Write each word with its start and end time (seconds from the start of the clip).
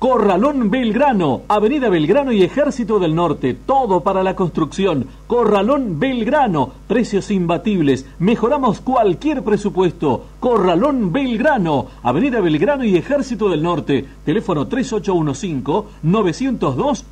Corralón 0.00 0.70
Belgrano, 0.70 1.42
Avenida 1.46 1.88
Belgrano 1.90 2.32
y 2.32 2.42
Ejército 2.42 2.98
del 2.98 3.14
Norte, 3.14 3.52
todo 3.52 4.00
para 4.00 4.22
la 4.22 4.34
construcción. 4.34 5.08
Corralón 5.26 6.00
Belgrano, 6.00 6.70
precios 6.88 7.30
imbatibles, 7.30 8.06
mejoramos 8.18 8.80
cualquier 8.80 9.44
presupuesto. 9.44 10.24
Corralón 10.40 11.12
Belgrano, 11.12 11.88
Avenida 12.02 12.40
Belgrano 12.40 12.82
y 12.82 12.96
Ejército 12.96 13.50
del 13.50 13.62
Norte, 13.62 14.06
teléfono 14.24 14.70
3815-902 14.70 17.04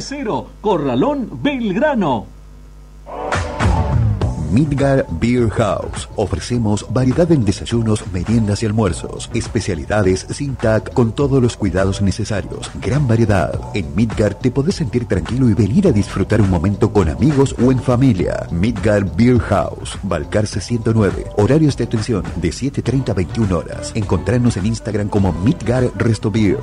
000. 0.00 0.46
Corralón 0.62 1.28
Belgrano. 1.42 2.24
Midgar 4.52 5.06
Beer 5.20 5.48
House. 5.50 6.08
Ofrecemos 6.16 6.84
variedad 6.90 7.30
en 7.30 7.44
desayunos, 7.44 8.04
meriendas 8.12 8.62
y 8.62 8.66
almuerzos. 8.66 9.30
Especialidades 9.32 10.26
sin 10.30 10.56
TAC 10.56 10.92
con 10.92 11.12
todos 11.12 11.40
los 11.40 11.56
cuidados 11.56 12.02
necesarios. 12.02 12.70
Gran 12.80 13.06
variedad. 13.06 13.60
En 13.74 13.94
Midgar 13.94 14.34
te 14.34 14.50
podés 14.50 14.74
sentir 14.74 15.06
tranquilo 15.06 15.48
y 15.48 15.54
venir 15.54 15.86
a 15.86 15.92
disfrutar 15.92 16.40
un 16.40 16.50
momento 16.50 16.92
con 16.92 17.08
amigos 17.08 17.54
o 17.64 17.70
en 17.70 17.78
familia. 17.80 18.48
Midgar 18.50 19.16
Beer 19.16 19.38
House. 19.38 19.96
Balcarce 20.02 20.60
109. 20.60 21.26
Horarios 21.36 21.76
de 21.76 21.84
atención 21.84 22.24
de 22.36 22.48
7.30 22.48 23.10
a 23.10 23.14
21 23.14 23.56
horas. 23.56 23.92
Encontrarnos 23.94 24.56
en 24.56 24.66
Instagram 24.66 25.08
como 25.08 25.32
Midgar 25.32 25.90
Resto 25.96 26.30
Beer. 26.30 26.58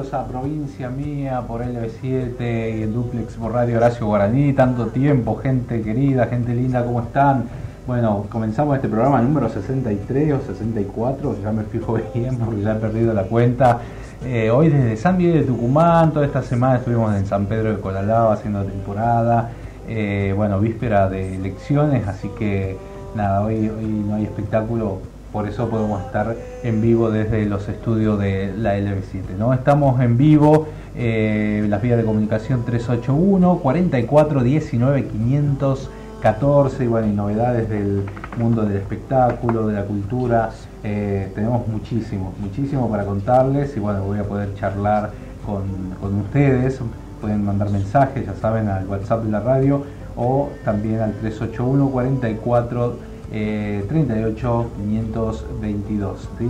A 0.00 0.24
Provincia 0.26 0.88
Mía 0.88 1.42
por 1.46 1.60
LB7 1.60 2.40
y 2.40 2.82
el 2.84 2.92
Duplex 2.94 3.34
por 3.34 3.52
Radio 3.52 3.76
Horacio 3.76 4.06
Guaraní. 4.06 4.54
Tanto 4.54 4.86
tiempo, 4.86 5.36
gente 5.36 5.82
querida, 5.82 6.26
gente 6.26 6.54
linda, 6.54 6.82
¿cómo 6.82 7.02
están? 7.02 7.44
Bueno, 7.86 8.24
comenzamos 8.30 8.76
este 8.76 8.88
programa 8.88 9.20
número 9.20 9.50
63 9.50 10.32
o 10.32 10.40
64, 10.40 11.36
ya 11.42 11.52
me 11.52 11.64
fijo 11.64 11.98
bien 12.14 12.38
porque 12.38 12.62
ya 12.62 12.72
he 12.72 12.76
perdido 12.76 13.12
la 13.12 13.24
cuenta. 13.24 13.80
Eh, 14.24 14.50
hoy 14.50 14.70
desde 14.70 14.96
San 14.96 15.18
Miguel 15.18 15.40
de 15.40 15.44
Tucumán, 15.44 16.12
toda 16.12 16.24
esta 16.24 16.42
semana 16.42 16.76
estuvimos 16.76 17.14
en 17.14 17.26
San 17.26 17.44
Pedro 17.44 17.70
de 17.70 17.80
Colalao 17.80 18.30
haciendo 18.30 18.64
temporada. 18.64 19.50
Eh, 19.86 20.32
bueno, 20.34 20.60
víspera 20.60 21.10
de 21.10 21.34
elecciones, 21.36 22.08
así 22.08 22.30
que 22.38 22.78
nada, 23.14 23.42
hoy 23.42 23.70
no 24.08 24.14
hay 24.14 24.24
espectáculo, 24.24 25.02
por 25.32 25.48
eso 25.48 25.68
podemos 25.68 26.04
estar 26.04 26.36
en 26.62 26.80
vivo 26.80 27.10
desde 27.10 27.46
los 27.46 27.68
estudios 27.68 28.18
de 28.18 28.52
la 28.56 28.76
LB7. 28.78 29.36
¿no? 29.38 29.52
Estamos 29.54 30.00
en 30.00 30.16
vivo, 30.16 30.66
eh, 30.96 31.64
las 31.68 31.80
vías 31.82 31.98
de 31.98 32.04
comunicación 32.04 32.64
381 32.64 33.58
44 33.58 34.42
19 34.42 35.06
514 35.06 36.84
y 36.84 36.86
bueno, 36.88 37.06
y 37.08 37.12
novedades 37.12 37.68
del 37.68 38.04
mundo 38.38 38.62
del 38.62 38.76
espectáculo, 38.78 39.68
de 39.68 39.74
la 39.74 39.84
cultura. 39.84 40.50
Eh, 40.82 41.30
tenemos 41.34 41.66
muchísimo, 41.68 42.34
muchísimo 42.40 42.90
para 42.90 43.04
contarles 43.04 43.76
y 43.76 43.80
bueno, 43.80 44.02
voy 44.02 44.18
a 44.18 44.24
poder 44.24 44.54
charlar 44.56 45.10
con, 45.46 45.62
con 46.00 46.20
ustedes. 46.20 46.80
Pueden 47.20 47.44
mandar 47.44 47.70
mensajes, 47.70 48.26
ya 48.26 48.34
saben, 48.34 48.68
al 48.68 48.86
WhatsApp 48.88 49.24
de 49.24 49.30
la 49.30 49.40
radio 49.40 49.84
o 50.16 50.50
también 50.64 51.00
al 51.00 51.12
381 51.12 51.88
44 51.90 53.09
eh, 53.32 53.84
38 53.88 54.70
522. 54.76 56.28
¿sí? 56.38 56.48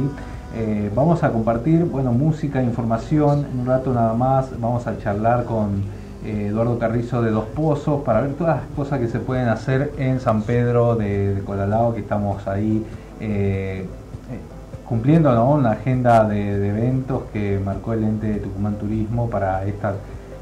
Eh, 0.55 0.91
vamos 0.95 1.23
a 1.23 1.31
compartir 1.31 1.85
bueno, 1.85 2.13
música, 2.13 2.63
información, 2.63 3.47
en 3.53 3.61
un 3.61 3.67
rato 3.67 3.93
nada 3.93 4.15
más 4.15 4.59
vamos 4.61 4.87
a 4.87 4.99
charlar 4.99 5.45
con 5.45 5.83
eh, 6.25 6.49
Eduardo 6.49 6.79
Carrizo 6.79 7.23
de 7.23 7.31
Dos 7.31 7.45
Pozos 7.47 8.03
para 8.03 8.21
ver 8.21 8.35
todas 8.35 8.57
las 8.57 8.67
cosas 8.75 8.99
que 8.99 9.09
se 9.09 9.21
pueden 9.21 9.49
hacer 9.49 9.93
en 9.97 10.19
San 10.19 10.43
Pedro 10.43 10.97
de, 10.97 11.37
de 11.37 11.41
Colalao, 11.43 11.95
que 11.95 12.01
estamos 12.01 12.49
ahí 12.49 12.85
eh, 13.21 13.87
cumpliendo 14.89 15.33
¿no? 15.33 15.53
una 15.53 15.71
agenda 15.71 16.25
de, 16.25 16.59
de 16.59 16.69
eventos 16.69 17.23
que 17.33 17.61
marcó 17.65 17.93
el 17.93 18.03
ente 18.03 18.27
de 18.27 18.39
Tucumán 18.41 18.75
Turismo 18.75 19.31
para, 19.31 19.65
esta, 19.65 19.95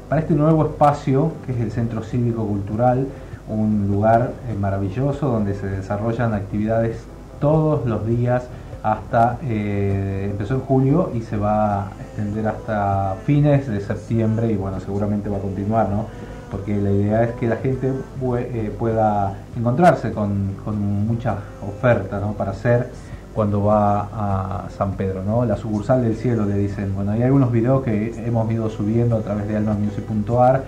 para 0.09 0.21
este 0.21 0.33
nuevo 0.33 0.65
espacio 0.65 1.33
que 1.45 1.51
es 1.51 1.59
el 1.59 1.71
Centro 1.71 2.01
Cívico 2.01 2.47
Cultural, 2.47 3.07
un 3.49 3.87
lugar 3.87 4.31
eh, 4.47 4.55
maravilloso 4.55 5.27
donde 5.27 5.55
se 5.55 5.67
desarrollan 5.67 6.33
actividades 6.33 7.03
todos 7.39 7.85
los 7.85 8.05
días 8.05 8.43
hasta, 8.83 9.37
eh, 9.43 10.29
empezó 10.31 10.55
en 10.55 10.61
julio 10.61 11.11
y 11.13 11.21
se 11.21 11.35
va 11.35 11.87
a 11.87 11.91
extender 12.01 12.47
hasta 12.47 13.15
fines 13.25 13.67
de 13.67 13.81
septiembre 13.81 14.51
y 14.51 14.55
bueno, 14.55 14.79
seguramente 14.79 15.29
va 15.29 15.37
a 15.37 15.41
continuar, 15.41 15.89
¿no? 15.89 16.05
Porque 16.49 16.77
la 16.77 16.91
idea 16.91 17.23
es 17.23 17.31
que 17.33 17.47
la 17.47 17.57
gente 17.57 17.91
eh, 18.37 18.75
pueda 18.77 19.33
encontrarse 19.57 20.11
con, 20.13 20.55
con 20.63 20.79
mucha 21.07 21.37
oferta, 21.67 22.19
¿no? 22.19 22.33
Para 22.33 22.51
hacer 22.51 22.89
cuando 23.33 23.63
va 23.63 24.65
a 24.65 24.69
San 24.69 24.93
Pedro, 24.93 25.23
¿no? 25.23 25.45
La 25.45 25.55
sucursal 25.55 26.01
del 26.01 26.15
cielo 26.15 26.45
le 26.45 26.55
dicen. 26.55 26.95
Bueno, 26.95 27.11
hay 27.11 27.23
algunos 27.23 27.51
videos 27.51 27.83
que 27.83 28.25
hemos 28.25 28.51
ido 28.51 28.69
subiendo 28.69 29.17
a 29.17 29.21
través 29.21 29.47
de 29.47 29.57
almamusic.ar 29.57 30.63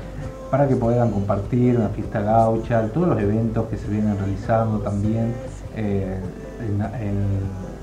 para 0.52 0.68
que 0.68 0.76
puedan 0.76 1.12
compartir 1.12 1.78
una 1.78 1.88
fiesta 1.90 2.22
gaucha, 2.22 2.86
todos 2.90 3.08
los 3.08 3.22
eventos 3.22 3.68
que 3.70 3.78
se 3.78 3.88
vienen 3.88 4.18
realizando 4.18 4.80
también 4.80 5.34
eh, 5.78 6.18
en, 6.60 7.82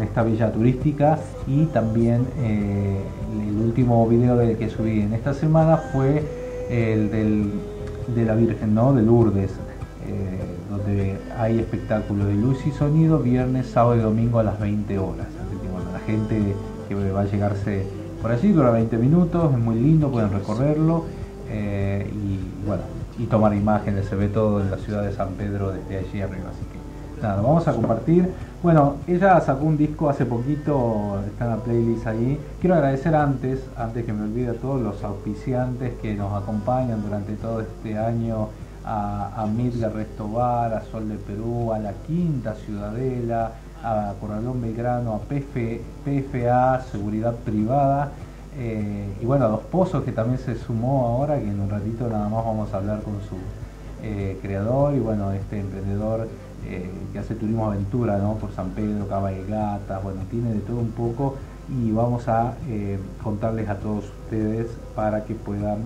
esta 0.00 0.22
villa 0.22 0.52
turística 0.52 1.18
y 1.48 1.66
también 1.66 2.24
eh, 2.38 3.02
el 3.48 3.56
último 3.58 4.08
video 4.08 4.38
que 4.56 4.70
subí 4.70 5.00
en 5.00 5.12
esta 5.12 5.34
semana 5.34 5.76
fue 5.76 6.22
el 6.70 7.10
del, 7.10 7.52
de 8.14 8.24
la 8.24 8.36
Virgen, 8.36 8.74
¿no? 8.74 8.94
De 8.94 9.02
Lourdes, 9.02 9.50
eh, 10.06 10.38
donde 10.70 11.18
hay 11.36 11.58
espectáculo 11.58 12.26
de 12.26 12.34
luz 12.34 12.64
y 12.64 12.70
sonido 12.70 13.18
viernes, 13.18 13.66
sábado 13.66 13.96
y 13.96 14.00
domingo 14.00 14.38
a 14.38 14.44
las 14.44 14.60
20 14.60 14.98
horas. 15.00 15.26
Así 15.26 15.56
que 15.60 15.68
bueno, 15.68 15.90
la 15.92 15.98
gente 15.98 16.54
que 16.88 16.94
va 16.94 17.22
a 17.22 17.24
llegarse 17.24 17.84
por 18.22 18.30
allí 18.30 18.52
dura 18.52 18.70
20 18.70 18.96
minutos, 18.98 19.52
es 19.52 19.58
muy 19.58 19.74
lindo, 19.74 20.10
pueden 20.10 20.30
recorrerlo 20.30 21.17
eh, 21.50 22.10
y 22.12 22.66
bueno, 22.66 22.82
y 23.18 23.26
tomar 23.26 23.54
imágenes, 23.54 24.06
se 24.06 24.16
ve 24.16 24.28
todo 24.28 24.60
en 24.60 24.70
la 24.70 24.76
ciudad 24.78 25.02
de 25.02 25.12
San 25.12 25.30
Pedro 25.30 25.72
desde 25.72 25.98
allí 25.98 26.20
arriba, 26.20 26.50
así 26.50 26.64
que 26.72 27.22
nada, 27.22 27.40
vamos 27.40 27.66
a 27.66 27.72
compartir. 27.72 28.30
Bueno, 28.62 28.96
ella 29.06 29.40
sacó 29.40 29.64
un 29.64 29.76
disco 29.76 30.08
hace 30.08 30.26
poquito, 30.26 31.20
está 31.26 31.44
en 31.44 31.50
la 31.50 31.56
playlist 31.58 32.06
ahí. 32.06 32.40
Quiero 32.60 32.74
agradecer 32.74 33.14
antes, 33.14 33.60
antes 33.76 34.04
que 34.04 34.12
me 34.12 34.24
olvide 34.24 34.50
a 34.50 34.54
todos 34.54 34.80
los 34.80 35.02
auspiciantes 35.04 35.94
que 36.02 36.14
nos 36.14 36.42
acompañan 36.42 37.02
durante 37.02 37.34
todo 37.34 37.60
este 37.60 37.98
año, 37.98 38.48
a, 38.84 39.42
a 39.42 39.46
Midgar 39.46 39.94
Restobar, 39.94 40.72
a 40.72 40.82
Sol 40.82 41.08
de 41.08 41.16
Perú, 41.16 41.72
a 41.72 41.78
la 41.78 41.92
Quinta 42.06 42.54
Ciudadela, 42.54 43.52
a 43.82 44.14
Corralón 44.20 44.60
Belgrano, 44.60 45.14
a 45.14 45.18
PF, 45.20 45.80
PFA, 46.04 46.80
Seguridad 46.90 47.34
Privada, 47.36 48.10
eh, 48.60 49.04
y 49.20 49.24
bueno, 49.24 49.44
a 49.44 49.48
Dos 49.48 49.60
Pozos 49.70 50.02
que 50.02 50.10
también 50.10 50.38
se 50.38 50.56
sumó 50.56 51.06
ahora, 51.06 51.38
que 51.38 51.48
en 51.48 51.60
un 51.60 51.70
ratito 51.70 52.08
nada 52.08 52.28
más 52.28 52.44
vamos 52.44 52.72
a 52.74 52.78
hablar 52.78 53.02
con 53.02 53.14
su 53.20 53.36
eh, 54.02 54.36
creador 54.42 54.94
y 54.96 54.98
bueno, 54.98 55.30
este 55.30 55.60
emprendedor 55.60 56.26
eh, 56.66 56.90
que 57.12 57.18
hace 57.20 57.36
turismo 57.36 57.66
aventura 57.66 58.18
¿no? 58.18 58.34
por 58.34 58.50
San 58.52 58.70
Pedro, 58.70 59.06
cabalgatas, 59.06 60.02
bueno, 60.02 60.22
tiene 60.28 60.54
de 60.54 60.60
todo 60.60 60.78
un 60.78 60.90
poco 60.90 61.36
y 61.68 61.92
vamos 61.92 62.26
a 62.28 62.54
contarles 63.22 63.68
a 63.68 63.76
todos 63.76 64.06
ustedes 64.24 64.68
para 64.96 65.24
que 65.24 65.34
puedan 65.34 65.82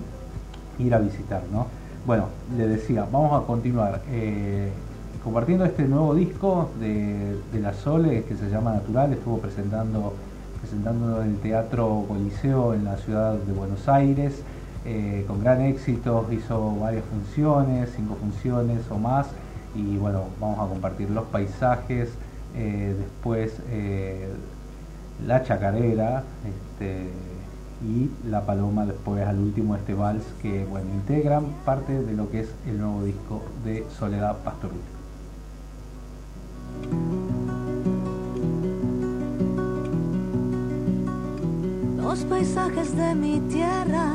ir 0.79 0.95
a 0.95 0.99
visitar, 1.01 1.43
¿no? 1.53 1.67
Bueno, 2.07 2.27
le 2.57 2.69
decía, 2.69 3.05
vamos 3.11 3.43
a 3.43 3.45
continuar 3.45 4.01
compartiendo 5.25 5.65
este 5.65 5.89
nuevo 5.89 6.15
disco 6.15 6.71
de, 6.79 7.37
de 7.53 7.61
la 7.61 7.75
Sole 7.75 8.23
que 8.23 8.37
se 8.37 8.49
llama 8.49 8.75
Natural, 8.75 9.13
estuvo 9.13 9.39
presentando 9.39 10.15
presentando 10.63 11.23
en 11.23 11.31
el 11.31 11.37
Teatro 11.39 12.05
Coliseo 12.09 12.73
en 12.73 12.85
la 12.85 12.97
ciudad 12.97 13.35
de 13.35 13.53
Buenos 13.53 13.89
Aires, 13.89 14.43
eh, 14.85 15.25
con 15.27 15.41
gran 15.43 15.61
éxito, 15.61 16.27
hizo 16.31 16.77
varias 16.77 17.05
funciones, 17.05 17.91
cinco 17.95 18.15
funciones 18.15 18.83
o 18.91 18.97
más, 18.97 19.27
y 19.75 19.97
bueno, 19.97 20.25
vamos 20.41 20.61
a 20.61 20.69
compartir 20.69 21.11
los 21.11 21.25
paisajes, 21.25 22.11
eh, 22.55 22.95
después 22.97 23.59
eh, 23.71 24.29
la 25.27 25.43
chacarera, 25.43 26.23
este, 26.47 27.09
y 27.85 28.11
la 28.29 28.47
paloma 28.47 28.87
después 28.87 29.27
al 29.27 29.39
último 29.39 29.75
este 29.75 29.95
vals 29.95 30.23
que 30.41 30.65
bueno, 30.67 30.87
integran 30.95 31.47
parte 31.65 32.01
de 32.01 32.13
lo 32.13 32.31
que 32.31 32.41
es 32.41 32.49
el 32.67 32.79
nuevo 32.79 33.03
disco 33.03 33.43
de 33.65 33.85
Soledad 33.99 34.37
Pastoril. 34.45 34.81
Los 42.03 42.25
paisajes 42.25 42.97
de 42.97 43.15
mi 43.15 43.41
tierra, 43.49 44.15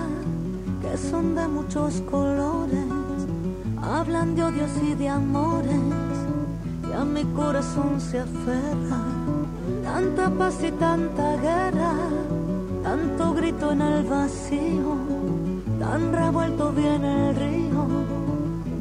que 0.81 0.97
son 0.97 1.35
de 1.35 1.47
muchos 1.47 2.01
colores, 2.01 2.85
hablan 3.81 4.35
de 4.35 4.43
odios 4.43 4.71
y 4.83 4.93
de 4.93 5.07
amores, 5.07 5.81
y 6.89 6.93
a 6.93 7.05
mi 7.05 7.23
corazón 7.23 7.99
se 7.99 8.19
aferra. 8.19 9.01
Tanta 9.83 10.29
paz 10.29 10.55
y 10.63 10.71
tanta 10.71 11.37
guerra, 11.37 11.93
tanto 12.83 13.33
grito 13.33 13.71
en 13.71 13.81
el 13.81 14.03
vacío, 14.03 14.95
tan 15.79 16.11
revuelto 16.11 16.73
viene 16.73 17.29
el 17.29 17.35
río, 17.35 17.87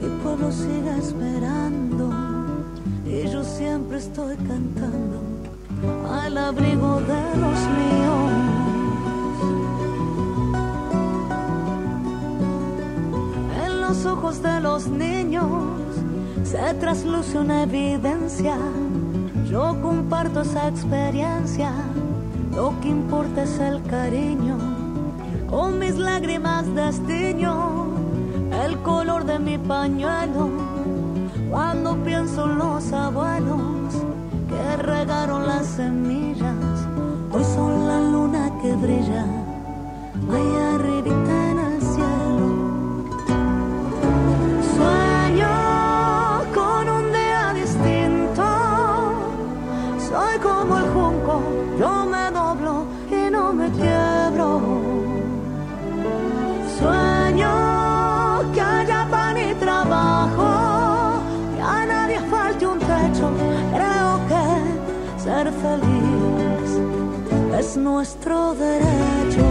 mi 0.01 0.09
pueblo 0.23 0.51
sigue 0.51 0.99
esperando, 0.99 2.11
y 3.07 3.29
yo 3.31 3.45
siempre 3.45 3.99
estoy 3.99 4.37
cantando 4.37 5.21
al 6.13 6.37
abrigo 6.37 7.01
de 7.01 7.41
los 7.41 7.61
míos. 7.79 8.56
Ojos 14.07 14.43
de 14.43 14.61
los 14.61 14.87
niños 14.87 15.45
se 16.45 16.75
trasluce 16.75 17.39
una 17.39 17.65
evidencia. 17.65 18.57
Yo 19.51 19.77
comparto 19.83 20.43
esa 20.43 20.69
experiencia. 20.69 21.73
Lo 22.55 22.73
que 22.81 22.89
importa 22.89 23.43
es 23.43 23.59
el 23.59 23.83
cariño. 23.83 24.57
Con 25.51 25.79
mis 25.79 25.97
lágrimas 25.97 26.73
destiño 26.75 27.87
el 28.65 28.79
color 28.79 29.25
de 29.25 29.39
mi 29.39 29.59
pañuelo. 29.59 30.51
Cuando 31.51 31.97
pienso 32.05 32.45
en 32.45 32.59
los 32.59 32.93
abuelos 32.93 33.93
que 34.49 34.77
regaron 34.83 35.47
las 35.47 35.67
semillas, 35.67 36.55
hoy 37.33 37.45
son 37.45 37.87
la 37.87 38.01
luna 38.01 38.51
que 38.63 38.73
brilla. 38.75 39.25
Allá 40.31 40.75
arribita 40.75 41.56
es 67.77 67.83
nuestro 67.83 68.55
derecho. 68.55 69.45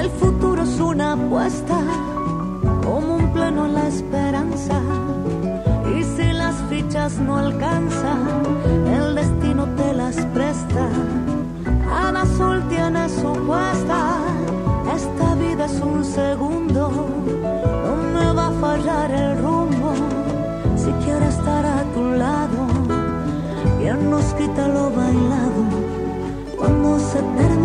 El 0.00 0.10
futuro 0.10 0.62
es 0.62 0.80
una 0.80 1.12
apuesta, 1.12 1.78
como 2.84 3.16
un 3.16 3.32
pleno 3.32 3.66
en 3.66 3.74
la 3.74 3.88
esperanza. 3.88 4.80
Y 5.96 6.02
si 6.02 6.32
las 6.32 6.56
fichas 6.68 7.18
no 7.18 7.36
alcanzan, 7.36 8.18
el 8.86 9.14
destino 9.14 9.66
te 9.76 9.92
las 9.92 10.16
presta. 10.34 10.88
Cada 11.88 12.24
sol 12.36 12.62
tiene 12.68 13.08
su 13.08 13.32
puesta, 13.46 14.18
esta 14.94 15.34
vida 15.34 15.66
es 15.66 15.80
un 15.80 16.04
segundo. 16.04 16.47
Fallar 18.88 19.10
el 19.10 19.38
rumbo, 19.42 19.92
estar 21.28 21.66
a 21.66 21.84
tu 21.92 22.02
lado. 22.12 22.66
Bien 23.78 24.10
nos 24.10 24.24
quita 24.32 24.66
lo 24.66 24.90
bailado, 24.90 25.62
cuando 26.56 26.98
se 26.98 27.20
termina 27.36 27.57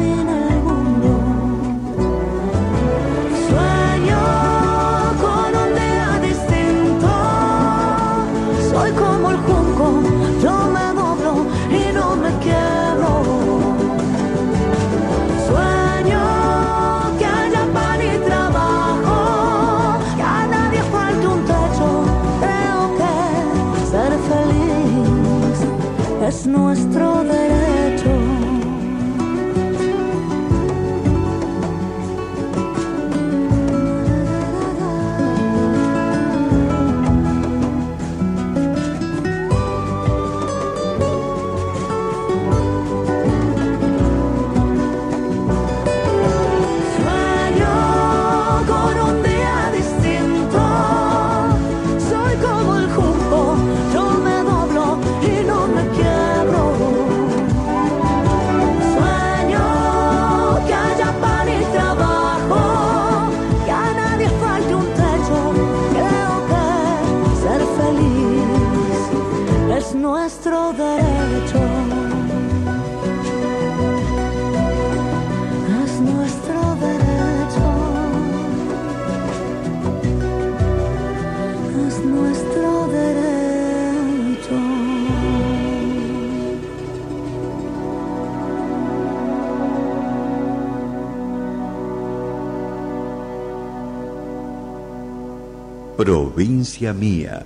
conciencia 96.64 96.94
mía. 96.94 97.44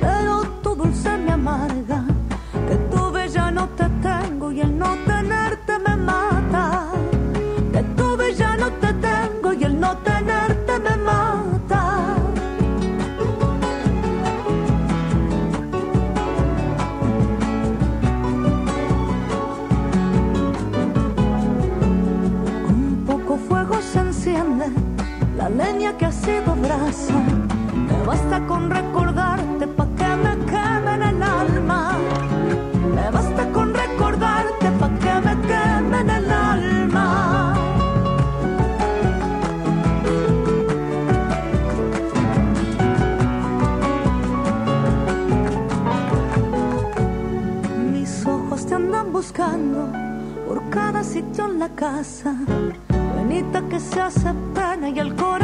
pero 0.00 0.42
tu 0.62 0.74
dulce 0.74 1.16
me 1.16 1.32
amarga, 1.32 2.04
que 2.68 2.76
tu 2.90 3.10
bella 3.10 3.50
no 3.50 3.68
te 3.70 3.84
basta 28.42 28.46
con 28.46 28.70
recordarte 28.70 29.66
pa' 29.66 29.86
que 29.96 30.16
me 30.16 30.34
queme 30.46 30.94
en 30.94 31.02
el 31.02 31.22
alma. 31.22 31.98
Me 32.94 33.10
basta 33.10 33.46
con 33.52 33.74
recordarte 33.74 34.70
pa' 34.80 34.90
que 35.02 35.14
me 35.26 35.34
queme 35.48 36.00
en 36.00 36.10
el 36.10 36.30
alma. 36.30 37.54
Mis 47.92 48.26
ojos 48.26 48.66
te 48.66 48.74
andan 48.74 49.12
buscando 49.12 49.88
por 50.48 50.68
cada 50.70 51.02
sitio 51.04 51.46
en 51.46 51.58
la 51.58 51.68
casa. 51.68 52.34
Venita 53.16 53.62
que 53.68 53.78
se 53.78 54.00
hace 54.00 54.32
pena 54.54 54.88
y 54.88 54.98
el 54.98 55.14
corazón 55.14 55.41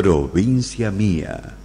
provincia 0.00 0.90
mía. 0.90 1.59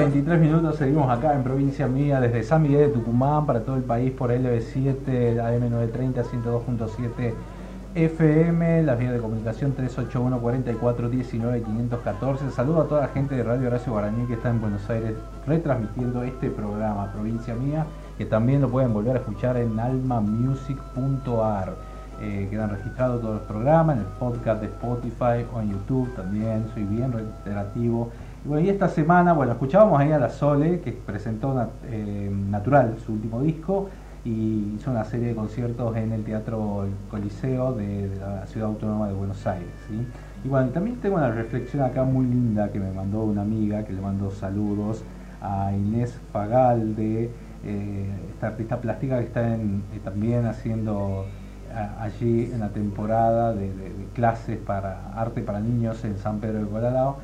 Entre 0.00 0.22
la 0.22 0.24
13 0.24 0.34
horas 0.34 0.38
23 0.38 0.40
minutos, 0.40 0.76
seguimos 0.76 1.10
acá 1.10 1.34
en 1.34 1.44
provincia 1.44 1.86
mía, 1.86 2.20
desde 2.20 2.42
San 2.42 2.62
Miguel 2.62 2.88
de 2.88 2.94
Tucumán 2.94 3.46
para 3.46 3.60
todo 3.60 3.76
el 3.76 3.84
país 3.84 4.10
por 4.10 4.30
LB7, 4.30 5.36
AM930, 5.36 6.24
102.7 6.24 7.34
FM, 7.94 8.82
las 8.82 8.98
vías 8.98 9.12
de 9.12 9.20
comunicación 9.20 9.72
381 9.72 10.40
44 10.40 11.08
19 11.08 11.62
514. 11.62 12.50
Saludo 12.50 12.82
a 12.82 12.88
toda 12.88 13.02
la 13.02 13.08
gente 13.08 13.36
de 13.36 13.44
Radio 13.44 13.68
Horacio 13.68 13.92
Guaraní 13.92 14.26
que 14.26 14.34
está 14.34 14.50
en 14.50 14.60
Buenos 14.60 14.90
Aires 14.90 15.14
retransmitiendo 15.46 16.24
este 16.24 16.50
programa, 16.50 17.12
Provincia 17.12 17.54
Mía, 17.54 17.86
que 18.18 18.24
también 18.24 18.62
lo 18.62 18.68
pueden 18.68 18.92
volver 18.92 19.14
a 19.16 19.20
escuchar 19.20 19.56
en 19.58 19.78
almamusic.ar. 19.78 21.74
Eh, 22.20 22.48
quedan 22.50 22.70
registrados 22.70 23.20
todos 23.20 23.34
los 23.34 23.44
programas 23.44 23.96
en 23.96 24.02
el 24.02 24.08
podcast 24.18 24.60
de 24.60 24.66
Spotify 24.66 25.46
o 25.54 25.60
en 25.60 25.70
YouTube 25.70 26.12
también. 26.16 26.66
Soy 26.74 26.82
bien 26.84 27.12
reiterativo. 27.12 28.10
Bueno, 28.44 28.66
y 28.66 28.68
esta 28.68 28.88
semana, 28.88 29.32
bueno, 29.32 29.52
escuchábamos 29.52 29.98
ahí 29.98 30.12
a 30.12 30.18
la 30.18 30.28
Sole, 30.28 30.80
que 30.80 30.92
presentó 30.92 31.70
eh, 31.86 32.30
Natural, 32.50 32.94
su 32.98 33.14
último 33.14 33.40
disco, 33.40 33.88
y 34.22 34.74
hizo 34.76 34.90
una 34.90 35.04
serie 35.04 35.28
de 35.28 35.34
conciertos 35.34 35.96
en 35.96 36.12
el 36.12 36.24
Teatro 36.24 36.86
Coliseo 37.10 37.72
de, 37.72 38.10
la 38.20 38.46
Ciudad 38.46 38.68
Autónoma 38.68 39.08
de 39.08 39.14
Buenos 39.14 39.46
Aires. 39.46 39.70
Y 40.44 40.48
bueno, 40.48 40.68
también 40.70 41.00
tengo 41.00 41.16
una 41.16 41.30
reflexión 41.30 41.82
acá 41.84 42.04
muy 42.04 42.26
linda 42.26 42.70
que 42.70 42.78
me 42.80 42.92
mandó 42.92 43.24
una 43.24 43.42
amiga, 43.42 43.82
que 43.84 43.94
le 43.94 44.02
mando 44.02 44.30
saludos 44.30 45.02
a 45.40 45.72
Inés 45.72 46.18
Fagalde, 46.30 47.30
eh, 47.64 48.10
esta 48.30 48.48
artista 48.48 48.78
plástica 48.78 49.18
que 49.20 49.24
está 49.24 49.54
eh, 49.54 49.58
también 50.04 50.44
haciendo 50.46 51.24
allí 51.98 52.50
en 52.52 52.60
la 52.60 52.68
temporada 52.68 53.52
de, 53.52 53.66
de- 53.74 53.92
clases 54.14 54.58
para 54.58 55.12
arte 55.14 55.40
para 55.42 55.58
niños 55.60 56.04
en 56.04 56.18
San 56.18 56.38
Pedro 56.38 56.60
de 56.60 56.66
Colorado 56.66 57.16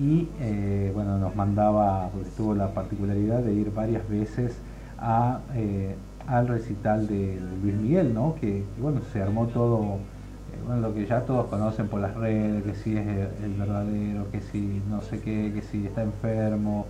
y 0.00 0.28
eh, 0.40 0.90
bueno 0.94 1.18
nos 1.18 1.36
mandaba 1.36 2.08
porque 2.08 2.30
tuvo 2.34 2.54
la 2.54 2.72
particularidad 2.72 3.40
de 3.40 3.52
ir 3.52 3.72
varias 3.72 4.08
veces 4.08 4.56
a, 4.98 5.40
eh, 5.54 5.94
al 6.26 6.48
recital 6.48 7.06
de, 7.06 7.38
Luis 7.62 7.74
Miguel 7.74 8.14
no 8.14 8.34
que, 8.40 8.64
bueno 8.80 9.02
se 9.12 9.20
armó 9.20 9.46
todo 9.48 9.96
eh, 9.96 10.58
bueno 10.64 10.80
lo 10.80 10.94
que 10.94 11.04
ya 11.04 11.20
todos 11.26 11.48
conocen 11.48 11.88
por 11.88 12.00
las 12.00 12.14
redes 12.14 12.64
que 12.64 12.74
si 12.74 12.96
es 12.96 13.06
el, 13.06 13.52
verdadero 13.58 14.30
que 14.32 14.40
si 14.40 14.80
no 14.88 15.02
sé 15.02 15.20
qué 15.20 15.52
que 15.54 15.60
si 15.60 15.86
está 15.86 16.02
enfermo 16.02 16.86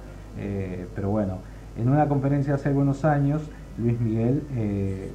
pero 0.94 1.10
bueno 1.10 1.38
en 1.76 1.88
una 1.88 2.06
conferencia 2.06 2.54
hace 2.54 2.68
algunos 2.68 3.04
años 3.04 3.42
Luis 3.76 4.00
Miguel 4.00 4.44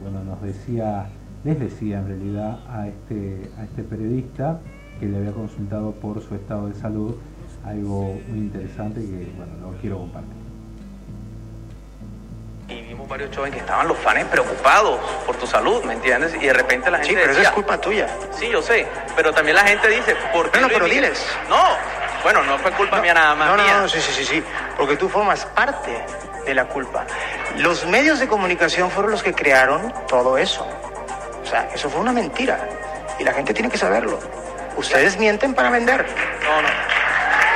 bueno 0.02 0.22
nos 0.26 0.42
decía 0.42 1.08
les 1.46 1.58
decía 1.58 2.00
en 2.00 2.08
realidad 2.08 2.60
a 2.70 2.90
este, 2.90 3.50
a 3.58 3.64
este 3.64 3.84
periodista 3.84 4.60
que 5.00 5.08
le 5.08 5.18
había 5.18 5.32
consultado 5.32 5.92
por 5.94 6.22
su 6.22 6.36
estado 6.36 6.68
de 6.68 6.76
salud 6.76 7.16
algo 7.66 8.20
muy 8.28 8.40
interesante 8.40 9.00
que 9.02 9.32
bueno 9.38 9.72
lo 9.72 9.78
quiero 9.80 9.98
compartir. 10.00 10.34
Y 12.68 12.82
vimos 12.82 13.08
varios 13.08 13.30
shows 13.32 13.48
en 13.48 13.54
que 13.54 13.60
estaban 13.60 13.88
los 13.88 13.98
fans 14.00 14.26
preocupados 14.26 15.00
por 15.26 15.36
tu 15.36 15.46
salud, 15.46 15.84
¿me 15.84 15.94
entiendes? 15.94 16.34
Y 16.36 16.46
de 16.48 16.54
repente 16.54 16.90
la 16.90 16.98
gente 16.98 17.10
Sí, 17.12 17.16
pero 17.16 17.32
eso 17.32 17.40
decía, 17.40 17.50
es 17.50 17.56
culpa 17.56 17.80
tuya. 17.80 18.08
Sí, 18.32 18.50
yo 18.50 18.62
sé, 18.62 18.88
pero 19.16 19.32
también 19.32 19.56
la 19.56 19.64
gente 19.64 19.88
dice, 19.88 20.16
¿por 20.34 20.46
qué 20.50 20.60
Bueno, 20.60 20.68
pero 20.74 20.86
Miguel? 20.86 21.04
diles. 21.04 21.26
No, 21.48 21.62
bueno, 22.24 22.42
no 22.44 22.58
fue 22.58 22.72
culpa 22.72 23.00
mía 23.02 23.14
nada 23.14 23.36
más 23.36 23.50
No, 23.50 23.58
no, 23.58 23.64
mía. 23.64 23.82
no, 23.82 23.88
sí, 23.88 24.00
sí, 24.02 24.12
sí, 24.14 24.26
sí. 24.26 24.44
Porque 24.78 24.98
tú 24.98 25.08
formas 25.08 25.46
parte 25.46 26.04
de 26.44 26.56
la 26.56 26.66
culpa. 26.66 27.06
Los 27.58 27.86
medios 27.86 28.20
de 28.20 28.28
comunicación 28.28 28.90
fueron 28.90 29.12
los 29.12 29.22
que 29.22 29.34
crearon 29.34 29.94
todo 30.08 30.38
eso. 30.40 30.68
O 31.44 31.46
sea, 31.46 31.70
eso 31.74 31.88
fue 31.88 32.02
una 32.02 32.12
mentira. 32.14 32.68
Y 33.20 33.24
la 33.24 33.34
gente 33.34 33.54
tiene 33.54 33.70
que 33.70 33.78
saberlo. 33.78 34.20
Ustedes 34.76 35.20
mienten 35.20 35.54
para 35.54 35.70
vender. 35.70 36.04
No, 36.44 36.62
no. 36.64 36.68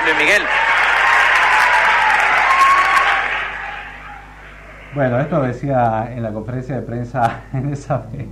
Luis 0.05 0.17
Miguel, 0.17 0.41
Bueno, 4.95 5.19
esto 5.19 5.41
decía 5.43 6.11
en 6.15 6.23
la 6.23 6.31
conferencia 6.31 6.75
de 6.75 6.81
prensa 6.81 7.43
en 7.53 7.71
esa 7.71 7.97
vez 8.11 8.25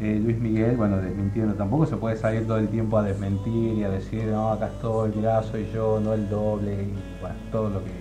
eh, 0.00 0.20
Luis 0.22 0.38
Miguel, 0.38 0.76
bueno, 0.76 0.98
desmintiendo, 0.98 1.54
tampoco 1.54 1.86
se 1.86 1.96
puede 1.96 2.16
salir 2.16 2.46
todo 2.46 2.58
el 2.58 2.68
tiempo 2.68 2.98
a 2.98 3.02
desmentir 3.02 3.78
y 3.78 3.84
a 3.84 3.90
decir, 3.90 4.24
no, 4.24 4.50
acá 4.50 4.66
estoy, 4.66 5.12
mirá, 5.14 5.42
soy 5.44 5.70
yo, 5.72 6.00
no 6.00 6.12
el 6.12 6.28
doble, 6.28 6.74
y 6.74 7.20
bueno, 7.20 7.36
todo 7.50 7.70
lo 7.70 7.84
que, 7.84 7.92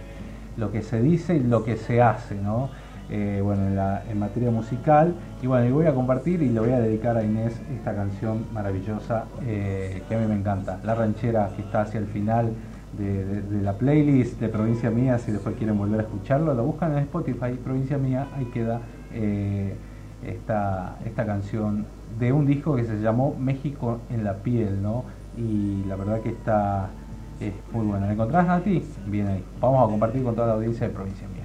lo 0.57 0.71
que 0.71 0.81
se 0.81 1.01
dice 1.01 1.35
y 1.35 1.43
lo 1.43 1.63
que 1.63 1.77
se 1.77 2.01
hace, 2.01 2.35
¿no? 2.35 2.69
Eh, 3.09 3.41
bueno, 3.43 3.61
en 4.09 4.19
materia 4.19 4.49
musical, 4.49 5.13
y 5.41 5.47
bueno, 5.47 5.65
y 5.67 5.71
voy 5.71 5.85
a 5.85 5.93
compartir 5.93 6.41
y 6.41 6.49
le 6.49 6.59
voy 6.59 6.71
a 6.71 6.79
dedicar 6.79 7.15
a 7.15 7.23
Inés 7.23 7.53
esta 7.73 7.95
canción 7.95 8.47
maravillosa 8.51 9.25
eh, 9.45 10.01
que 10.09 10.15
a 10.15 10.17
mí 10.17 10.25
me 10.27 10.35
encanta, 10.35 10.79
La 10.83 10.95
Ranchera, 10.95 11.51
que 11.55 11.61
está 11.61 11.81
hacia 11.81 11.99
el 11.99 12.07
final 12.07 12.53
de, 12.97 13.61
la 13.61 13.73
playlist 13.73 14.39
de 14.39 14.49
Provincia 14.49 14.89
Mía, 14.89 15.17
si 15.17 15.31
después 15.31 15.55
quieren 15.55 15.77
volver 15.77 16.01
a 16.01 16.03
escucharlo, 16.03 16.53
lo 16.53 16.63
buscan 16.63 16.93
en 16.93 16.99
Spotify, 16.99 17.53
Provincia 17.63 17.97
Mía, 17.97 18.27
ahí 18.35 18.45
queda 18.45 18.81
eh, 19.13 19.75
esta, 20.25 20.97
esta 21.05 21.25
canción 21.25 21.85
de 22.19 22.31
un 22.31 22.45
disco 22.45 22.75
que 22.75 22.85
se 22.85 22.99
llamó 22.99 23.35
México 23.39 23.99
en 24.09 24.23
la 24.23 24.35
piel, 24.35 24.81
¿no? 24.81 25.03
Y 25.37 25.83
la 25.87 25.95
verdad 25.95 26.21
que 26.21 26.29
está 26.29 26.89
es 27.39 27.53
muy 27.71 27.85
buena. 27.85 28.07
¿La 28.07 28.13
encontrás 28.13 28.47
a 28.47 28.59
ti? 28.61 28.83
Bien 29.07 29.27
ahí. 29.27 29.43
Vamos 29.59 29.87
a 29.87 29.89
compartir 29.89 30.23
con 30.23 30.35
toda 30.35 30.47
la 30.47 30.53
audiencia 30.53 30.87
de 30.87 30.93
Provincia 30.93 31.27
Mía. 31.27 31.43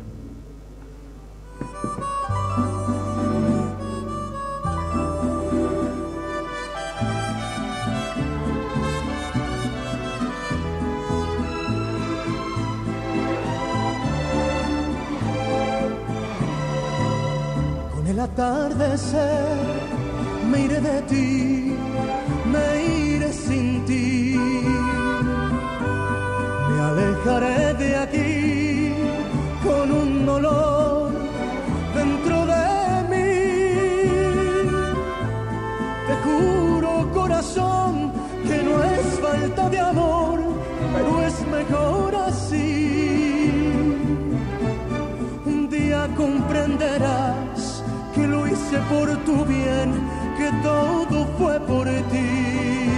El 18.19 18.25
atardecer 18.25 19.57
me 20.51 20.65
iré 20.65 20.81
de 20.81 21.03
ti, 21.03 21.77
me 22.53 22.67
iré 23.15 23.33
sin 23.33 23.85
ti. 23.85 24.35
Me 26.69 26.81
alejaré 26.91 27.75
de 27.75 27.91
aquí 28.05 28.95
con 29.65 29.87
un 30.03 30.29
olor 30.29 31.13
dentro 31.99 32.37
de 32.53 32.67
mí. 33.11 33.35
Te 36.09 36.15
juro, 36.25 36.91
corazón, 37.13 38.13
que 38.49 38.57
no 38.69 38.75
es 38.95 39.07
falta 39.25 39.69
de 39.69 39.79
amor, 39.79 40.39
pero 40.95 41.23
es 41.29 41.37
mejor 41.57 42.15
así. 42.29 43.63
Un 45.47 45.69
día 45.69 46.09
comprenderás 46.17 47.48
hice 48.59 48.79
por 48.88 49.09
tu 49.25 49.44
bien, 49.44 49.92
que 50.37 50.51
todo 50.62 51.27
fue 51.38 51.61
por 51.61 51.87
ti. 51.87 52.90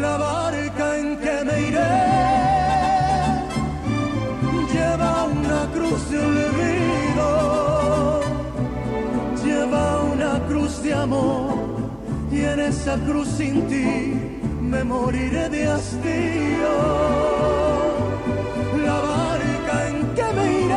La 0.00 0.16
barca 0.16 0.98
en 0.98 1.16
que 1.18 1.44
me 1.44 1.60
iré 1.68 1.94
lleva 4.72 5.24
una 5.24 5.60
cruz 5.74 6.10
de 6.10 6.18
olvido, 6.18 7.28
lleva 9.44 10.02
una 10.14 10.32
cruz 10.46 10.82
de 10.82 10.94
amor 10.94 11.54
y 12.30 12.40
en 12.40 12.60
esa 12.60 12.96
cruz 13.06 13.28
sin 13.28 13.66
ti 13.68 14.14
me 14.60 14.84
moriré 14.84 15.48
de 15.48 15.68
hastío. 15.68 16.74
La 18.84 18.98
barca 19.12 19.88
en 19.88 19.96
que 20.14 20.26
me 20.36 20.46
iré 20.64 20.67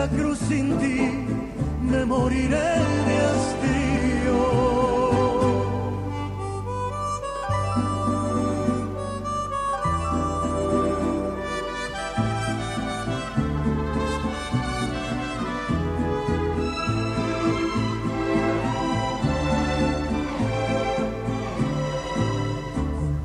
esa 0.00 0.08
cruz 0.16 0.38
sin 0.48 0.78
ti 0.78 0.98
me 1.82 2.04
moriré 2.06 2.70
de 3.08 3.16
hastío. 3.26 4.40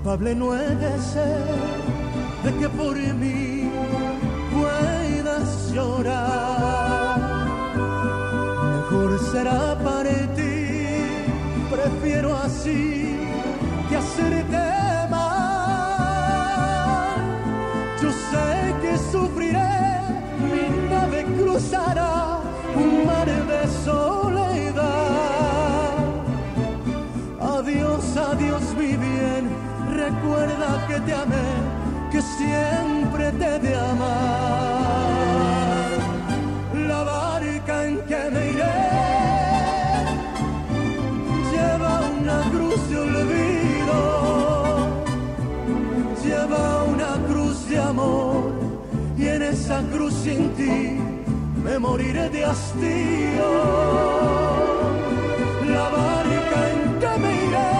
culpable 0.03 0.35
no 0.35 0.53
he 0.53 0.75
de 0.75 0.99
ser 0.99 1.45
de 2.43 2.51
que 2.59 2.69
por 2.69 2.95
mí 2.95 3.71
puedas 4.53 5.71
llorar. 5.73 6.44
Para 9.49 10.09
ti, 10.35 10.77
prefiero 11.69 12.35
así 12.35 13.15
que 13.87 13.95
hacerte 13.95 14.57
mal. 15.09 16.35
Yo 18.01 18.09
sé 18.11 18.75
que 18.81 18.97
sufriré, 19.11 20.01
mi 20.41 20.89
nave 20.89 21.25
cruzará 21.37 22.39
un 22.75 23.05
mar 23.05 23.27
de 23.27 23.67
soledad. 23.83 24.83
Adiós, 27.39 28.17
adiós 28.17 28.63
mi 28.77 28.97
bien, 28.97 29.49
recuerda 29.93 30.87
que 30.87 30.99
te 31.01 31.13
amé, 31.13 31.47
que 32.11 32.21
siempre 32.21 33.31
te 33.33 33.59
de 33.59 33.75
amar. 33.75 34.74
Esa 49.65 49.81
cruz 49.91 50.13
sin 50.13 50.53
ti 50.53 50.95
me 51.63 51.79
moriré 51.79 52.29
de 52.29 52.45
hastío. 52.45 53.49
La 55.75 55.85
barca 55.97 56.59
en 56.73 56.81
que 57.01 57.13
me 57.23 57.31
iré 57.45 57.73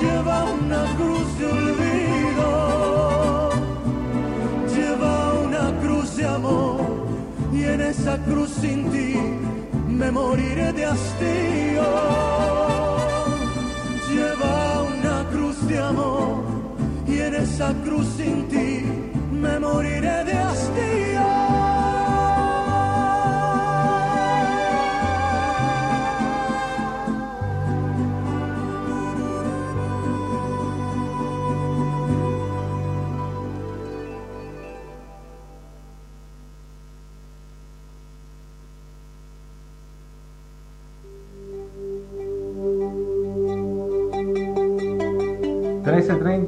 lleva 0.00 0.36
una 0.60 0.82
cruz 0.98 1.28
de 1.38 1.46
olvido, 1.58 2.50
lleva 4.74 5.14
una 5.46 5.66
cruz 5.82 6.16
de 6.16 6.24
amor 6.26 6.80
y 7.52 7.64
en 7.64 7.80
esa 7.82 8.16
cruz 8.28 8.50
sin 8.62 8.90
ti 8.90 9.14
me 9.88 10.10
moriré 10.10 10.72
de 10.72 10.86
hastío. 10.86 11.88
Lleva 14.10 14.84
una 14.94 15.16
cruz 15.32 15.56
de 15.68 15.78
amor 15.78 16.44
y 17.06 17.20
en 17.20 17.34
esa 17.34 17.74
cruz 17.84 18.06
sin 18.16 18.48
ti 18.48 18.97
me 19.38 19.58
moriré 19.60 20.27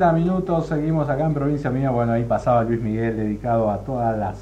...13.30 0.01 0.15
minutos, 0.15 0.67
seguimos 0.67 1.11
acá 1.11 1.27
en 1.27 1.35
Provincia 1.35 1.71
Mía... 1.71 1.91
...bueno, 1.91 2.13
ahí 2.13 2.25
pasaba 2.25 2.65
Luis 2.65 2.81
Miguel 2.81 3.19
dedicado 3.19 3.71
a 3.71 3.81
todas 3.81 4.19
las... 4.19 4.39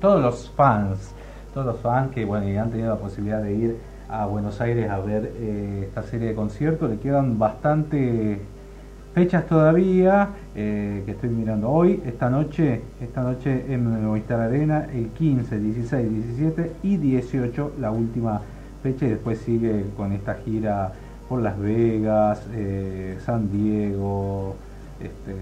...todos 0.00 0.20
los 0.20 0.50
fans... 0.50 1.14
...todos 1.54 1.64
los 1.64 1.78
fans 1.78 2.10
que, 2.10 2.24
bueno, 2.24 2.48
y 2.48 2.56
han 2.56 2.70
tenido 2.70 2.88
la 2.88 2.98
posibilidad 2.98 3.40
de 3.40 3.54
ir 3.54 3.76
a 4.08 4.26
Buenos 4.26 4.60
Aires 4.60 4.90
a 4.90 4.98
ver 4.98 5.32
eh, 5.36 5.84
esta 5.86 6.02
serie 6.02 6.30
de 6.30 6.34
conciertos... 6.34 6.90
...le 6.90 6.98
quedan 6.98 7.38
bastante 7.38 8.40
fechas 9.14 9.46
todavía... 9.46 10.30
eh, 10.56 11.04
...que 11.06 11.12
estoy 11.12 11.28
mirando 11.28 11.70
hoy, 11.70 12.02
esta 12.04 12.28
noche... 12.28 12.82
...esta 13.00 13.22
noche 13.22 13.64
en 13.72 14.04
Movistar 14.04 14.40
Arena... 14.40 14.88
...el 14.92 15.10
15, 15.10 15.60
16, 15.60 16.12
17 16.36 16.72
y 16.82 16.96
18... 16.96 17.74
...la 17.78 17.92
última 17.92 18.40
fecha 18.82 19.06
y 19.06 19.10
después 19.10 19.38
sigue 19.38 19.84
con 19.96 20.10
esta 20.10 20.34
gira 20.34 20.90
por 21.28 21.42
Las 21.42 21.56
Vegas, 21.60 22.44
eh, 22.52 23.18
San 23.24 23.50
Diego, 23.52 24.56
este, 25.00 25.34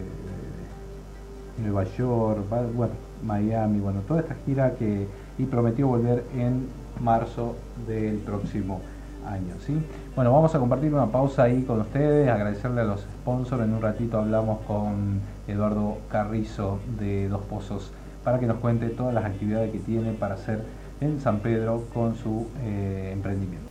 Nueva 1.59 1.85
York, 1.85 2.41
bueno, 2.75 2.93
Miami, 3.23 3.81
bueno, 3.81 4.01
toda 4.01 4.21
esta 4.21 4.35
gira 4.45 4.75
que 4.75 5.07
y 5.39 5.45
prometió 5.45 5.89
volver 5.89 6.25
en 6.37 6.69
marzo 7.01 7.57
del 7.87 8.19
próximo 8.19 8.81
año, 9.27 9.55
¿sí? 9.65 9.75
Bueno, 10.15 10.33
vamos 10.33 10.55
a 10.55 10.59
compartir 10.59 10.93
una 10.93 11.07
pausa 11.07 11.45
ahí 11.45 11.63
con 11.63 11.81
ustedes, 11.81 12.29
agradecerle 12.29 12.83
a 12.83 12.85
los 12.85 13.01
sponsors, 13.01 13.63
en 13.65 13.73
un 13.73 13.83
ratito 13.83 14.19
hablamos 14.19 14.61
con 14.67 15.21
Eduardo 15.49 15.99
Carrizo 16.11 16.79
de 16.99 17.29
Dos 17.29 17.43
Pozos 17.43 17.91
para 18.23 18.39
que 18.39 18.47
nos 18.47 18.59
cuente 18.59 18.89
todas 18.91 19.15
las 19.15 19.25
actividades 19.25 19.71
que 19.73 19.79
tiene 19.79 20.13
para 20.13 20.35
hacer 20.35 20.63
en 21.01 21.21
San 21.21 21.41
Pedro 21.41 21.85
con 21.93 22.15
su 22.15 22.49
eh, 22.63 23.11
emprendimiento. 23.13 23.64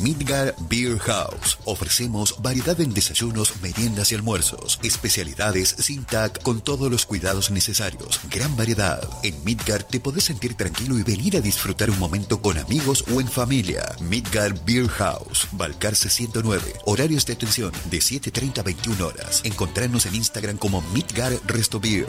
Midgar 0.02 0.56
Beer 0.70 0.98
House. 1.00 1.58
Ofrecemos 1.66 2.36
variedad 2.42 2.80
en 2.80 2.94
desayunos, 2.94 3.54
meriendas 3.62 4.12
y 4.12 4.16
almuerzos. 4.16 4.80
Especialidades 4.82 5.76
sin 5.78 6.06
TAC 6.06 6.42
con 6.42 6.62
todos 6.62 6.90
los 6.90 7.06
cuidados 7.06 7.52
necesarios. 7.52 8.20
Gran 8.30 8.56
variedad. 8.56 9.02
En 9.24 9.44
Midgar 9.44 9.84
te 9.84 10.00
podés 10.00 10.24
sentir 10.24 10.56
tranquilo 10.56 10.98
y 10.98 11.04
venir 11.04 11.36
a 11.38 11.42
disfrutar 11.42 11.90
un 11.90 12.00
momento 12.00 12.42
con 12.42 12.58
amigos 12.58 13.04
o 13.14 13.20
en 13.20 13.28
familia. 13.28 13.96
Midgar 14.02 14.54
Beer 14.66 14.88
House. 14.88 15.48
Balcarce 15.52 16.10
109. 16.10 16.74
Horarios 16.86 17.26
de 17.26 17.34
atención 17.34 17.72
de 17.90 18.00
7.30 18.00 18.60
a 18.60 18.64
21 18.64 19.06
horas. 19.06 19.42
Encontrarnos 19.44 20.06
en 20.06 20.16
Instagram 20.16 20.58
como 20.58 20.82
Midgar 20.94 21.34
Resto 21.46 21.80
Beer. 21.80 22.08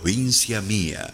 Provincia 0.00 0.62
mía. 0.62 1.09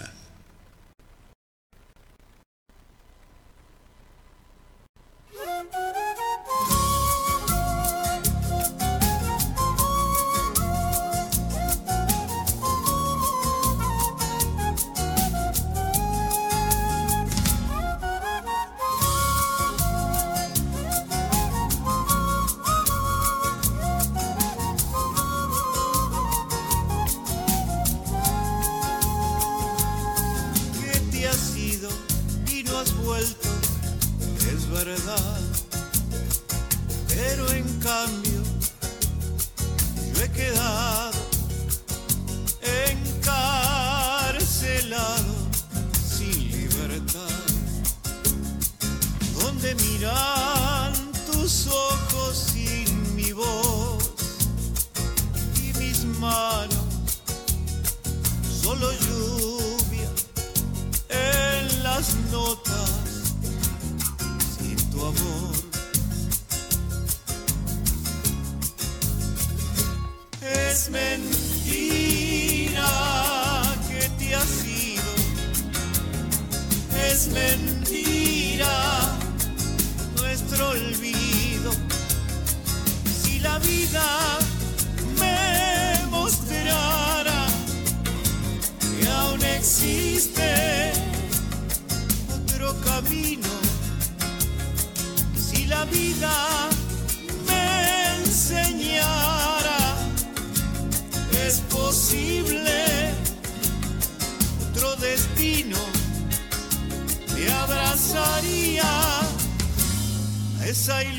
A 110.88 111.02
esa 111.02 111.15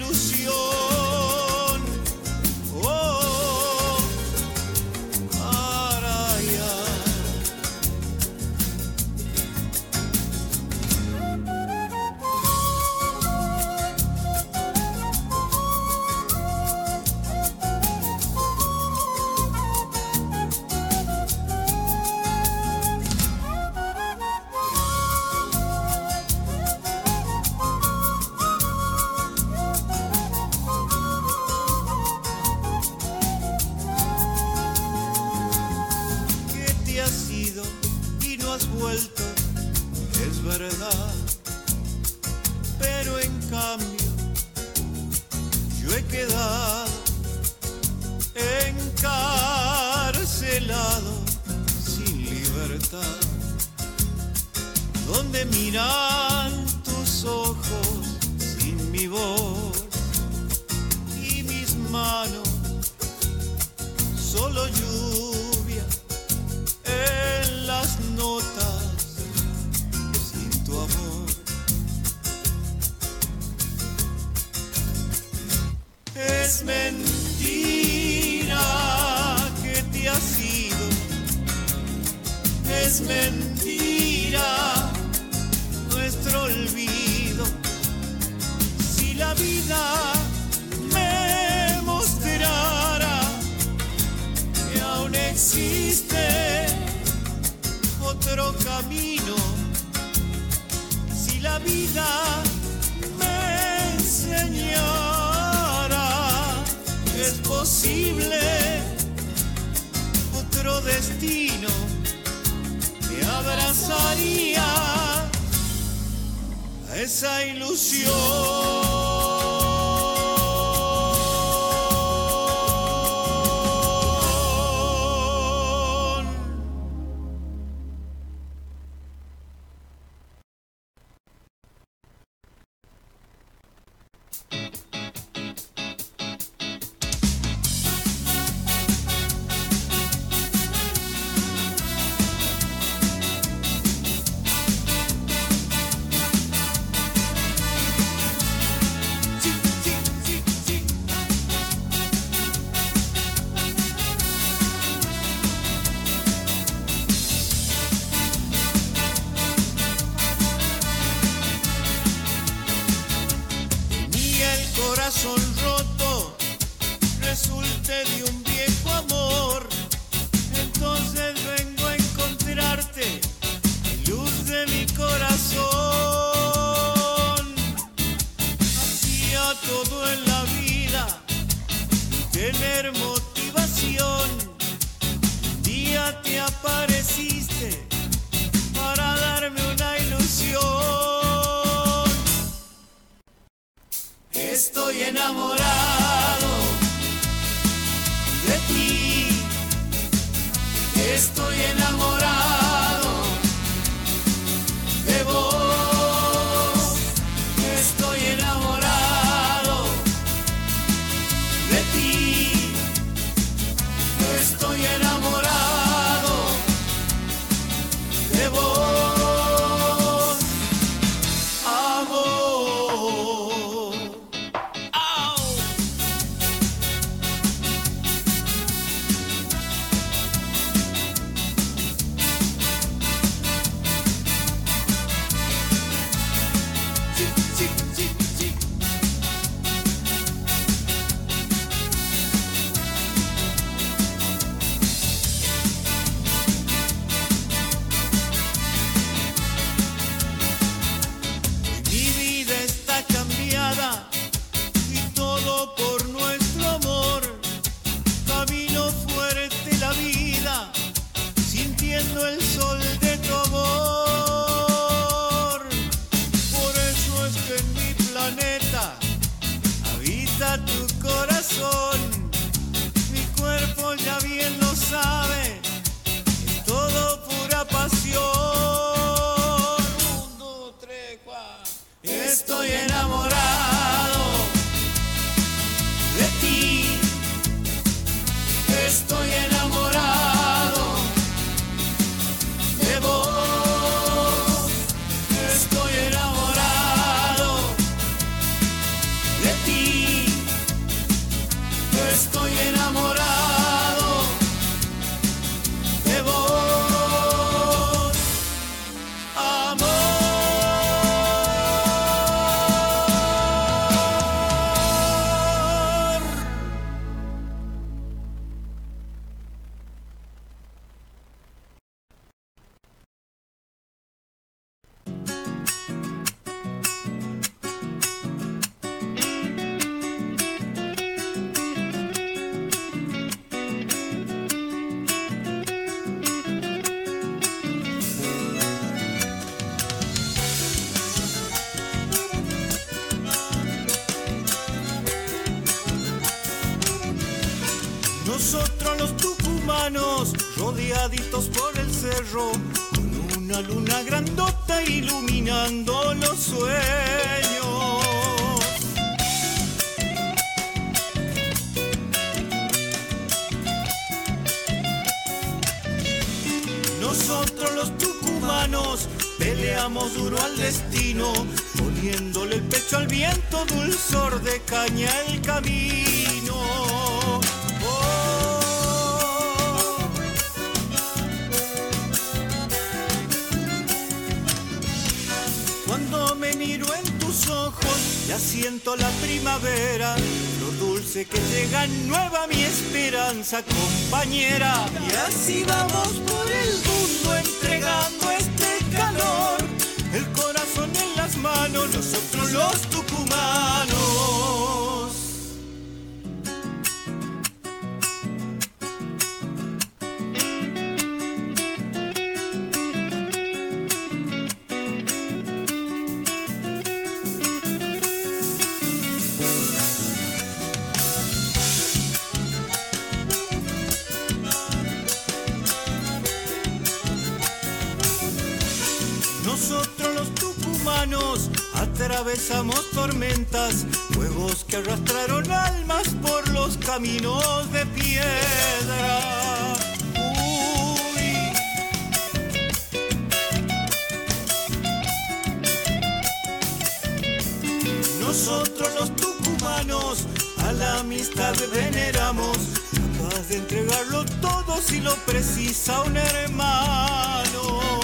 Nosotros 448.28 448.90
los 449.00 449.16
tucumanos 449.16 450.26
a 450.58 450.74
la 450.74 451.00
amistad 451.00 451.56
veneramos, 451.74 452.58
capaz 452.92 453.48
de 453.48 453.56
entregarlo 453.56 454.26
todo 454.42 454.82
si 454.82 455.00
lo 455.00 455.16
precisa 455.26 456.02
un 456.02 456.18
hermano. 456.18 457.97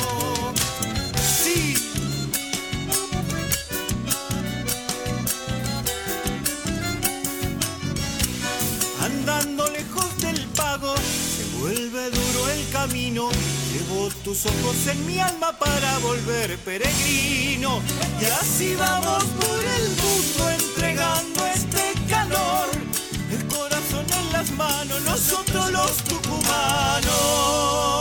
Vuelve 11.63 12.09
duro 12.09 12.49
el 12.49 12.69
camino. 12.71 13.29
Llevo 13.71 14.09
tus 14.23 14.45
ojos 14.45 14.87
en 14.87 15.05
mi 15.07 15.19
alma 15.19 15.57
para 15.57 15.97
volver 15.99 16.57
peregrino. 16.59 17.81
Y 18.21 18.25
así 18.25 18.75
vamos 18.75 19.23
por 19.39 19.63
el 19.77 19.89
mundo 20.03 20.49
entregando 20.49 21.45
este 21.45 21.93
calor. 22.09 22.67
El 23.31 23.47
corazón 23.47 24.05
en 24.19 24.33
las 24.33 24.51
manos, 24.51 25.01
nosotros 25.03 25.71
los 25.71 25.95
tucumanos. 26.03 27.92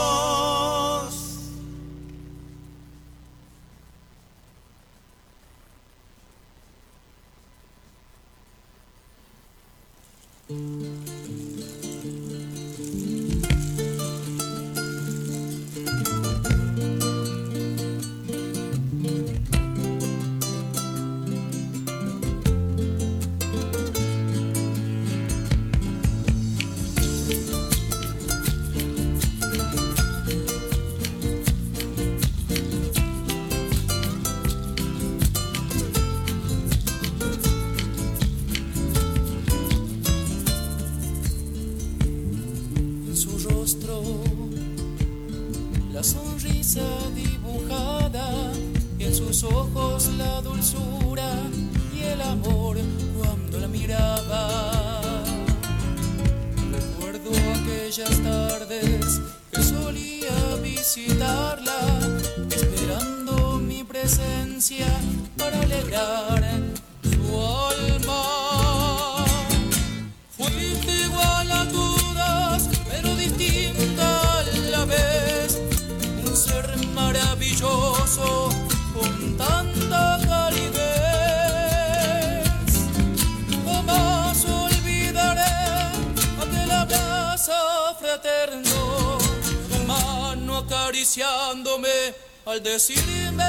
Decirme 92.63 93.43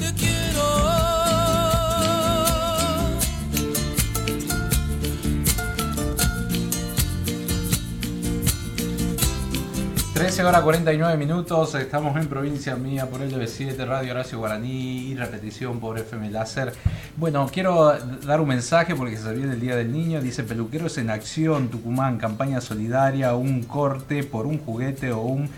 te 0.00 0.14
quiero. 0.14 0.38
13 10.14 10.44
horas 10.44 10.62
49 10.62 11.16
minutos, 11.16 11.74
estamos 11.74 12.16
en 12.16 12.28
provincia 12.28 12.74
mía 12.76 13.06
por 13.06 13.20
LB7, 13.20 13.76
Radio 13.86 14.12
Horacio 14.12 14.38
Guaraní 14.38 15.08
y 15.08 15.14
repetición 15.14 15.80
por 15.80 15.98
FM 15.98 16.30
Láser. 16.30 16.72
Bueno, 17.16 17.48
quiero 17.52 17.96
dar 18.24 18.40
un 18.40 18.48
mensaje 18.48 18.94
porque 18.94 19.16
se 19.16 19.32
viene 19.32 19.54
el 19.54 19.60
Día 19.60 19.76
del 19.76 19.92
Niño. 19.92 20.20
Dice 20.20 20.42
Peluqueros 20.42 20.98
en 20.98 21.10
Acción, 21.10 21.68
Tucumán, 21.68 22.18
campaña 22.18 22.60
solidaria, 22.60 23.34
un 23.34 23.62
corte 23.62 24.24
por 24.24 24.46
un 24.46 24.58
juguete 24.58 25.12
o 25.12 25.20
un 25.20 25.48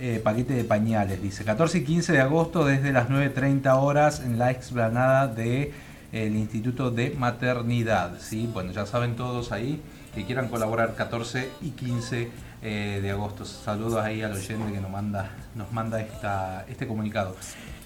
eh, 0.00 0.20
paquete 0.22 0.54
de 0.54 0.64
pañales. 0.64 1.22
Dice 1.22 1.44
14 1.44 1.78
y 1.78 1.84
15 1.84 2.12
de 2.12 2.20
agosto 2.20 2.64
desde 2.64 2.92
las 2.92 3.08
9.30 3.08 3.82
horas 3.82 4.20
en 4.20 4.38
la 4.38 4.50
explanada 4.50 5.26
del 5.26 5.72
Instituto 6.12 6.90
de 6.90 7.10
Maternidad. 7.10 8.12
¿sí? 8.20 8.48
Bueno, 8.52 8.72
ya 8.72 8.86
saben 8.86 9.16
todos 9.16 9.52
ahí 9.52 9.80
que 10.14 10.24
quieran 10.24 10.48
colaborar 10.48 10.94
14 10.94 11.48
y 11.60 11.70
15 11.70 12.30
eh, 12.62 12.98
de 13.02 13.10
agosto. 13.10 13.44
Saludos 13.44 14.04
ahí 14.04 14.22
al 14.22 14.32
oyente 14.32 14.72
que 14.72 14.80
nos 14.80 14.90
manda, 14.90 15.30
nos 15.54 15.72
manda 15.72 16.00
esta, 16.00 16.64
este 16.68 16.86
comunicado. 16.86 17.36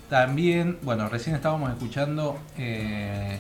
También, 0.09 0.79
bueno, 0.83 1.09
recién 1.09 1.35
estábamos 1.35 1.71
escuchando 1.71 2.39
eh, 2.59 3.39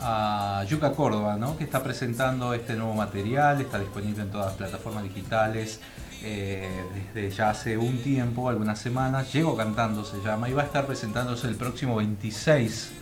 a 0.00 0.64
Yuca 0.68 0.92
Córdoba, 0.92 1.36
¿no? 1.36 1.56
que 1.56 1.64
está 1.64 1.82
presentando 1.82 2.54
este 2.54 2.74
nuevo 2.76 2.94
material, 2.94 3.60
está 3.60 3.78
disponible 3.78 4.22
en 4.22 4.30
todas 4.30 4.46
las 4.46 4.54
plataformas 4.56 5.04
digitales 5.04 5.80
desde 6.24 7.30
ya 7.30 7.50
hace 7.50 7.76
un 7.76 7.98
tiempo, 8.02 8.48
algunas 8.48 8.78
semanas. 8.78 9.32
Llego 9.32 9.56
cantando 9.56 10.04
se 10.04 10.22
llama 10.22 10.48
y 10.48 10.52
va 10.52 10.62
a 10.62 10.66
estar 10.66 10.86
presentándose 10.86 11.48
el 11.48 11.56
próximo 11.56 11.96
26 11.96 12.92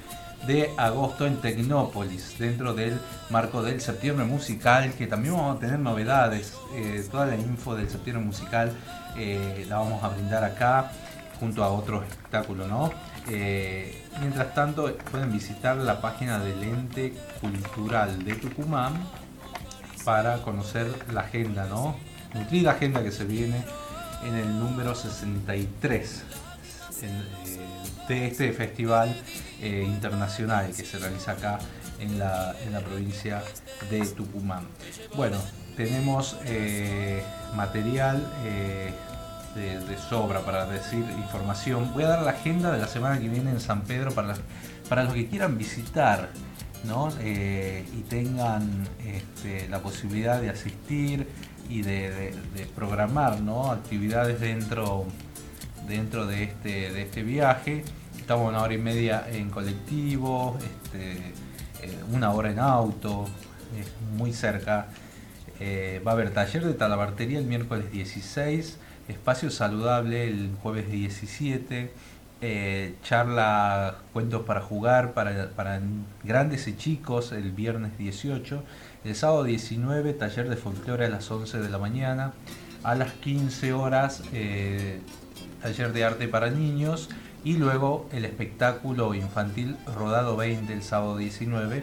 de 0.47 0.71
agosto 0.77 1.27
en 1.27 1.37
Tecnópolis, 1.37 2.37
dentro 2.39 2.75
del 2.75 2.99
marco 3.31 3.63
del 3.63 3.81
septiembre 3.81 4.25
musical, 4.25 4.93
que 4.95 5.07
también 5.07 5.35
vamos 5.35 5.57
a 5.57 5.61
tener 5.61 5.79
novedades. 5.79 6.55
Eh, 6.75 7.07
toda 7.11 7.27
la 7.27 7.37
info 7.37 7.75
del 7.75 7.89
septiembre 7.89 8.25
musical 8.25 8.73
eh, 9.17 9.65
la 9.69 9.79
vamos 9.79 10.03
a 10.03 10.09
brindar 10.09 10.45
acá, 10.45 10.91
junto 11.39 11.63
a 11.63 11.69
otros 11.69 12.05
espectáculos, 12.05 12.69
¿no? 12.69 12.91
Eh, 13.29 14.03
mientras 14.21 14.55
tanto, 14.55 14.95
pueden 15.11 15.33
visitar 15.33 15.77
la 15.77 16.01
página 16.01 16.39
del 16.39 16.63
ente 16.63 17.15
cultural 17.41 18.25
de 18.25 18.35
Tucumán 18.35 18.95
para 20.05 20.39
conocer 20.39 20.89
la 21.13 21.23
agenda, 21.23 21.67
¿no? 21.67 21.97
Nutrida 22.35 22.73
agenda 22.73 23.03
que 23.03 23.13
se 23.13 23.25
viene 23.25 23.63
en 24.25 24.35
el 24.35 24.59
número 24.59 24.95
63 24.95 26.23
de 28.09 28.27
este 28.27 28.53
festival 28.53 29.15
eh, 29.61 29.85
internacional 29.87 30.67
que 30.69 30.85
se 30.85 30.99
realiza 30.99 31.33
acá 31.33 31.59
en 32.01 32.19
la, 32.19 32.55
provincia 32.85 33.43
de 33.91 34.05
Tucumán. 34.07 34.67
Bueno, 35.15 35.37
tenemos 35.77 36.37
eh, 36.47 37.23
material 37.55 38.27
eh, 38.45 38.93
de, 39.55 39.99
sobra 39.99 40.41
para 40.41 40.67
decir 40.67 41.05
información. 41.19 41.93
Voy 41.93 42.05
a 42.05 42.09
dar 42.09 42.23
la 42.23 42.33
agenda 42.33 42.73
de 42.73 42.79
la 42.79 42.89
semana 42.89 43.21
que 43.21 43.29
viene 43.29 43.51
en 43.51 43.61
San 43.61 43.83
Pedro 43.83 44.13
para, 44.13 44.35
para 44.89 45.05
los 45.05 45.15
que 45.15 45.29
quieran 45.29 45.59
visitar. 45.59 46.31
y 47.25 48.01
tengan 48.09 48.89
este, 49.07 49.69
la 49.69 49.79
posibilidad 49.79 50.41
de 50.41 50.51
asistir 50.51 51.29
y 51.73 51.83
de, 51.83 52.35
programar 52.75 53.39
actividades 53.71 54.41
dentro, 54.41 55.07
dentro 55.89 56.27
de, 56.27 56.45
este, 56.45 56.93
de 56.93 57.03
este 57.03 57.23
viaje 57.23 57.85
estamos 58.19 58.49
una 58.49 58.63
hora 58.63 58.75
y 58.75 58.79
media 58.79 59.27
en 59.31 59.51
colectivo, 59.51 60.57
este, 60.59 61.13
eh, 61.83 62.05
una 62.13 62.31
hora 62.33 62.51
en 62.51 62.59
auto, 62.59 63.27
muy 64.17 64.33
cerca. 64.33 64.89
Eh, 65.61 66.01
va 66.07 66.13
a 66.13 66.15
haber 66.15 66.31
taller 66.31 66.65
de 66.65 66.75
talabartería 66.75 67.39
el 67.39 67.47
miércoles 67.47 67.91
16, 67.91 68.79
espacio 69.09 69.51
saludable 69.51 70.29
el 70.29 70.51
jueves 70.63 70.91
17, 70.91 71.93
eh, 72.45 72.95
charla 73.03 73.97
cuentos 74.13 74.43
para 74.43 74.61
jugar 74.61 75.13
para, 75.15 75.81
grandes 76.25 76.67
y 76.67 76.77
chicos 76.77 77.33
el 77.33 77.53
viernes 77.53 77.97
18, 77.99 78.63
el 79.05 79.15
sábado 79.15 79.45
19 79.45 80.13
taller 80.15 80.49
de 80.49 80.57
folclore 80.57 81.07
a 81.07 81.09
las 81.09 81.31
11 81.31 81.59
de 81.59 81.69
la 81.69 81.79
mañana, 81.79 82.33
a 82.83 82.95
las 82.95 83.13
15 83.13 83.73
horas 83.73 84.23
taller 85.63 85.93
de 85.93 86.05
arte 86.05 86.29
para 86.29 86.51
niños, 86.51 87.09
y 87.45 87.57
luego 87.57 88.09
el 88.13 88.25
espectáculo 88.25 89.15
infantil 89.15 89.77
Rodado 89.97 90.37
20 90.37 90.73
el 90.73 90.83
sábado 90.83 91.17
19, 91.17 91.83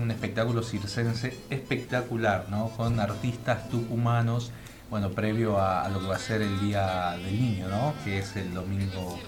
un 0.00 0.10
espectáculo 0.10 0.62
circense 0.62 1.36
espectacular, 1.50 2.46
¿no? 2.50 2.68
con 2.70 3.00
artistas 3.00 3.68
tucumanos, 3.68 4.52
bueno, 4.90 5.10
previo 5.10 5.60
a, 5.60 5.88
lo 5.88 6.00
que 6.00 6.06
va 6.06 6.16
a 6.16 6.20
ser 6.20 6.42
el 6.42 6.60
Día 6.60 7.16
del 7.22 7.40
Niño, 7.40 7.68
¿no? 7.68 7.94
que 8.04 8.18
es 8.18 8.36
el 8.36 8.54
domingo 8.54 9.18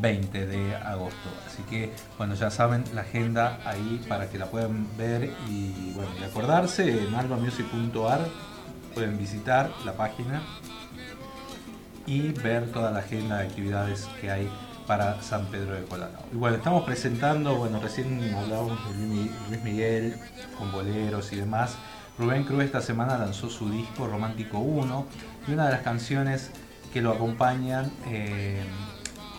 20 0.00 0.46
de 0.46 0.76
agosto. 0.76 1.28
Así 1.46 1.62
que, 1.64 1.92
bueno, 2.18 2.34
ya 2.34 2.50
saben 2.50 2.84
la 2.94 3.02
agenda 3.02 3.58
ahí 3.64 4.04
para 4.08 4.28
que 4.28 4.38
la 4.38 4.46
puedan 4.46 4.86
ver 4.96 5.32
y, 5.48 5.92
bueno, 5.94 6.10
y 6.20 6.24
acordarse 6.24 7.06
en 7.06 7.14
albamusic.ar 7.14 8.20
pueden 8.94 9.18
visitar 9.18 9.70
la 9.84 9.94
página 9.94 10.42
y 12.06 12.28
ver 12.32 12.70
toda 12.70 12.90
la 12.90 13.00
agenda 13.00 13.38
de 13.38 13.48
actividades 13.48 14.08
que 14.20 14.30
hay 14.30 14.48
para 14.86 15.20
San 15.22 15.46
Pedro 15.46 15.74
de 15.74 15.82
Colorado. 15.84 16.24
Y 16.32 16.36
bueno, 16.36 16.56
estamos 16.56 16.84
presentando, 16.84 17.56
bueno, 17.56 17.80
recién 17.80 18.34
hablábamos 18.34 18.78
de 18.90 19.30
Luis 19.48 19.62
Miguel 19.64 20.16
con 20.58 20.70
boleros 20.70 21.32
y 21.32 21.36
demás. 21.36 21.76
Rubén 22.18 22.44
Cruz 22.44 22.64
esta 22.64 22.80
semana 22.80 23.18
lanzó 23.18 23.50
su 23.50 23.70
disco 23.70 24.06
Romántico 24.06 24.58
1 24.58 25.06
y 25.48 25.52
una 25.52 25.66
de 25.66 25.72
las 25.72 25.80
canciones 25.80 26.50
que 26.92 27.02
lo 27.02 27.10
acompañan 27.10 27.90
eh, 28.06 28.62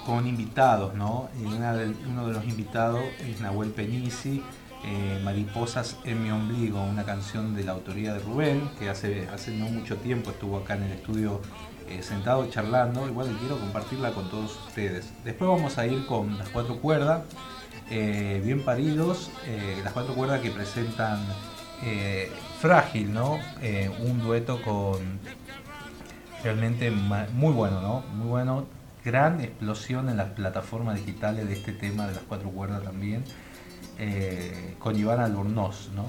con 0.06 0.28
invitados, 0.28 0.94
¿no? 0.94 1.30
Y 1.40 1.46
uno 1.46 2.28
de 2.28 2.34
los 2.34 2.46
invitados 2.46 3.02
es 3.28 3.42
Nahuel 3.42 3.72
Penisi, 3.72 4.44
eh, 4.88 5.20
Mariposas 5.24 5.98
en 6.04 6.24
mi 6.24 6.30
ombligo, 6.30 6.84
una 6.84 7.04
canción 7.04 7.56
de 7.56 7.64
la 7.64 7.72
autoría 7.72 8.14
de 8.14 8.20
Rubén, 8.20 8.70
que 8.78 8.88
hace, 8.88 9.28
hace 9.30 9.50
no 9.58 9.66
mucho 9.66 9.98
tiempo 9.98 10.30
estuvo 10.30 10.58
acá 10.58 10.76
en 10.76 10.84
el 10.84 10.92
estudio 10.92 11.42
eh, 11.90 12.04
sentado 12.04 12.48
charlando, 12.52 13.08
igual 13.08 13.36
quiero 13.40 13.58
compartirla 13.58 14.12
con 14.12 14.30
todos 14.30 14.60
ustedes. 14.68 15.12
Después 15.24 15.50
vamos 15.50 15.80
a 15.80 15.88
ir 15.88 16.06
con 16.06 16.38
las 16.38 16.50
cuatro 16.50 16.78
cuerdas, 16.78 17.24
eh, 17.90 18.42
bien 18.46 18.64
paridos, 18.64 19.32
las 19.84 19.92
cuatro 19.92 20.14
cuerdas 20.14 20.42
que 20.42 20.52
presentan 20.52 21.20
Frágil, 22.60 23.14
¿no? 23.14 23.38
un 24.00 24.22
dueto 24.24 24.62
con 24.62 25.20
realmente 26.44 26.92
muy 26.92 27.54
bueno, 27.54 27.82
¿no? 27.82 28.04
Muy 28.16 28.28
bueno, 28.28 28.66
gran 29.06 29.40
explosión 29.40 30.10
en 30.10 30.18
las 30.18 30.32
plataformas 30.32 30.98
digitales 30.98 31.48
de 31.48 31.54
este 31.54 31.72
tema 31.72 32.08
de 32.08 32.16
las 32.16 32.24
cuatro 32.24 32.50
cuerdas 32.50 32.84
también, 32.84 33.24
con 34.80 34.98
Iván 34.98 35.22
Albornoz, 35.22 35.92
¿no? 35.96 36.06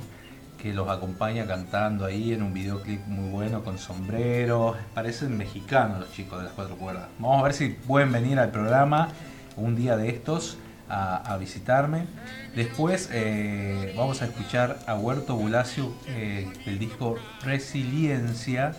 que 0.57 0.73
los 0.73 0.89
acompaña 0.89 1.47
cantando 1.47 2.05
ahí 2.05 2.33
en 2.33 2.43
un 2.43 2.53
videoclip 2.53 3.07
muy 3.07 3.31
bueno 3.31 3.63
con 3.63 3.79
sombreros. 3.79 4.77
Parecen 4.95 5.37
mexicanos 5.37 6.01
los 6.01 6.13
chicos 6.13 6.39
de 6.39 6.45
las 6.47 6.55
cuatro 6.55 6.77
cuerdas. 6.77 7.09
Vamos 7.19 7.41
a 7.41 7.45
ver 7.45 7.53
si 7.53 7.69
pueden 7.69 8.11
venir 8.11 8.39
al 8.39 8.51
programa 8.51 9.09
un 9.57 9.77
día 9.77 9.97
de 9.97 10.09
estos 10.09 10.59
a, 10.89 11.37
visitarme. 11.39 12.07
Después 12.55 13.11
eh, 13.13 13.93
vamos 13.97 14.23
a 14.23 14.27
escuchar 14.27 14.79
a 14.87 14.95
Huerto 14.95 15.37
Bulacio 15.37 15.93
eh, 16.09 16.49
el 16.65 16.79
disco 16.79 17.17
Resiliencia, 17.43 18.73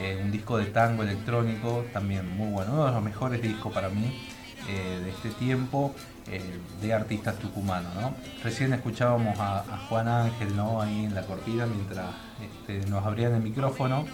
eh, 0.00 0.20
un 0.22 0.30
disco 0.30 0.58
de 0.58 0.66
tango 0.66 1.02
electrónico 1.02 1.84
también 1.92 2.28
muy 2.36 2.50
bueno, 2.50 2.72
uno 2.72 2.86
de 2.86 2.92
los 2.92 3.02
mejores 3.02 3.42
discos 3.42 3.72
para 3.72 3.88
mí 3.88 4.28
de 4.66 5.10
este 5.10 5.30
tiempo. 5.30 5.92
Eh, 6.30 6.40
de 6.80 6.92
artistas 6.94 7.36
tucumanos. 7.40 7.92
¿no? 7.96 8.14
Recién 8.44 8.72
escuchábamos 8.72 9.36
a, 9.40 9.64
Juan 9.88 10.06
Ángel 10.06 10.54
¿no? 10.54 10.80
ahí 10.80 11.04
en 11.04 11.16
la 11.16 11.22
cortina 11.22 11.66
mientras 11.66 12.06
este, 12.40 12.88
nos 12.88 13.04
abrían 13.04 13.34
el 13.34 13.42
micrófono. 13.42 14.06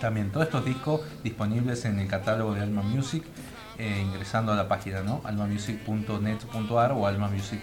También 0.00 0.32
todos 0.32 0.46
estos 0.46 0.64
discos 0.64 1.02
disponibles 1.22 1.84
en 1.84 1.98
el 1.98 2.08
catálogo 2.08 2.54
de 2.54 2.62
Alma 2.62 2.80
Music, 2.80 3.24
eh, 3.76 4.02
ingresando 4.06 4.52
a 4.52 4.56
la 4.56 4.68
página 4.68 5.02
¿no? 5.02 5.20
almamusic.net.ar 5.22 6.92
o 6.92 7.06
almamusic.ar. 7.06 7.60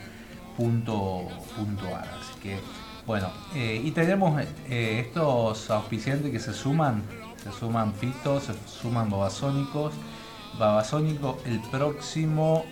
Así 2.22 2.40
que, 2.44 2.60
bueno, 3.08 3.32
eh, 3.56 3.82
y 3.84 3.90
tenemos 3.92 4.44
estos 4.70 5.72
auspiciantes 5.72 6.32
que 6.32 6.40
se 6.40 6.54
suman, 6.54 7.02
se 7.46 7.52
suman 7.52 7.94
Fito, 7.94 8.42
se 8.42 8.54
suman 8.68 9.10
Babasónicos. 9.10 9.94
Babasónico 10.58 11.38
el 11.46 11.60
próximo 11.70 12.66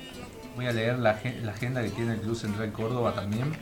Voy 0.56 0.68
a 0.68 0.72
leer 0.72 1.00
la, 1.00 1.12
agenda 1.12 1.82
que 1.82 1.90
tiene 1.90 2.14
el 2.14 2.20
Club 2.20 2.36
Central 2.36 2.72
Córdoba 2.72 3.14
también. 3.14 3.54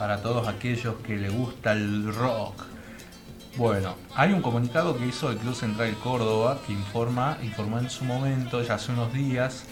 Para 0.00 0.20
todos 0.20 0.48
aquellos 0.48 0.96
que 1.06 1.16
le 1.16 1.28
gusta 1.28 1.72
el 1.72 2.12
rock. 2.12 2.64
Bueno, 3.56 3.94
hay 4.14 4.32
un 4.32 4.42
comunicado 4.42 4.98
que 4.98 5.06
hizo 5.06 5.30
el 5.30 5.38
Club 5.38 5.54
Central 5.54 5.94
Córdoba 6.02 6.58
que 6.66 6.72
informa, 6.72 7.38
informó 7.42 7.78
en 7.78 7.88
su 7.88 8.04
momento, 8.04 8.62
ya 8.62 8.74
hace 8.74 8.92
unos 8.92 9.12
días, 9.12 9.64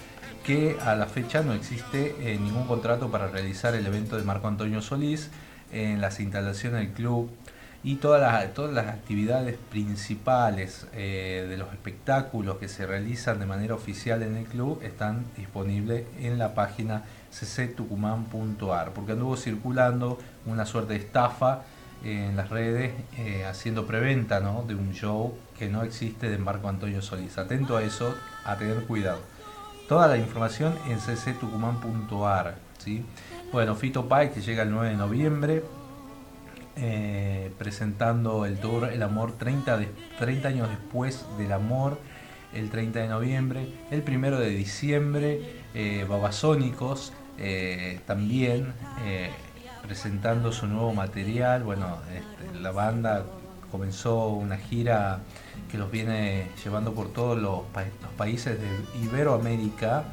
que 0.44 0.78
a 0.80 0.94
la 0.94 1.06
fecha 1.06 1.42
no 1.42 1.52
existe 1.52 2.14
eh, 2.20 2.38
ningún 2.38 2.66
contrato 2.66 3.10
para 3.10 3.26
realizar 3.26 3.74
el 3.74 3.86
evento 3.86 4.16
de 4.16 4.22
Marco 4.22 4.46
Antonio 4.46 4.80
Solís 4.82 5.30
en 5.72 6.00
las 6.00 6.20
instalaciones 6.20 6.80
del 6.80 6.92
club 6.92 7.28
y 7.84 7.96
todas 7.96 8.20
las, 8.20 8.54
todas 8.54 8.72
las 8.72 8.86
actividades 8.86 9.58
principales 9.70 10.86
eh, 10.94 11.46
de 11.48 11.56
los 11.58 11.70
espectáculos 11.70 12.56
que 12.56 12.66
se 12.66 12.86
realizan 12.86 13.38
de 13.38 13.44
manera 13.44 13.74
oficial 13.74 14.22
en 14.22 14.38
el 14.38 14.46
club 14.46 14.80
están 14.82 15.26
disponibles 15.36 16.06
en 16.18 16.38
la 16.38 16.54
página 16.54 17.04
cctucumán.ar, 17.30 18.92
porque 18.94 19.12
anduvo 19.12 19.36
circulando 19.36 20.18
una 20.46 20.64
suerte 20.64 20.94
de 20.94 21.00
estafa 21.00 21.62
en 22.02 22.36
las 22.36 22.48
redes 22.48 22.94
eh, 23.18 23.44
haciendo 23.44 23.86
preventa 23.86 24.40
¿no? 24.40 24.64
de 24.66 24.74
un 24.74 24.94
show 24.94 25.34
que 25.58 25.68
no 25.68 25.82
existe 25.82 26.30
de 26.30 26.38
Marco 26.38 26.68
Antonio 26.68 27.02
Solís. 27.02 27.36
Atento 27.36 27.76
a 27.76 27.82
eso, 27.82 28.14
a 28.46 28.56
tener 28.56 28.84
cuidado. 28.84 29.20
Toda 29.88 30.08
la 30.08 30.16
información 30.16 30.74
en 30.88 30.98
cctucumán.ar. 30.98 32.56
¿sí? 32.78 33.04
Bueno, 33.52 33.74
Fito 33.74 34.08
Pai 34.08 34.32
que 34.32 34.40
llega 34.40 34.62
el 34.62 34.70
9 34.70 34.88
de 34.90 34.96
noviembre, 34.96 35.64
eh, 36.76 37.52
presentando 37.56 38.46
el 38.46 38.58
tour 38.58 38.90
El 38.92 39.04
Amor 39.04 39.32
30, 39.38 39.76
de, 39.76 39.88
30 40.18 40.48
años 40.48 40.68
después 40.68 41.24
del 41.38 41.52
amor, 41.52 42.00
el 42.52 42.68
30 42.68 42.98
de 42.98 43.08
noviembre, 43.08 43.68
el 43.92 44.02
1 44.02 44.38
de 44.40 44.50
diciembre, 44.50 45.40
eh, 45.74 46.04
Babasónicos 46.08 47.12
eh, 47.38 48.00
también 48.06 48.72
presentando 49.86 50.50
su 50.50 50.66
nuevo 50.66 50.92
material, 50.94 51.62
bueno, 51.62 51.98
este, 52.12 52.58
la 52.58 52.72
banda 52.72 53.24
comenzó 53.70 54.28
una 54.28 54.56
gira 54.56 55.20
que 55.70 55.78
los 55.78 55.90
viene 55.90 56.48
llevando 56.64 56.92
por 56.92 57.12
todos 57.12 57.38
los, 57.38 57.62
países 58.16 58.58
de 58.60 59.04
Iberoamérica, 59.04 60.04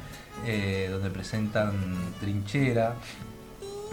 donde 0.90 1.10
presentan 1.10 1.72
Trinchera, 2.20 2.94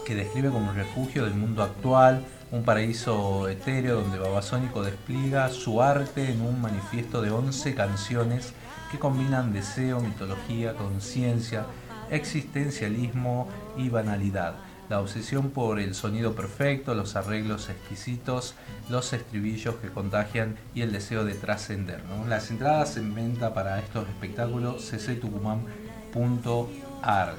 que 0.05 0.15
describe 0.15 0.49
como 0.49 0.71
un 0.71 0.75
refugio 0.75 1.23
del 1.23 1.35
mundo 1.35 1.63
actual, 1.63 2.25
un 2.51 2.63
paraíso 2.63 3.47
etéreo 3.47 4.01
donde 4.01 4.17
Babasónico 4.17 4.83
despliega 4.83 5.49
su 5.49 5.81
arte 5.81 6.31
en 6.31 6.41
un 6.41 6.61
manifiesto 6.61 7.21
de 7.21 7.31
11 7.31 7.75
canciones 7.75 8.53
que 8.91 8.97
combinan 8.97 9.53
deseo, 9.53 9.99
mitología, 9.99 10.73
conciencia, 10.73 11.65
existencialismo 12.09 13.47
y 13.77 13.89
banalidad. 13.89 14.55
La 14.89 14.99
obsesión 14.99 15.51
por 15.51 15.79
el 15.79 15.93
sonido 15.93 16.33
perfecto, 16.33 16.95
los 16.95 17.15
arreglos 17.15 17.69
exquisitos, 17.69 18.55
los 18.89 19.13
estribillos 19.13 19.75
que 19.75 19.89
contagian 19.89 20.57
y 20.73 20.81
el 20.81 20.91
deseo 20.91 21.25
de 21.25 21.35
trascender. 21.35 22.01
Las 22.27 22.49
entradas 22.49 22.97
en 22.97 23.13
venta 23.13 23.53
para 23.53 23.79
estos 23.79 24.09
espectáculos 24.09 24.89
cctucumán.ar. 24.89 27.35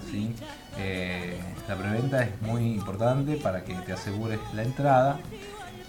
Eh, 0.78 1.38
la 1.68 1.76
preventa 1.76 2.22
es 2.22 2.40
muy 2.42 2.72
importante 2.72 3.36
para 3.36 3.64
que 3.64 3.74
te 3.74 3.92
asegures 3.92 4.38
la 4.54 4.62
entrada. 4.62 5.20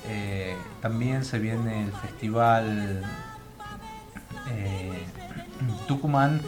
Eh, 0.07 0.55
también 0.81 1.23
se 1.23 1.39
viene 1.39 1.83
el 1.83 1.91
festival 1.91 3.03
eh, 4.49 5.03
Tucumán 5.87 6.41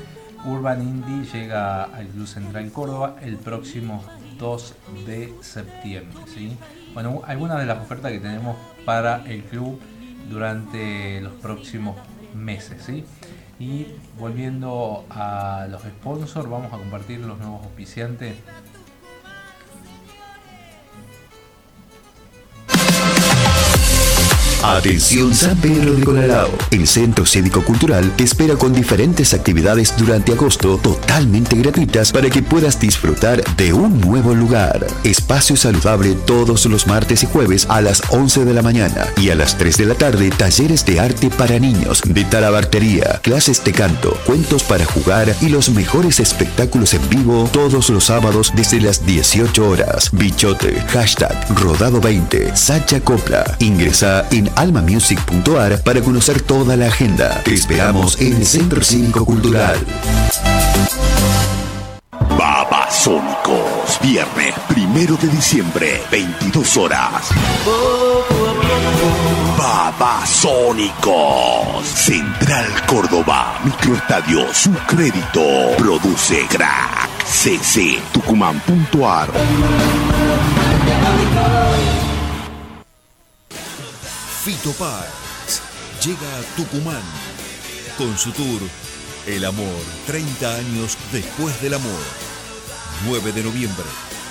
Urban 0.45 0.81
Indie 0.81 1.25
llega 1.31 1.83
al 1.83 2.07
Club 2.07 2.27
Central 2.27 2.71
Córdoba 2.71 3.15
el 3.21 3.37
próximo 3.37 4.03
2 4.37 4.75
de 5.05 5.33
septiembre. 5.41 6.17
¿sí? 6.27 6.57
Bueno, 6.93 7.21
algunas 7.25 7.59
de 7.59 7.65
las 7.65 7.79
ofertas 7.79 8.11
que 8.11 8.19
tenemos 8.19 8.57
para 8.85 9.23
el 9.25 9.43
club 9.43 9.79
durante 10.29 11.21
los 11.21 11.33
próximos 11.33 11.95
meses. 12.35 12.83
¿sí? 12.83 13.05
Y 13.59 13.85
volviendo 14.19 15.05
a 15.09 15.67
los 15.69 15.83
sponsors, 15.83 16.49
vamos 16.49 16.73
a 16.73 16.77
compartir 16.77 17.19
los 17.19 17.37
nuevos 17.37 17.63
auspiciantes 17.63 18.35
Atención 24.63 25.35
San 25.35 25.57
Pedro 25.57 25.93
de 25.93 26.05
Colalao. 26.05 26.49
El 26.71 26.87
Centro 26.87 27.25
Cívico 27.25 27.65
Cultural 27.65 28.13
te 28.15 28.23
espera 28.23 28.55
con 28.55 28.71
diferentes 28.71 29.33
actividades 29.33 29.93
durante 29.97 30.31
agosto 30.31 30.77
totalmente 30.77 31.57
gratuitas 31.57 32.13
para 32.13 32.29
que 32.29 32.41
puedas 32.41 32.79
disfrutar 32.79 33.43
de 33.57 33.73
un 33.73 33.99
nuevo 33.99 34.33
lugar. 34.33 34.87
Espacio 35.03 35.57
saludable 35.57 36.13
todos 36.13 36.65
los 36.67 36.87
martes 36.87 37.23
y 37.23 37.25
jueves 37.25 37.65
a 37.69 37.81
las 37.81 38.01
11 38.09 38.45
de 38.45 38.53
la 38.53 38.61
mañana 38.61 39.05
y 39.17 39.31
a 39.31 39.35
las 39.35 39.57
3 39.57 39.75
de 39.75 39.85
la 39.85 39.95
tarde 39.95 40.29
talleres 40.29 40.85
de 40.85 41.01
arte 41.01 41.29
para 41.29 41.59
niños, 41.59 42.01
de 42.05 42.23
talabartería, 42.23 43.19
clases 43.21 43.61
de 43.65 43.73
canto, 43.73 44.17
cuentos 44.25 44.63
para 44.63 44.85
jugar 44.85 45.35
y 45.41 45.49
los 45.49 45.71
mejores 45.71 46.21
espectáculos 46.21 46.93
en 46.93 47.09
vivo 47.09 47.49
todos 47.51 47.89
los 47.89 48.05
sábados 48.05 48.53
desde 48.55 48.79
las 48.79 49.05
18 49.05 49.67
horas. 49.67 50.09
Bichote, 50.13 50.79
hashtag 50.87 51.47
Rodado 51.53 51.99
20, 51.99 52.55
Sacha 52.55 53.01
Copla. 53.01 53.57
Ingresa 53.59 54.25
en 54.31 54.52
almamusic.ar 54.55 55.81
para 55.83 56.01
conocer 56.01 56.41
toda 56.41 56.75
la 56.75 56.87
agenda. 56.87 57.41
Te 57.43 57.53
esperamos 57.53 58.19
en 58.19 58.43
Centro 58.45 58.83
Cívico 58.83 59.25
Cultural. 59.25 59.77
Babasónicos, 62.37 63.99
viernes 64.01 64.53
primero 64.67 65.15
de 65.17 65.27
diciembre, 65.27 66.01
22 66.11 66.77
horas. 66.77 67.29
Babasónicos, 69.57 71.85
Central 71.85 72.65
Córdoba, 72.85 73.59
Microestadio, 73.63 74.53
su 74.53 74.71
crédito, 74.87 75.41
produce 75.77 76.45
crack, 76.47 77.09
cc, 77.25 77.99
tucumán.ar. 78.11 79.29
Fito 84.43 84.73
Paz 84.73 85.61
llega 86.03 86.17
a 86.17 86.41
Tucumán 86.57 87.01
con 87.97 88.17
su 88.17 88.29
tour 88.33 88.61
El 89.25 89.45
Amor, 89.45 89.81
30 90.05 90.55
años 90.55 90.97
después 91.13 91.61
del 91.61 91.75
amor. 91.75 92.01
9 93.05 93.31
de 93.31 93.41
noviembre, 93.41 93.85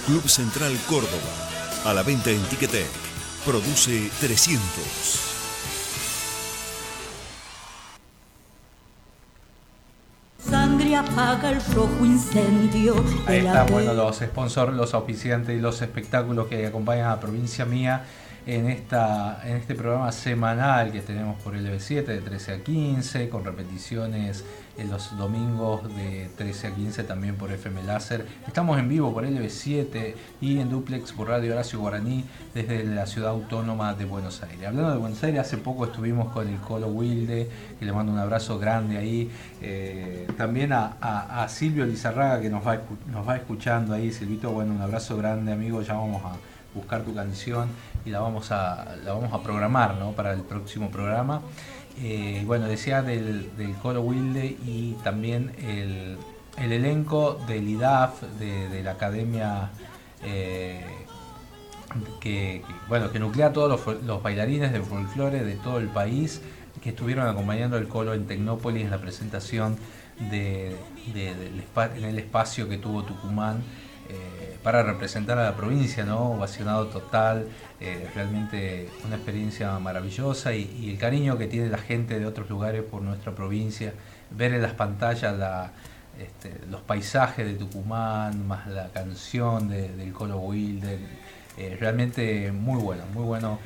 Club 0.05 0.29
Central 0.29 0.77
Córdoba, 0.87 1.17
a 1.87 1.95
la 1.95 2.03
venta 2.03 2.29
en 2.29 2.43
Ticketek. 2.43 2.91
Produce 3.47 4.11
300. 4.21 5.31
Sangre 10.47 10.95
apaga 10.95 11.53
el 11.53 11.65
rojo 11.75 12.05
incendio. 12.05 13.03
Ahí 13.27 13.39
están, 13.39 13.67
bueno, 13.69 13.95
los 13.95 14.19
sponsors, 14.19 14.75
los 14.75 14.93
auspiciantes 14.93 15.57
y 15.57 15.61
los 15.61 15.81
espectáculos 15.81 16.49
que 16.49 16.67
acompañan 16.67 17.07
a 17.07 17.11
la 17.15 17.21
provincia 17.21 17.65
mía 17.65 18.05
en, 18.47 18.69
esta, 18.69 19.41
en 19.45 19.57
este 19.57 19.75
programa 19.75 20.11
semanal 20.11 20.91
que 20.91 21.01
tenemos 21.01 21.41
por 21.43 21.55
LB7 21.55 22.05
de 22.05 22.21
13 22.21 22.53
a 22.53 22.59
15, 22.63 23.29
con 23.29 23.45
repeticiones 23.45 24.45
en 24.79 24.91
los 24.91 25.17
domingos 25.17 25.83
de 25.95 26.31
13 26.37 26.69
a 26.69 26.75
15 26.75 27.05
también 27.05 27.37
por 27.37 27.53
FM 27.53 27.83
Láser. 27.85 28.27
Estamos 28.47 28.79
en 28.79 28.89
vivo 28.89 29.13
por 29.13 29.25
LB7 29.25 30.15
y 30.41 30.59
en 30.59 30.71
duplex 30.71 31.13
por 31.13 31.29
Radio 31.29 31.53
Horacio 31.53 31.79
Guaraní 31.79 32.25
desde 32.55 32.83
la 32.85 33.07
ciudad 33.07 33.31
autónoma 33.31 33.95
de 33.95 34.07
Buenos 34.07 34.43
Aires. 34.43 34.67
Hablando 34.67 34.91
de 34.93 34.99
Buenos 34.99 35.23
Aires, 35.23 35.41
hace 35.41 35.59
poco 35.59 35.85
estuvimos 35.85 36.33
con 36.33 36.49
el 36.49 36.59
Colo 36.59 36.89
Wilde, 36.89 37.49
que 37.79 37.85
le 37.85 37.93
mando 37.93 38.13
un 38.13 38.19
abrazo 38.19 38.59
grande 38.59 38.97
ahí. 38.97 39.31
Eh, 39.61 40.27
también 40.37 40.73
a, 40.73 40.97
a, 41.01 41.49
Silvio 41.49 41.85
Lizarraga 41.85 42.41
que 42.41 42.51
nos 42.51 42.67
va, 42.67 42.81
nos 43.07 43.29
va 43.29 43.37
escuchando 43.37 43.95
ahí. 43.95 44.11
Silvito, 44.11 44.51
bueno, 44.51 44.73
un 44.73 44.81
abrazo 44.81 45.17
grande 45.17 45.53
amigo, 45.53 45.83
ya 45.83 45.95
vamos 45.95 46.25
a 46.25 46.33
buscar 46.75 47.03
tu 47.03 47.15
canción 47.15 47.69
y 48.05 48.11
la 48.11 48.21
vamos 48.21 48.51
a, 48.51 48.97
la 49.05 49.13
vamos 49.13 49.33
a 49.33 49.43
programar 49.43 49.97
para 50.15 50.33
el 50.33 50.43
próximo 50.43 50.91
programa. 50.91 51.43
Eh, 52.01 52.43
bueno, 52.47 52.67
decía 52.67 53.03
del, 53.03 53.55
del, 53.57 53.75
Coro 53.75 54.01
Wilde 54.01 54.57
y 54.65 54.97
también 55.05 55.53
el, 55.59 56.19
elenco 56.57 57.39
del 57.47 57.69
IDAF, 57.69 58.23
de, 58.39 58.83
la 58.83 58.93
Academia 58.93 59.71
eh, 60.23 60.81
que, 62.21 62.63
bueno, 62.89 63.13
que 63.13 63.19
nuclea 63.19 63.53
todos 63.53 63.87
los, 64.03 64.23
bailarines 64.23 64.73
de 64.73 64.81
folclore 64.81 65.45
de 65.45 65.55
todo 65.57 65.79
el 65.79 65.89
país 65.89 66.41
que 66.83 66.91
estuvieron 66.91 67.29
acompañando 67.29 67.77
el 67.77 67.87
Colo 67.89 68.15
en 68.15 68.27
Tecnópolis 68.27 68.85
en 68.85 68.91
la 68.91 68.99
presentación 68.99 69.77
de, 70.31 70.77
en 71.15 72.05
el 72.05 72.19
espacio 72.19 72.69
que 72.69 72.79
tuvo 72.79 73.03
Tucumán 73.03 73.63
para 74.63 74.83
representar 74.83 75.39
a 75.39 75.45
la 75.45 75.57
provincia, 75.57 76.05
¿no? 76.05 76.33
Ovacionado 76.33 76.87
total, 76.87 77.49
eh, 77.81 78.09
realmente 78.15 78.89
una 79.05 79.17
experiencia 79.17 79.79
maravillosa 79.79 80.55
y, 80.55 80.91
el 80.91 80.99
cariño 80.99 81.37
que 81.37 81.47
tiene 81.47 81.69
la 81.69 81.79
gente 81.79 82.19
de 82.19 82.27
otros 82.27 82.49
lugares 82.49 82.83
por 82.83 83.03
nuestra 83.03 83.35
provincia, 83.35 83.93
ver 84.31 84.55
en 84.55 84.63
las 84.63 84.75
pantallas 84.75 85.35
este, 86.19 86.67
los 86.71 86.81
paisajes 86.83 87.47
de 87.47 87.55
Tucumán, 87.55 88.47
más 88.47 88.67
la 88.69 88.89
canción 88.91 89.69
del 89.69 90.13
Colo 90.13 90.39
Wilder, 90.39 90.99
eh, 91.59 91.77
realmente 91.79 92.51
muy 92.53 92.81
bueno, 92.81 93.03
muy 93.13 93.25
bueno 93.25 93.59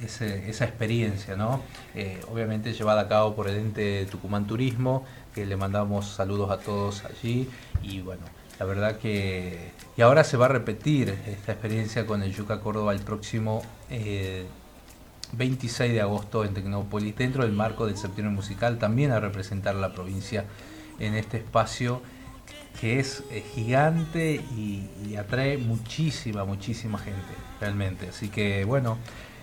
este, 0.00 0.48
esa 0.48 0.64
experiencia, 0.64 1.36
¿no? 1.36 1.60
obviamente 2.30 2.72
llevada 2.72 3.02
a 3.02 3.08
cabo 3.08 3.34
por 3.34 3.48
el 3.48 3.56
ente 3.56 4.06
Tucumán 4.06 4.46
Turismo, 4.46 5.04
que 5.34 5.44
le 5.44 5.56
mandamos 5.56 6.06
saludos 6.06 6.50
a 6.50 6.58
todos 6.58 7.04
allí 7.04 7.50
y 7.82 8.00
bueno. 8.00 8.41
La 8.62 8.68
verdad 8.68 8.96
que... 8.96 9.72
Y 9.96 10.02
ahora 10.02 10.22
se 10.22 10.36
va 10.36 10.44
a 10.44 10.48
repetir 10.48 11.18
esta 11.26 11.50
experiencia 11.50 12.06
con 12.06 12.22
el 12.22 12.32
Yuca 12.32 12.60
Córdoba 12.60 12.92
el 12.92 13.00
próximo 13.00 13.60
26 15.32 15.80
eh, 15.80 15.92
de 15.92 16.00
agosto 16.00 16.44
en 16.44 16.54
Tecnópolis, 16.54 17.16
dentro 17.16 17.42
del 17.42 17.54
marco 17.54 17.86
del 17.86 17.96
septiembre 17.96 18.32
musical, 18.32 18.78
también 18.78 19.10
a 19.10 19.18
representar 19.18 19.74
a 19.74 19.80
la 19.80 19.92
provincia 19.92 20.44
en 21.00 21.16
este 21.16 21.38
espacio 21.38 22.02
que 22.80 23.00
es 23.00 23.24
eh, 23.32 23.42
gigante 23.52 24.34
y, 24.36 25.16
atrae 25.16 25.58
muchísima, 25.58 26.44
muchísima 26.44 26.98
gente, 27.00 27.34
realmente. 27.60 28.10
Así 28.10 28.28
que 28.28 28.64
bueno, 28.64 28.96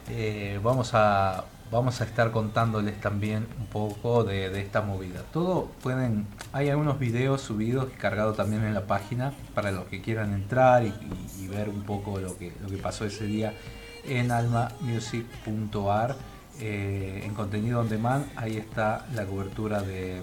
eh, 0.09 0.61
vamos 0.63 0.91
a 0.93 1.43
vamos 1.72 2.01
a 2.01 2.03
estar 2.03 2.32
contándoles 2.32 2.99
también 2.99 3.47
un 3.59 3.67
poco 3.67 4.24
de, 4.24 4.59
esta 4.59 4.82
movida. 4.82 5.24
Todo 5.32 5.70
pueden, 5.82 6.28
hay 6.51 6.70
algunos 6.70 6.99
videos 6.99 7.41
subidos 7.41 7.89
y 7.93 7.97
cargados 7.97 8.38
también 8.38 8.63
en 8.63 8.74
la 8.74 8.88
página 8.88 9.34
para 9.53 9.72
los 9.72 9.86
que 9.86 10.01
quieran 10.01 10.34
entrar 10.34 10.84
y, 10.84 11.47
ver 11.47 11.70
un 11.70 11.82
poco 11.82 12.20
lo 12.20 12.38
que, 12.38 12.51
pasó 12.82 13.05
ese 13.05 13.26
día 13.26 13.53
en 14.05 14.32
almamusic.ar. 14.32 16.15
Eh, 16.61 17.22
en 17.24 17.34
contenido 17.36 17.80
on 17.80 17.88
demand, 17.88 18.26
ahí 18.36 18.57
está 18.57 19.07
la 19.13 19.26
cobertura 19.26 19.82
de 19.82 20.22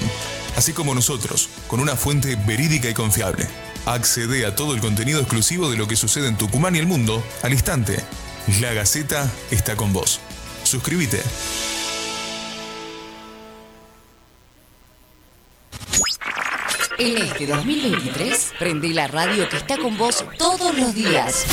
así 0.55 0.71
como 0.71 0.95
nosotros, 0.95 1.49
con 1.67 1.81
una 1.81 1.97
fuente 1.97 2.37
verídica 2.37 2.89
y 2.89 2.93
confiable. 2.93 3.45
Accede 3.85 4.45
a 4.45 4.55
todo 4.55 4.73
el 4.73 4.79
contenido 4.79 5.19
exclusivo 5.19 5.69
de 5.69 5.75
lo 5.75 5.89
que 5.89 5.97
sucede 5.97 6.29
en 6.29 6.37
Tucumán 6.37 6.73
y 6.77 6.79
el 6.79 6.87
mundo 6.87 7.21
al 7.43 7.51
instante. 7.51 8.01
La 8.61 8.71
Gaceta 8.71 9.29
está 9.51 9.75
con 9.75 9.91
vos. 9.91 10.21
Suscríbete. 10.63 11.21
En 16.99 17.17
este 17.17 17.45
2023, 17.45 18.53
prendí 18.57 18.93
la 18.93 19.07
radio 19.09 19.49
que 19.49 19.57
está 19.57 19.77
con 19.77 19.97
vos 19.97 20.23
todos 20.37 20.77
los 20.77 20.95
días. 20.95 21.45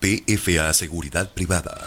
PFA 0.00 0.72
Seguridad 0.72 1.32
Privada. 1.32 1.86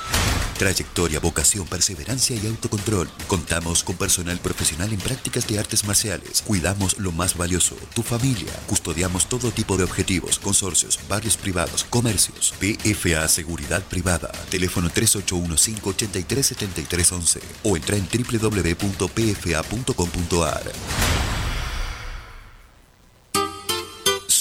Trayectoria, 0.58 1.20
vocación, 1.20 1.68
perseverancia 1.68 2.36
y 2.36 2.48
autocontrol. 2.48 3.08
Contamos 3.28 3.84
con 3.84 3.96
personal 3.96 4.40
profesional 4.40 4.92
en 4.94 5.00
prácticas 5.00 5.48
de 5.48 5.60
artes 5.60 5.84
marciales. 5.86 6.42
Cuidamos 6.42 6.98
lo 7.00 7.12
más 7.12 7.38
valioso, 7.38 7.76
tu 7.94 8.02
familia. 8.04 8.54
Custodiamos 8.68 9.28
todo 9.28 9.52
tipo 9.52 9.78
de 9.78 9.84
objetivos, 9.84 10.40
consorcios, 10.40 11.00
barrios 11.08 11.38
privados, 11.38 11.86
comercios. 11.90 12.54
PFA 12.60 13.28
Seguridad 13.28 13.84
Privada. 13.84 14.32
Teléfono 14.50 14.90
3815-837311 14.90 17.42
o 17.64 17.78
entra 17.78 17.98
en 17.98 18.08
www.pfa.com.ar. 18.08 18.84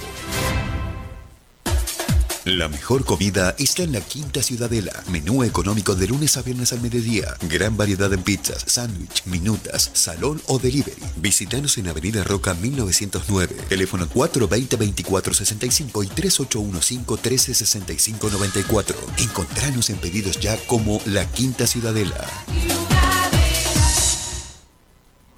La 2.46 2.68
mejor 2.68 3.04
comida 3.04 3.54
está 3.58 3.82
en 3.82 3.90
la 3.90 4.00
Quinta 4.00 4.40
Ciudadela. 4.40 5.02
Menú 5.08 5.42
económico 5.42 5.96
de 5.96 6.06
lunes 6.06 6.36
a 6.36 6.42
viernes 6.42 6.72
al 6.72 6.80
mediodía. 6.80 7.36
Gran 7.48 7.76
variedad 7.76 8.12
en 8.12 8.22
pizzas, 8.22 8.62
sándwich, 8.68 9.24
minutas, 9.24 9.90
salón 9.94 10.40
o 10.46 10.60
delivery. 10.60 11.02
Visítanos 11.16 11.76
en 11.76 11.88
Avenida 11.88 12.22
Roca 12.22 12.54
1909. 12.54 13.56
Teléfono 13.68 14.08
420-2465 14.08 16.04
y 16.04 16.08
3815-1365-94. 16.08 18.94
Encontranos 19.18 19.90
en 19.90 19.96
pedidos 19.96 20.38
ya 20.38 20.56
como 20.68 21.00
La 21.04 21.28
Quinta 21.28 21.66
Ciudadela. 21.66 22.28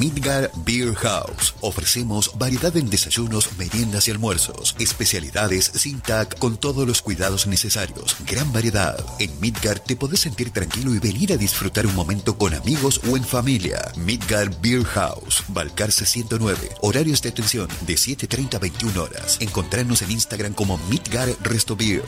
Midgar 0.00 0.50
Beer 0.64 0.94
House. 0.94 1.54
Ofrecemos 1.60 2.30
variedad 2.38 2.74
en 2.74 2.88
desayunos, 2.88 3.50
meriendas 3.58 4.08
y 4.08 4.10
almuerzos. 4.10 4.74
Especialidades 4.78 5.66
sin 5.74 6.00
tac 6.00 6.38
con 6.38 6.56
todos 6.56 6.88
los 6.88 7.02
cuidados 7.02 7.46
necesarios. 7.46 8.16
Gran 8.26 8.50
variedad. 8.50 9.04
En 9.18 9.38
Midgar 9.40 9.78
te 9.78 9.96
podés 9.96 10.20
sentir 10.20 10.52
tranquilo 10.52 10.94
y 10.94 11.00
venir 11.00 11.34
a 11.34 11.36
disfrutar 11.36 11.86
un 11.86 11.94
momento 11.94 12.38
con 12.38 12.54
amigos 12.54 13.02
o 13.10 13.16
en 13.18 13.24
familia. 13.24 13.92
Midgar 13.96 14.58
Beer 14.62 14.84
House. 14.84 15.44
Balcarce 15.48 16.06
109. 16.06 16.76
Horarios 16.80 17.20
de 17.20 17.28
atención 17.28 17.68
de 17.86 17.94
7.30 17.96 18.54
a 18.54 18.58
21 18.58 19.02
horas. 19.02 19.36
Encontrarnos 19.40 20.00
en 20.00 20.12
Instagram 20.12 20.54
como 20.54 20.78
Midgar 20.88 21.28
Resto 21.42 21.76
Beer. 21.76 22.04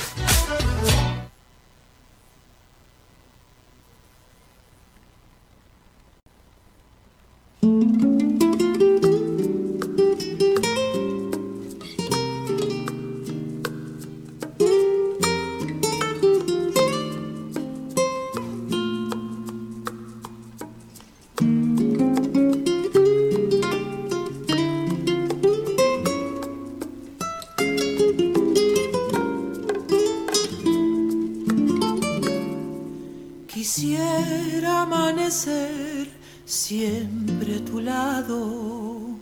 Quisiera 33.47 34.83
amanecer 34.83 36.11
siempre 36.45 37.32
tu 37.65 37.81
lado, 37.81 39.19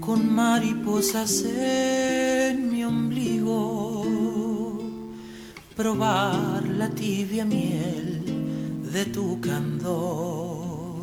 con 0.00 0.34
mariposas 0.34 1.44
en 1.44 2.70
mi 2.70 2.84
ombligo, 2.84 4.78
probar 5.76 6.66
la 6.68 6.88
tibia 6.90 7.44
miel 7.44 8.22
de 8.92 9.04
tu 9.06 9.40
candor, 9.40 11.02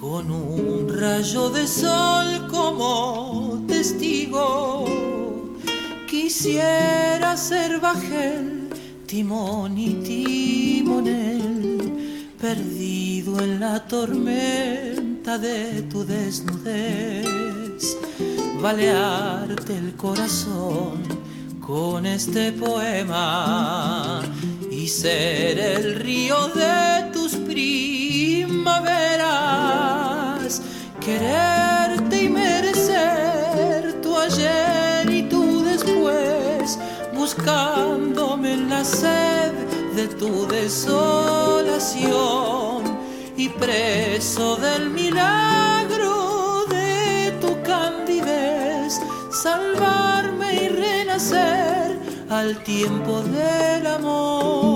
con 0.00 0.30
un 0.30 0.88
rayo 0.88 1.50
de 1.50 1.66
sol 1.66 2.46
como 2.50 3.64
testigo. 3.66 4.84
Quisiera 6.08 7.36
ser 7.36 7.80
bajel, 7.80 8.68
timón 9.06 9.76
y 9.78 9.94
timonel, 10.10 11.52
perdido 12.40 13.40
en 13.40 13.60
la 13.60 13.86
tormenta 13.86 15.15
de 15.26 15.82
tu 15.90 16.04
desnudez, 16.04 17.98
balearte 18.62 19.76
el 19.76 19.96
corazón 19.96 21.02
con 21.60 22.06
este 22.06 22.52
poema 22.52 24.22
y 24.70 24.86
ser 24.86 25.58
el 25.58 25.96
río 25.96 26.46
de 26.54 27.10
tus 27.12 27.34
primaveras, 27.34 28.62
quererte 31.04 32.22
y 32.22 32.28
merecer 32.28 34.00
tu 34.00 34.16
ayer 34.16 35.10
y 35.10 35.24
tu 35.24 35.64
después, 35.64 36.78
buscándome 37.12 38.52
en 38.52 38.70
la 38.70 38.84
sed 38.84 39.52
de 39.96 40.06
tu 40.06 40.46
desolación 40.46 41.56
y 43.36 43.48
preso 43.50 44.56
del 44.56 44.90
milagro 44.90 46.64
de 46.70 47.32
tu 47.40 47.62
candidez, 47.62 49.00
salvarme 49.30 50.64
y 50.64 50.68
renacer 50.68 51.98
al 52.30 52.62
tiempo 52.64 53.20
del 53.20 53.86
amor. 53.86 54.75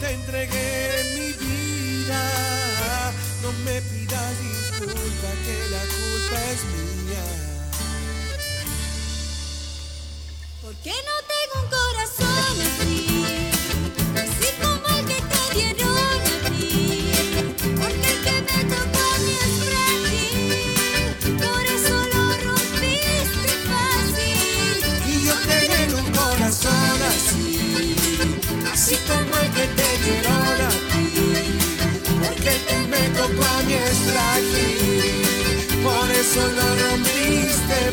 Te 0.00 0.12
entregué 0.12 0.57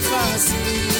fácil. 0.10 0.95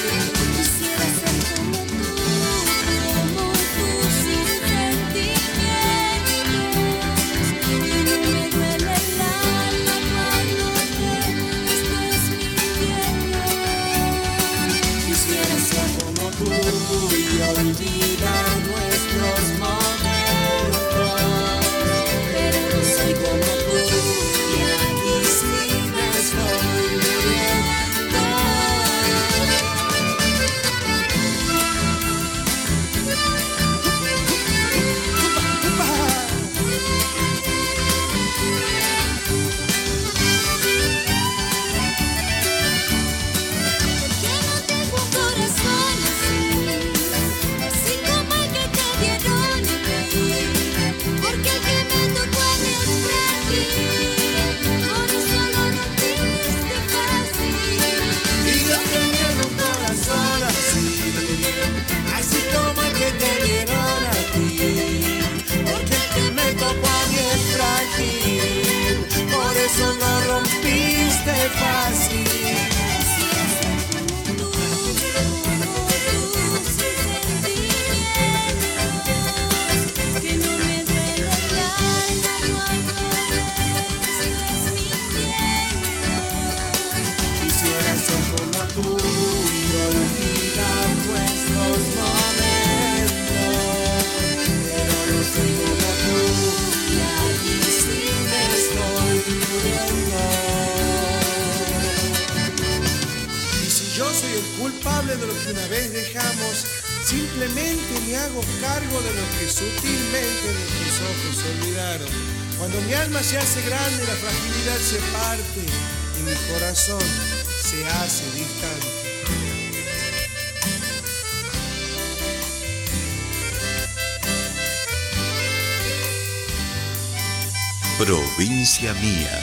Provincia 128.78 128.94
Mía. 129.02 129.35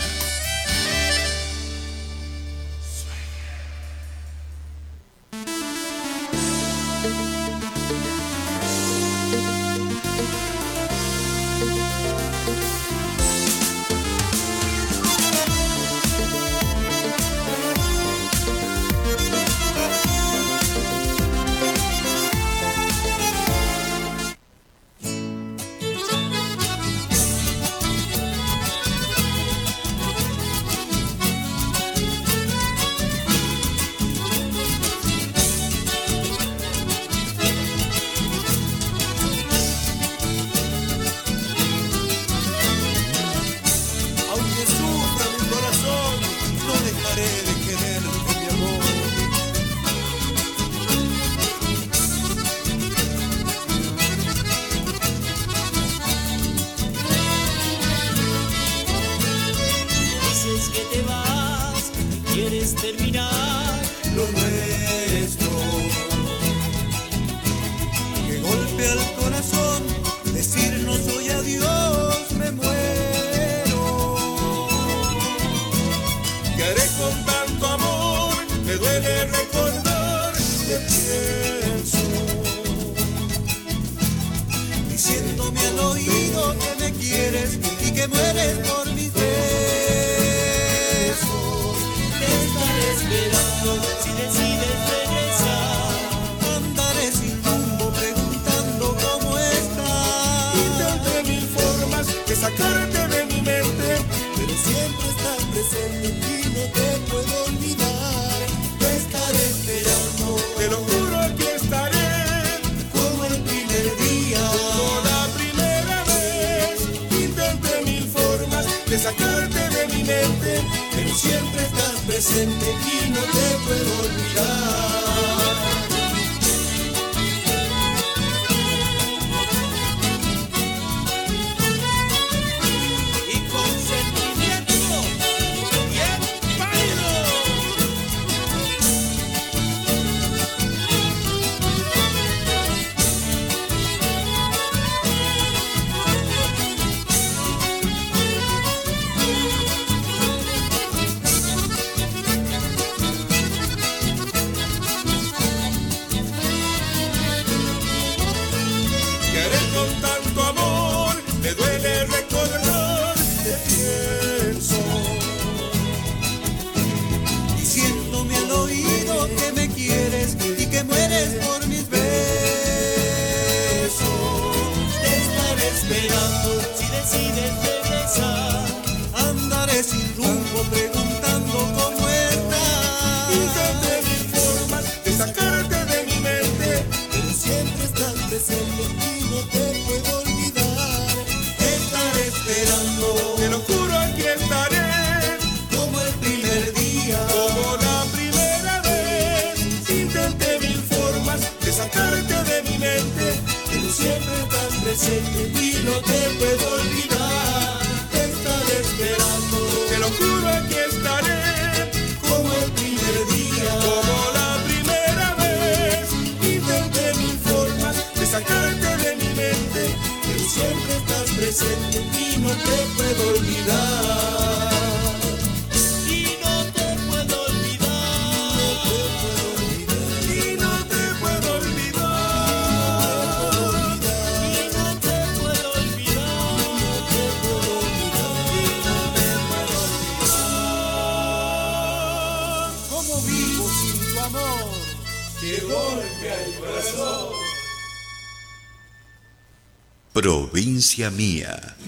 Provincia 250.94 251.10
mía. 251.10 251.81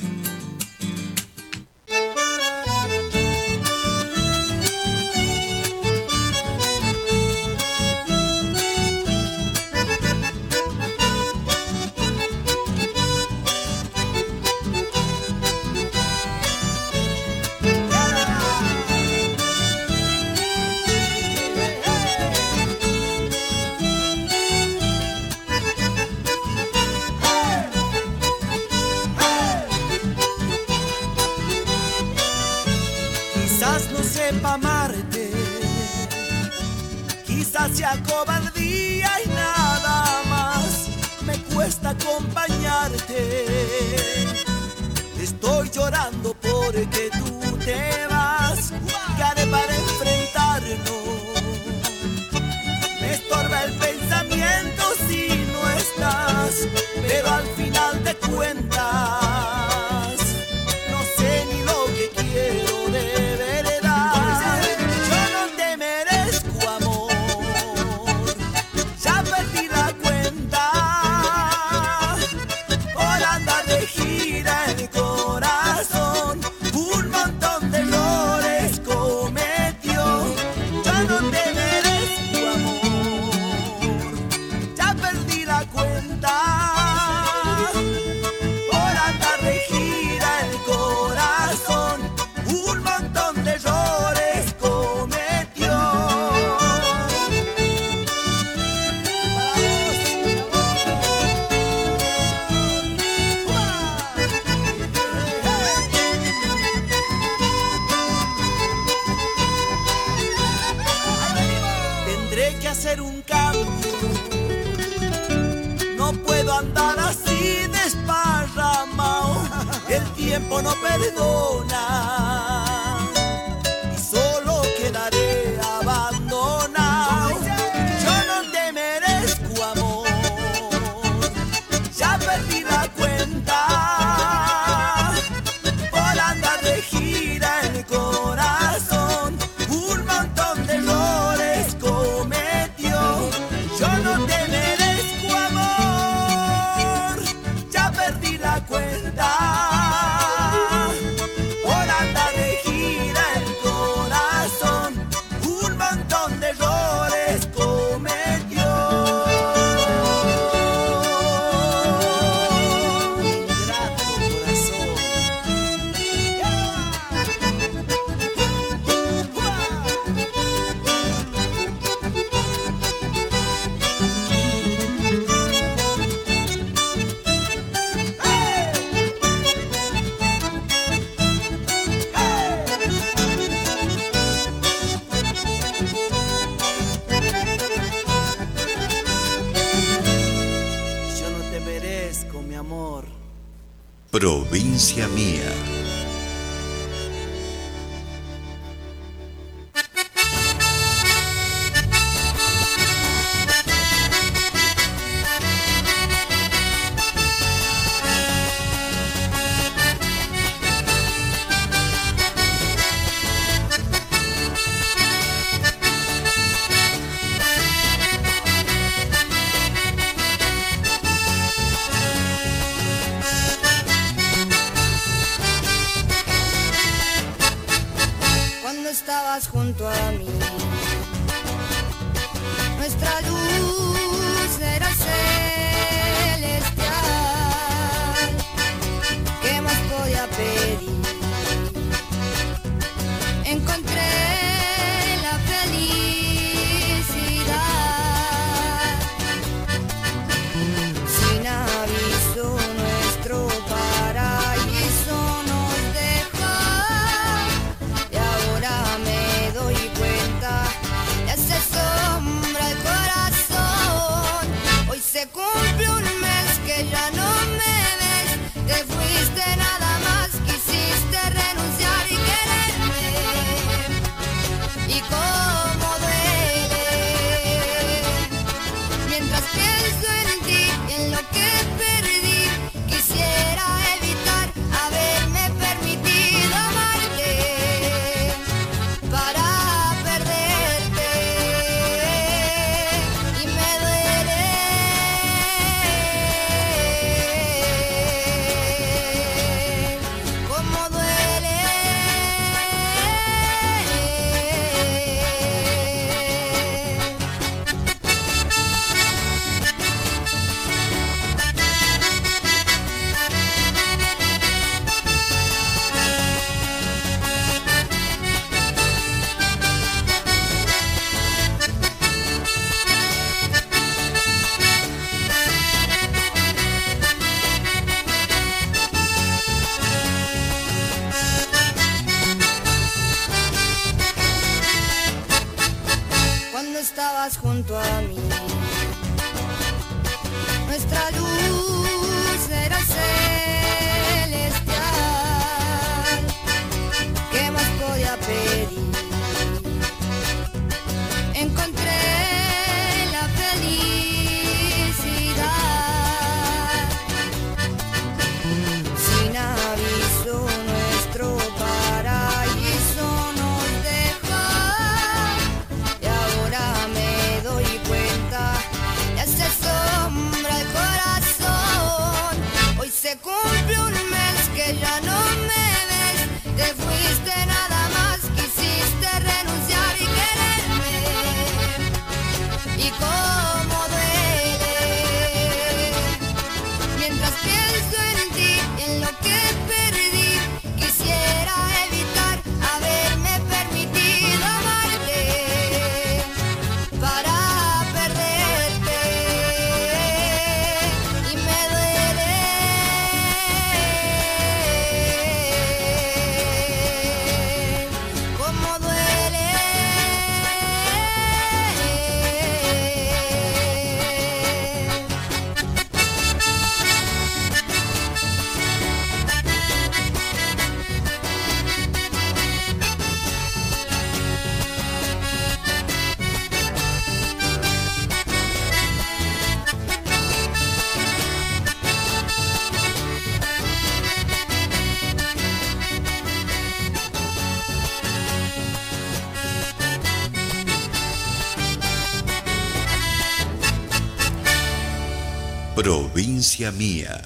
Provincia 446.65 446.73
Mía. 446.73 447.21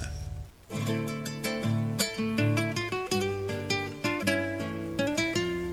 Mm. 0.70 1.18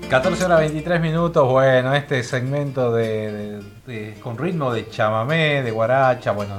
14 0.08 0.44
horas 0.44 0.60
23 0.60 1.00
minutos, 1.00 1.48
bueno, 1.50 1.92
este 1.94 2.22
segmento 2.22 2.92
de- 2.92 3.60
con 4.22 4.38
ritmo 4.38 4.72
de 4.72 4.88
chamamé, 4.88 5.62
de 5.62 5.70
guaracha, 5.72 6.30
bueno, 6.32 6.55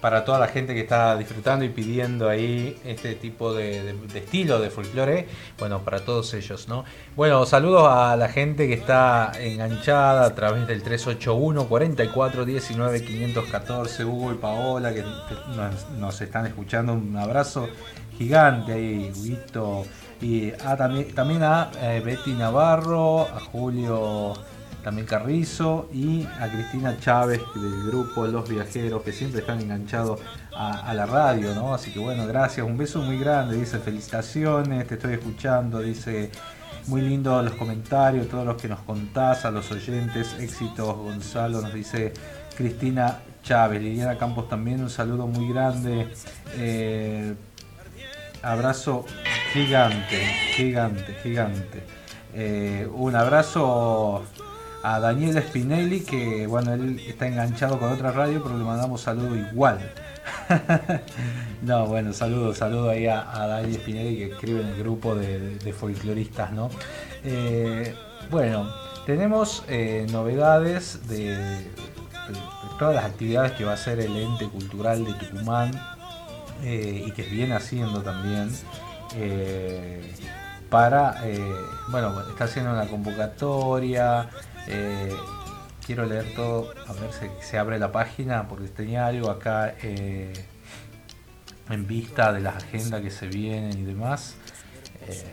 para 0.00 0.24
toda 0.24 0.38
la 0.38 0.48
gente 0.48 0.74
que 0.74 0.80
está 0.80 1.16
disfrutando 1.16 1.64
y 1.64 1.68
pidiendo 1.68 2.28
ahí 2.28 2.76
este 2.84 3.14
tipo 3.14 3.52
de, 3.52 3.94
estilo 4.14 4.60
de 4.60 4.70
folclore, 4.70 5.28
bueno, 5.58 5.80
para 5.80 6.00
todos 6.04 6.32
ellos, 6.34 6.68
¿no? 6.68 6.84
Bueno, 7.16 7.44
saludos 7.46 7.88
a 7.88 8.16
la 8.16 8.28
gente 8.28 8.68
que 8.68 8.74
está 8.74 9.32
enganchada 9.38 10.26
a 10.26 10.34
través 10.34 10.66
del 10.66 10.82
381 10.82 11.68
44 11.68 12.44
19 12.44 13.04
514, 13.04 14.04
Hugo 14.04 14.32
y 14.32 14.34
Paola, 14.36 14.92
que 14.94 15.04
nos 15.98 16.20
están 16.20 16.46
escuchando, 16.46 16.92
un 16.92 17.16
abrazo 17.16 17.68
gigante 18.16 18.72
ahí, 18.72 19.12
Huguito. 19.16 19.84
Y 20.20 20.50
a, 20.64 20.76
también, 20.76 21.14
también 21.14 21.42
a 21.44 21.70
eh, 21.80 22.02
Betty 22.04 22.32
Navarro, 22.32 23.22
a 23.22 23.40
Julio 23.40 24.34
también 24.82 25.06
Carrizo 25.06 25.88
y 25.92 26.24
a 26.24 26.48
Cristina 26.48 26.96
Chávez 26.98 27.40
del 27.54 27.86
grupo 27.86 28.26
Los 28.26 28.48
Viajeros 28.48 29.02
que 29.02 29.12
siempre 29.12 29.40
están 29.40 29.60
enganchados 29.60 30.20
a, 30.54 30.92
la 30.94 31.06
radio, 31.06 31.54
¿no? 31.54 31.72
Así 31.72 31.92
que 31.92 32.00
bueno, 32.00 32.26
gracias, 32.26 32.66
un 32.66 32.76
beso 32.76 33.00
muy 33.00 33.18
grande, 33.18 33.56
dice 33.56 33.78
felicitaciones, 33.78 34.86
te 34.88 34.94
estoy 34.94 35.14
escuchando, 35.14 35.80
dice 35.80 36.30
muy 36.88 37.02
lindo 37.02 37.40
los 37.42 37.54
comentarios, 37.54 38.28
todos 38.28 38.44
los 38.44 38.60
que 38.60 38.66
nos 38.66 38.80
contás, 38.80 39.44
a 39.44 39.50
los 39.50 39.70
oyentes, 39.70 40.34
éxitos, 40.40 40.96
Gonzalo 40.96 41.60
nos 41.60 41.72
dice 41.72 42.12
Cristina 42.56 43.20
Chávez, 43.42 43.80
Liliana 43.82 44.18
Campos 44.18 44.48
también, 44.48 44.82
un 44.82 44.90
saludo 44.90 45.26
muy 45.26 45.52
grande. 45.52 46.08
eh, 46.56 47.34
abrazo 48.42 49.04
gigante, 49.52 50.18
gigante, 50.54 51.14
gigante. 51.22 51.82
Eh, 52.34 52.88
un 52.92 53.16
abrazo 53.16 54.24
a 54.88 55.00
Daniel 55.00 55.42
Spinelli, 55.42 56.00
que 56.00 56.46
bueno, 56.46 56.72
él 56.72 57.00
está 57.06 57.26
enganchado 57.26 57.78
con 57.78 57.92
otra 57.92 58.10
radio, 58.12 58.42
pero 58.42 58.56
le 58.56 58.64
mandamos 58.64 59.02
saludo 59.02 59.36
igual. 59.36 59.78
no, 61.62 61.86
bueno, 61.86 62.12
saludo, 62.12 62.54
saludo 62.54 62.90
ahí 62.90 63.06
a, 63.06 63.22
Daniel 63.24 63.74
Spinelli 63.74 64.16
que 64.16 64.32
escribe 64.32 64.62
en 64.62 64.68
el 64.68 64.78
grupo 64.78 65.14
de, 65.14 65.74
folcloristas, 65.78 66.52
¿no? 66.52 66.70
Eh, 67.22 67.94
bueno, 68.30 68.70
tenemos 69.04 69.64
eh, 69.68 70.06
novedades 70.10 71.06
de, 71.08 71.66
todas 72.78 72.94
las 72.94 73.04
actividades 73.04 73.52
que 73.52 73.64
va 73.64 73.72
a 73.72 73.74
hacer 73.74 74.00
el 74.00 74.16
ente 74.16 74.48
cultural 74.48 75.04
de 75.04 75.14
Tucumán 75.14 75.70
eh, 76.62 77.04
y 77.06 77.10
que 77.12 77.22
viene 77.22 77.54
haciendo 77.54 78.02
también 78.02 78.50
para, 80.68 81.26
eh, 81.26 81.40
bueno, 81.88 82.20
está 82.28 82.44
haciendo 82.44 82.72
una 82.72 82.86
convocatoria, 82.86 84.28
eh, 84.68 85.12
quiero 85.84 86.06
leer 86.06 86.34
todo, 86.34 86.72
a 86.86 86.92
ver 86.92 87.12
si 87.12 87.26
se 87.40 87.58
abre 87.58 87.78
la 87.78 87.90
página, 87.90 88.46
porque 88.46 88.68
tenía 88.68 89.06
algo 89.06 89.30
acá 89.30 89.74
eh, 89.82 90.34
en 91.70 91.86
vista 91.86 92.32
de 92.32 92.40
las 92.40 92.56
agendas 92.56 93.00
que 93.00 93.10
se 93.10 93.26
vienen 93.26 93.78
y 93.78 93.82
demás. 93.82 94.34
Eh, 95.06 95.24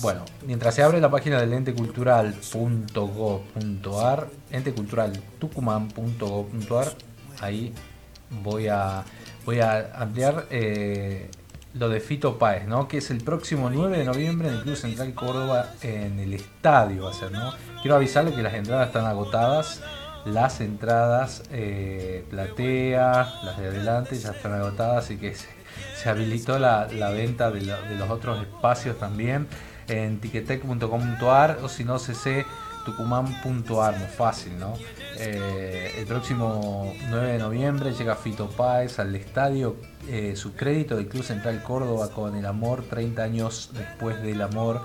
bueno, 0.00 0.24
mientras 0.46 0.74
se 0.74 0.82
abre 0.82 1.00
la 1.00 1.10
página 1.10 1.40
del 1.40 1.52
ente 1.52 1.74
cultural.gov.ar, 1.74 4.28
ente 4.50 4.72
cultural 4.72 5.12
tucumán.gov.ar, 5.38 6.92
ahí 7.40 7.74
voy 8.42 8.68
a 8.68 9.04
voy 9.44 9.58
a 9.58 9.90
ampliar 9.94 10.46
lo 11.74 11.88
de 11.88 12.00
Fito 12.00 12.38
Páez, 12.38 12.66
¿no? 12.66 12.88
Que 12.88 12.98
es 12.98 13.10
el 13.10 13.22
próximo 13.22 13.70
9 13.70 13.98
de 13.98 14.04
noviembre 14.04 14.48
en 14.48 14.54
el 14.54 14.62
Club 14.62 14.76
Central 14.76 15.14
Córdoba 15.14 15.70
en 15.82 16.18
el 16.20 16.34
estadio 16.34 17.04
va 17.04 17.10
a 17.10 17.14
ser, 17.14 17.32
¿no? 17.32 17.52
Quiero 17.80 17.96
avisarle 17.96 18.34
que 18.34 18.42
las 18.42 18.54
entradas 18.54 18.88
están 18.88 19.06
agotadas. 19.06 19.82
Las 20.24 20.60
entradas 20.60 21.42
eh, 21.50 22.24
platea, 22.30 23.40
las 23.42 23.58
de 23.58 23.66
adelante 23.66 24.16
ya 24.16 24.30
están 24.30 24.52
agotadas, 24.52 25.06
así 25.06 25.16
que 25.16 25.34
se, 25.34 26.08
habilitó 26.08 26.60
la, 26.60 26.86
venta 27.12 27.50
de 27.50 27.96
los 27.96 28.08
otros 28.08 28.40
espacios 28.40 28.96
también 28.98 29.48
en 29.88 30.20
tiquetec.com.ar 30.20 31.58
o 31.62 31.68
si 31.68 31.82
no 31.82 31.96
cctucumán.ar, 31.98 33.98
muy 33.98 34.08
fácil, 34.08 34.60
¿no? 34.60 34.74
Eh, 35.18 35.96
el 35.98 36.06
próximo 36.06 36.94
9 37.08 37.32
de 37.32 37.38
noviembre 37.38 37.92
llega 37.92 38.14
Fito 38.14 38.48
Páez 38.48 39.00
al 39.00 39.16
estadio 39.16 39.74
eh, 40.08 40.34
su 40.36 40.54
crédito 40.54 40.96
del 40.96 41.08
Club 41.08 41.22
Central 41.22 41.62
Córdoba 41.62 42.10
con 42.10 42.36
el 42.36 42.46
amor 42.46 42.84
30 42.88 43.22
años 43.22 43.70
después 43.74 44.22
del 44.22 44.42
amor 44.42 44.80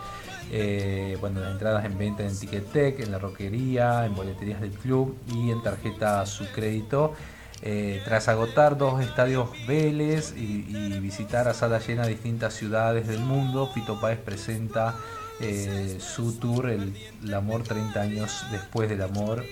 eh, 0.51 1.17
bueno, 1.19 1.41
las 1.41 1.51
entradas 1.51 1.85
en 1.85 1.97
venta 1.97 2.23
en 2.23 2.37
Ticketek, 2.37 3.01
en 3.01 3.11
la 3.11 3.19
roquería, 3.19 4.05
en 4.05 4.15
boleterías 4.15 4.61
del 4.61 4.71
club 4.71 5.17
y 5.33 5.51
en 5.51 5.61
tarjeta 5.61 6.25
su 6.25 6.45
crédito. 6.47 7.13
Eh, 7.63 8.01
tras 8.05 8.27
agotar 8.27 8.77
dos 8.77 9.01
estadios 9.01 9.49
Vélez 9.67 10.33
y, 10.37 10.99
visitar 10.99 11.47
a 11.47 11.53
sala 11.53 11.79
llena 11.79 12.05
distintas 12.05 12.53
ciudades 12.53 13.07
del 13.07 13.19
mundo, 13.19 13.69
Fito 13.73 13.99
Páez 13.99 14.19
presenta 14.19 14.95
eh, 15.39 15.97
su 15.99 16.37
tour 16.37 16.69
el, 16.69 16.95
el 17.23 17.33
Amor 17.33 17.63
30 17.63 17.99
años 17.99 18.45
después 18.51 18.89
del 18.89 19.01
amor 19.01 19.43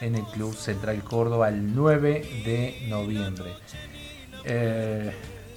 en 0.00 0.14
el 0.14 0.24
Club 0.24 0.54
Central 0.54 1.02
Córdoba 1.02 1.48
el 1.48 1.74
9 1.74 2.42
de 2.44 2.86
noviembre. 2.88 3.52
Eh, 4.44 5.12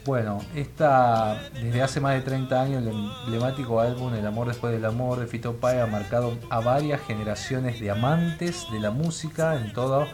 bueno, 0.06 0.40
esta, 0.56 1.50
desde 1.54 1.82
hace 1.82 2.00
más 2.00 2.14
de 2.14 2.22
30 2.22 2.62
años 2.62 2.82
el 2.82 2.88
emblemático 2.88 3.82
álbum 3.82 4.14
El 4.14 4.26
amor 4.26 4.48
después 4.48 4.72
del 4.72 4.86
amor 4.86 5.20
de 5.20 5.28
Fito 5.28 5.58
Páez 5.58 5.82
ha 5.82 5.88
marcado 5.88 6.38
a 6.50 6.62
varias 6.62 7.02
generaciones 7.02 7.82
de 7.82 7.92
amantes 7.92 8.66
de 8.72 8.80
la 8.80 8.92
música 8.92 9.56
en 9.56 9.74
todo 9.74 10.08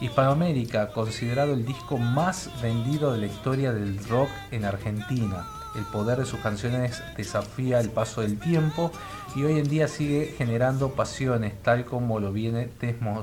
Hispanoamérica, 0.00 0.92
considerado 0.92 1.54
el 1.54 1.64
disco 1.64 1.96
más 1.96 2.50
vendido 2.60 3.12
de 3.12 3.20
la 3.20 3.26
historia 3.26 3.72
del 3.72 4.04
rock 4.08 4.28
en 4.50 4.64
Argentina. 4.64 5.46
El 5.76 5.84
poder 5.84 6.18
de 6.18 6.26
sus 6.26 6.40
canciones 6.40 7.02
desafía 7.16 7.78
el 7.78 7.90
paso 7.90 8.22
del 8.22 8.38
tiempo 8.38 8.90
y 9.36 9.44
hoy 9.44 9.60
en 9.60 9.68
día 9.68 9.86
sigue 9.86 10.34
generando 10.36 10.90
pasiones, 10.90 11.54
tal 11.62 11.84
como 11.84 12.18
lo 12.18 12.32
viene 12.32 12.68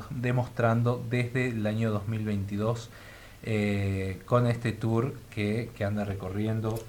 demostrando 0.10 1.04
desde 1.10 1.50
el 1.50 1.68
año 1.68 1.92
2022 1.92 2.90
eh, 3.44 4.22
con 4.26 4.48
este 4.48 4.72
tour 4.72 5.14
que, 5.30 5.70
que 5.76 5.84
anda 5.84 6.06
recorriendo 6.06 6.80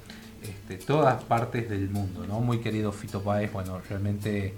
este, 0.43 0.77
todas 0.77 1.23
partes 1.25 1.69
del 1.69 1.89
mundo. 1.91 2.27
¿no? 2.27 2.41
Muy 2.41 2.59
querido 2.59 2.93
Fito 2.93 3.23
Páez, 3.23 3.53
bueno, 3.53 3.81
realmente 3.89 4.55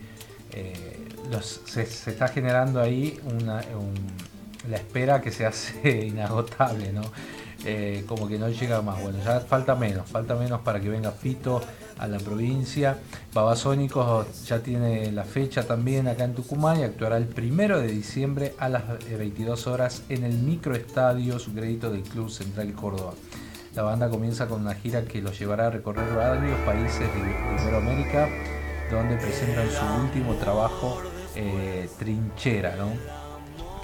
eh, 0.53 1.09
se 1.43 1.83
está 1.83 2.29
generando 2.29 2.81
ahí 2.81 3.19
una, 3.25 3.63
un- 3.79 4.37
la 4.71 4.77
espera 4.79 5.21
que 5.21 5.31
se 5.31 5.47
hace 5.47 6.07
inagotable, 6.07 6.93
¿no? 6.93 7.03
Eh, 7.65 8.05
como 8.07 8.29
que 8.29 8.39
no 8.39 8.49
llega 8.49 8.83
más. 8.83 9.01
Bueno, 9.03 9.19
ya 9.25 9.41
falta 9.41 9.75
menos, 9.75 10.09
falta 10.09 10.35
menos 10.37 10.61
para 10.61 10.81
que 10.81 10.89
venga 10.89 11.11
Fito 11.13 11.63
a 11.99 12.07
la 12.09 12.19
provincia. 12.19 12.99
Babasónicos 13.33 14.47
ya 14.47 14.61
tiene 14.61 15.11
la 15.13 15.25
fecha 15.25 15.67
también 15.67 16.09
acá 16.09 16.25
en 16.25 16.35
Tucumán 16.35 16.81
y 16.81 16.83
actuará 16.83 17.17
el 17.17 17.27
primero 17.27 17.81
de 17.81 17.89
diciembre 17.89 18.55
a 18.59 18.69
las 18.69 18.83
eh, 19.09 19.17
22 19.17 19.67
horas 19.67 20.03
en 20.09 20.25
el 20.25 20.39
microestadio 20.39 21.39
subcrédito 21.39 21.91
del 21.91 22.03
Club 22.03 22.31
Central 22.31 22.73
Córdoba. 22.75 23.15
La 23.75 23.83
banda 23.83 24.09
comienza 24.09 24.47
con 24.47 24.63
una 24.63 24.75
gira 24.75 25.05
que 25.05 25.21
los 25.21 25.39
llevará 25.39 25.67
a 25.67 25.71
recorrer 25.71 26.15
varios 26.15 26.59
países 26.61 27.01
de, 27.01 27.63
Iberoamérica, 27.63 28.29
donde 28.91 29.17
presentan 29.17 29.69
su 29.71 29.85
último 30.03 30.35
trabajo, 30.37 31.03
eh, 31.35 31.87
Trinchera, 31.99 32.75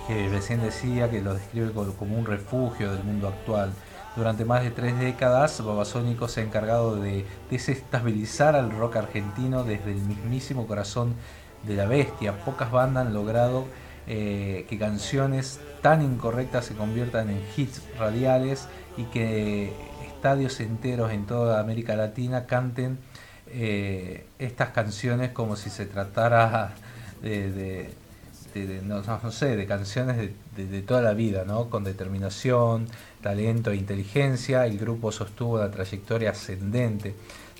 que 0.08 0.28
recién 0.30 0.62
decía 0.62 1.10
que 1.10 1.20
lo 1.20 1.34
describe 1.34 1.72
como 1.72 2.18
un 2.18 2.24
refugio 2.24 2.90
del 2.90 3.04
mundo 3.04 3.28
actual. 3.28 3.72
Durante 4.14 4.44
más 4.44 4.62
de 4.62 4.70
tres 4.70 4.98
décadas, 4.98 5.64
Babasónicos 5.64 6.32
se 6.32 6.40
ha 6.40 6.44
encargado 6.44 6.96
de 6.96 7.24
desestabilizar 7.50 8.56
al 8.56 8.70
rock 8.70 8.96
argentino 8.96 9.64
desde 9.64 9.92
el 9.92 10.00
mismísimo 10.02 10.66
corazón 10.66 11.14
de 11.62 11.76
la 11.76 11.86
bestia. 11.86 12.44
Pocas 12.44 12.70
bandas 12.70 13.06
han 13.06 13.14
logrado 13.14 13.64
eh, 14.06 14.66
que 14.68 14.78
canciones 14.78 15.60
tan 15.80 16.02
incorrectas 16.02 16.66
se 16.66 16.74
conviertan 16.74 17.30
en 17.30 17.40
hits 17.56 17.82
radiales 17.98 18.68
y 18.98 19.04
que 19.04 19.72
estadios 20.06 20.60
enteros 20.60 21.10
en 21.12 21.24
toda 21.26 21.58
América 21.60 21.96
Latina 21.96 22.44
canten 22.46 22.98
eh, 23.46 24.26
estas 24.38 24.70
canciones 24.70 25.30
como 25.30 25.56
si 25.56 25.70
se 25.70 25.86
tratara 25.86 26.74
de, 27.22 27.50
de- 27.50 28.82
no 28.82 29.30
sé, 29.30 29.56
de 29.56 29.66
canciones 29.66 30.16
de, 30.18 30.34
de- 30.56 30.66
de 30.66 30.82
toda 30.82 31.00
la 31.02 31.12
vida, 31.14 31.44
¿no? 31.46 31.68
Con 31.70 31.84
determinación, 31.84 32.86
talento 33.22 33.70
e 33.70 33.76
inteligencia, 33.76 34.66
el 34.66 34.78
grupo 34.78 35.12
sostuvo 35.12 35.54
una 35.56 35.70
trayectoria 35.70 36.30
ascendente, 36.30 37.14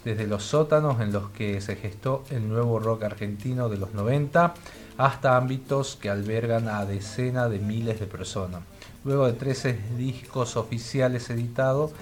desde 0.05 0.27
los 0.27 0.43
sótanos 0.44 1.01
en 1.01 1.12
los 1.12 1.31
que 1.31 1.60
se 1.60 1.77
gestó 1.77 2.24
el 2.31 2.48
nuevo 2.48 2.78
rock 2.81 3.05
argentino 3.05 3.69
de 3.69 3.77
los 3.78 3.94
90 3.94 4.52
hasta 4.98 5.36
ámbitos 5.36 5.97
que 6.01 6.10
albergan 6.10 6.69
a 6.69 6.85
decenas 6.85 7.51
de 7.51 7.59
miles 7.60 8.01
de 8.01 8.06
personas. 8.06 8.62
Luego 9.05 9.27
de 9.27 9.32
13 9.32 9.78
discos 9.97 10.56
oficiales 10.56 11.31
editados, 11.31 11.93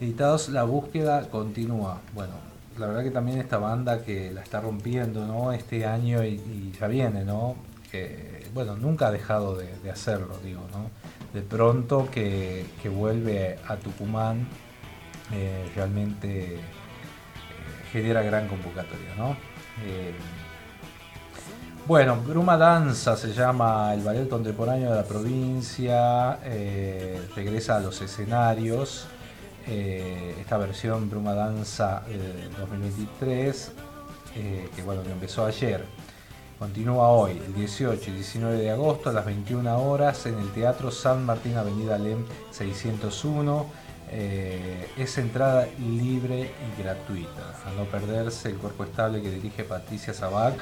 editados, 0.00 0.48
la 0.50 0.64
búsqueda 0.64 1.28
continúa. 1.28 2.00
Bueno, 2.14 2.32
la 2.78 2.86
verdad 2.86 3.02
que 3.02 3.10
también 3.10 3.38
esta 3.38 3.58
banda 3.58 4.02
que 4.02 4.30
la 4.32 4.42
está 4.42 4.60
rompiendo, 4.60 5.26
¿no? 5.26 5.52
Este 5.52 5.84
año 5.86 6.24
y, 6.24 6.28
y 6.34 6.72
ya 6.78 6.86
viene, 6.88 7.24
¿no? 7.24 7.56
Bueno, 8.52 8.76
nunca 8.76 9.08
ha 9.08 9.10
dejado 9.10 9.56
de, 9.56 9.90
hacerlo, 9.90 10.38
digo, 10.42 10.62
¿no? 10.72 10.90
De 11.32 11.42
pronto 11.42 12.08
que, 12.10 12.66
que 12.82 12.88
vuelve 12.88 13.58
a 13.66 13.76
Tucumán, 13.76 14.48
eh, 15.32 15.70
realmente 15.76 16.56
eh, 16.56 16.60
genera 17.92 18.22
gran 18.22 18.48
convocatoria, 18.48 19.14
¿no? 19.16 19.36
Eh, 19.84 20.12
bueno, 21.86 22.16
Bruma 22.16 22.56
Danza 22.56 23.16
se 23.16 23.32
llama 23.32 23.94
el 23.94 24.02
ballet 24.02 24.28
contemporáneo 24.28 24.90
de 24.90 24.96
la 24.96 25.04
provincia, 25.04 26.36
regresa 27.34 27.76
a 27.76 27.80
los 27.80 28.00
escenarios. 28.00 29.08
esta 29.66 30.58
versión 30.58 31.10
Bruma 31.10 31.34
Danza 31.34 32.02
eh, 32.08 32.48
2023, 32.58 33.72
eh, 34.36 34.68
que 34.74 34.82
bueno, 34.82 35.02
que 35.02 35.10
empezó 35.10 35.44
ayer, 35.44 35.84
continúa 36.60 37.08
hoy, 37.08 37.40
el 37.46 37.54
18 37.54 38.10
y 38.10 38.12
19 38.16 38.58
de 38.58 38.70
agosto 38.70 39.08
a 39.08 39.14
las 39.14 39.24
21 39.24 39.82
horas 39.82 40.26
en 40.26 40.38
el 40.38 40.50
Teatro 40.52 40.90
San 40.90 41.24
Martín, 41.24 41.56
Avenida 41.56 41.96
Lem 41.96 42.26
601. 42.50 43.66
Eh, 44.12 44.86
es 44.98 45.16
entrada 45.16 45.66
libre 45.78 46.50
y 46.50 46.82
gratuita. 46.82 47.54
A 47.64 47.70
no 47.78 47.84
perderse, 47.84 48.50
el 48.50 48.56
cuerpo 48.56 48.84
estable 48.84 49.22
que 49.22 49.30
dirige 49.30 49.64
Patricia 49.64 50.12
Sabac 50.12 50.54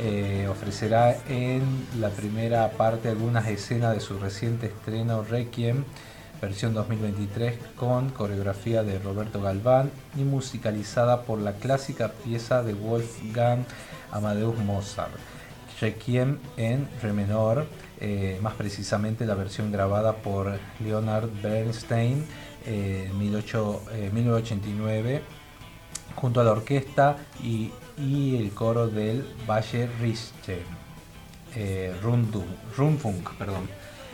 eh, 0.00 0.48
ofrecerá 0.50 1.16
en 1.28 1.62
la 1.98 2.10
primera 2.10 2.70
parte 2.72 3.08
algunas 3.08 3.48
escenas 3.48 3.94
de 3.94 4.00
su 4.00 4.18
reciente 4.18 4.66
estreno 4.66 5.22
Requiem, 5.22 5.84
versión 6.42 6.74
2023, 6.74 7.58
con 7.74 8.10
coreografía 8.10 8.82
de 8.82 8.98
Roberto 8.98 9.40
Galván 9.40 9.90
y 10.14 10.24
musicalizada 10.24 11.22
por 11.22 11.38
la 11.38 11.54
clásica 11.54 12.12
pieza 12.22 12.62
de 12.62 12.74
Wolfgang 12.74 13.64
Amadeus 14.12 14.58
Mozart. 14.58 15.27
Requiem 15.80 16.38
en 16.56 16.88
re 17.02 17.12
menor, 17.12 17.66
eh, 18.00 18.38
más 18.42 18.54
precisamente 18.54 19.26
la 19.26 19.34
versión 19.34 19.70
grabada 19.70 20.16
por 20.16 20.58
Leonard 20.80 21.28
Bernstein 21.42 22.24
eh, 22.66 23.08
en 23.10 23.18
18 23.18 23.82
eh, 23.92 24.10
1989 24.12 25.22
junto 26.16 26.40
a 26.40 26.44
la 26.44 26.52
orquesta 26.52 27.16
y, 27.42 27.70
el 27.96 28.52
coro 28.52 28.88
del 28.88 29.24
Valle 29.48 29.88
Richter, 30.00 30.62
eh, 31.54 31.94
Rundum- 32.02 32.56
Rundfunk, 32.76 33.30
perdón. 33.34 33.68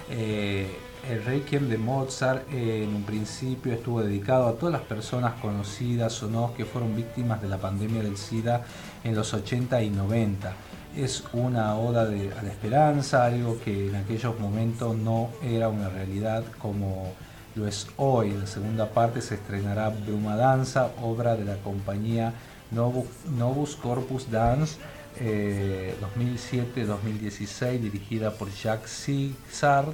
El 0.09 1.23
Requiem 1.23 1.69
de 1.69 1.77
Mozart 1.77 2.51
en 2.51 2.95
un 2.95 3.03
principio 3.03 3.75
estuvo 3.75 4.03
dedicado 4.03 4.49
a 4.49 4.55
todas 4.55 4.73
las 4.73 4.83
personas 4.83 5.35
conocidas 5.41 6.23
o 6.23 6.29
no 6.29 6.55
que 6.57 6.65
fueron 6.65 6.97
víctimas 6.97 7.43
de 7.43 7.49
la 7.49 7.59
pandemia 7.59 8.03
del 8.03 8.17
SIDA 8.17 8.65
en 9.03 9.15
los 9.15 9.35
80 9.35 9.83
y 9.83 9.91
90. 9.91 10.55
Es 10.97 11.25
una 11.33 11.77
oda 11.77 12.07
de- 12.07 12.33
a 12.33 12.43
la 12.43 12.51
esperanza, 12.51 13.25
algo 13.25 13.59
que 13.65 13.89
en 13.89 13.97
aquellos 13.97 14.39
momentos 14.39 14.97
no 14.97 15.31
era 15.43 15.69
una 15.69 15.89
realidad 15.89 16.45
como 16.59 17.13
lo 17.57 17.67
es 17.67 17.89
hoy. 17.97 18.31
En 18.31 18.41
la 18.41 18.47
segunda 18.47 18.89
parte 18.91 19.21
se 19.21 19.35
estrenará 19.35 19.89
Bruma 19.89 20.37
Danza, 20.37 20.91
obra 21.03 21.37
de 21.37 21.45
la 21.45 21.57
compañía 21.57 22.33
Novus, 22.71 23.07
Novus 23.37 23.75
Corpus 23.77 24.31
Dance 24.31 24.77
eh, 25.21 25.95
2007-2016, 26.17 27.81
dirigida 27.81 28.33
por 28.33 28.51
Jacques 28.53 28.91
Cizard. 28.91 29.93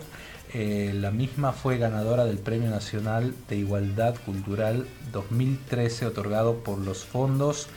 Eh, 0.53 0.93
la 0.95 1.11
misma 1.11 1.53
fue 1.53 1.79
ganadora 1.79 2.25
del 2.25 2.39
Premio 2.39 2.71
Nacional 2.71 3.35
de 3.49 3.57
Igualdad 3.57 4.17
Cultural 4.27 4.87
2013, 5.13 6.07
otorgado 6.07 6.57
por 6.57 6.79
los 6.79 7.05
fondos 7.05 7.69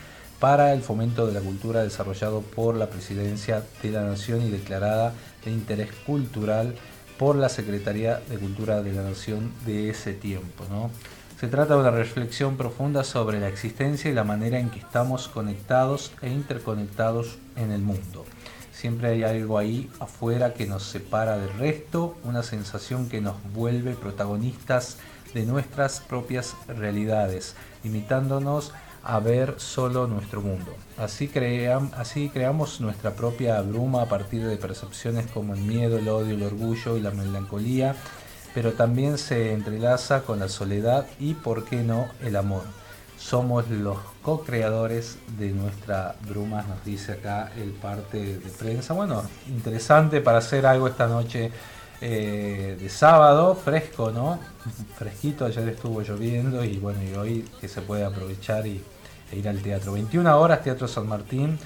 para 0.43 0.73
el 0.73 0.81
fomento 0.81 1.25
de 1.25 1.31
la 1.31 1.39
cultura 1.39 1.83
desarrollado 1.83 2.41
por 2.41 2.75
la 2.75 2.89
Presidencia 2.89 3.63
de 3.81 3.91
la 3.91 4.01
Nación 4.01 4.41
y 4.41 4.49
declarada 4.49 5.13
de 5.45 5.51
interés 5.51 5.89
cultural 6.05 6.75
por 7.17 7.37
la 7.37 7.47
Secretaría 7.47 8.19
de 8.27 8.37
Cultura 8.37 8.81
de 8.81 8.91
la 8.91 9.03
Nación 9.03 9.53
de 9.65 9.89
ese 9.89 10.11
tiempo. 10.11 10.65
¿no? 10.69 10.91
Se 11.39 11.47
trata 11.47 11.75
de 11.75 11.79
una 11.79 11.91
reflexión 11.91 12.57
profunda 12.57 13.05
sobre 13.05 13.39
la 13.39 13.47
existencia 13.47 14.11
y 14.11 14.13
la 14.13 14.25
manera 14.25 14.59
en 14.59 14.69
que 14.69 14.79
estamos 14.79 15.29
conectados 15.29 16.11
e 16.21 16.29
interconectados 16.29 17.37
en 17.55 17.71
el 17.71 17.79
mundo. 17.81 18.25
Siempre 18.73 19.11
hay 19.11 19.23
algo 19.23 19.57
ahí 19.57 19.89
afuera 20.01 20.53
que 20.53 20.65
nos 20.67 20.83
separa 20.83 21.37
del 21.37 21.53
resto, 21.57 22.17
una 22.25 22.43
sensación 22.43 23.07
que 23.07 23.21
nos 23.21 23.37
vuelve 23.53 23.93
protagonistas 23.93 24.97
de 25.33 25.45
nuestras 25.45 26.01
propias 26.01 26.57
realidades, 26.67 27.55
limitándonos 27.85 28.73
a 29.03 29.19
ver 29.19 29.55
solo 29.57 30.07
nuestro 30.07 30.41
mundo. 30.41 30.73
Así, 30.97 31.27
cream- 31.27 31.91
así 31.97 32.29
creamos 32.29 32.79
nuestra 32.79 33.11
propia 33.15 33.61
bruma 33.61 34.03
a 34.03 34.05
partir 34.05 34.45
de 34.45 34.57
percepciones 34.57 35.27
como 35.31 35.53
el 35.53 35.61
miedo, 35.61 35.97
el 35.97 36.07
odio, 36.07 36.35
el 36.35 36.43
orgullo 36.43 36.95
y 36.97 37.01
la 37.01 37.11
melancolía, 37.11 37.95
pero 38.53 38.73
también 38.73 39.17
se 39.17 39.51
entrelaza 39.51 40.21
con 40.21 40.39
la 40.39 40.47
soledad 40.47 41.05
y, 41.19 41.33
por 41.33 41.65
qué 41.65 41.77
no, 41.83 42.07
el 42.21 42.35
amor. 42.35 42.63
Somos 43.17 43.69
los 43.69 43.97
co-creadores 44.21 45.17
de 45.37 45.49
nuestra 45.49 46.15
bruma, 46.27 46.63
nos 46.63 46.83
dice 46.85 47.13
acá 47.13 47.51
el 47.57 47.71
parte 47.71 48.17
de 48.37 48.49
prensa. 48.51 48.93
Bueno, 48.93 49.23
interesante 49.47 50.21
para 50.21 50.39
hacer 50.39 50.65
algo 50.65 50.87
esta 50.87 51.07
noche 51.07 51.51
eh, 52.01 52.77
de 52.79 52.89
sábado, 52.89 53.55
fresco, 53.55 54.11
¿no? 54.11 54.39
Fresquito, 54.97 55.45
ayer 55.45 55.69
estuvo 55.69 56.01
lloviendo 56.01 56.63
y 56.65 56.77
bueno, 56.77 57.01
y 57.01 57.13
hoy 57.15 57.49
que 57.61 57.67
se 57.69 57.81
puede 57.81 58.03
aprovechar 58.03 58.67
y, 58.67 58.83
ir 59.33 59.49
al 59.49 59.61
teatro. 59.61 59.93
21 59.93 60.39
horas, 60.39 60.63
Teatro 60.63 60.87
San 60.87 61.07
Martín, 61.07 61.57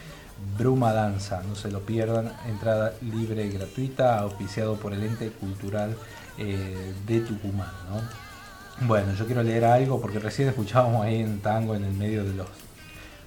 Bruma 0.58 0.94
Danza, 0.94 1.42
no 1.48 1.56
se 1.56 1.72
lo 1.72 1.82
pierdan, 1.82 2.32
entrada 2.48 2.94
libre 3.02 3.46
y 3.46 3.52
gratuita, 3.52 4.20
auspiciado 4.20 4.76
por 4.76 4.94
el 4.94 5.04
ente 5.04 5.30
cultural 5.30 5.96
eh, 6.38 6.94
de 7.06 7.20
Tucumán. 7.22 7.72
¿no? 7.90 8.88
Bueno, 8.88 9.14
yo 9.14 9.26
quiero 9.26 9.44
leer 9.44 9.66
algo 9.66 10.00
porque 10.00 10.20
recién 10.20 10.48
escuchábamos 10.50 11.06
ahí 11.06 11.22
en 11.22 11.40
tango 11.40 11.76
en 11.76 11.84
el 11.84 11.94
medio 11.94 12.24
de 12.24 12.34
los, 12.34 12.48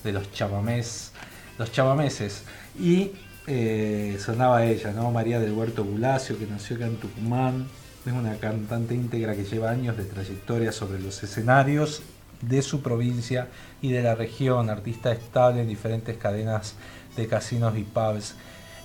de 0.05 0.13
los 0.13 0.33
chamamés, 0.33 1.13
los 1.59 1.73
chamameses. 1.73 2.45
Y 2.79 3.13
eh, 3.47 4.17
sonaba 4.21 4.65
ella, 4.65 4.93
¿no? 4.93 5.11
María 5.11 5.41
del 5.41 5.53
Huerto 5.53 5.83
Bulacio, 5.83 6.39
que 6.39 6.47
nació 6.47 6.77
acá 6.77 6.87
en 6.87 6.97
Tucumán. 6.97 7.67
Es 8.07 8.13
una 8.13 8.37
cantante 8.37 8.95
íntegra 8.95 9.35
que 9.35 9.45
lleva 9.45 9.71
años 9.71 9.97
de 9.97 10.05
trayectoria 10.05 10.73
sobre 10.73 11.01
los 11.01 11.23
escenarios 11.23 12.03
de 12.43 12.63
su 12.63 12.83
provincia 12.83 13.49
y 13.83 13.93
de 13.93 14.03
la 14.03 14.15
región, 14.15 14.71
artista 14.71 15.13
estable 15.13 15.63
en 15.63 15.69
diferentes 15.69 16.17
cadenas 16.17 16.75
de 17.17 17.27
casinos 17.27 17.77
y 17.77 17.83
pubs. 17.83 18.35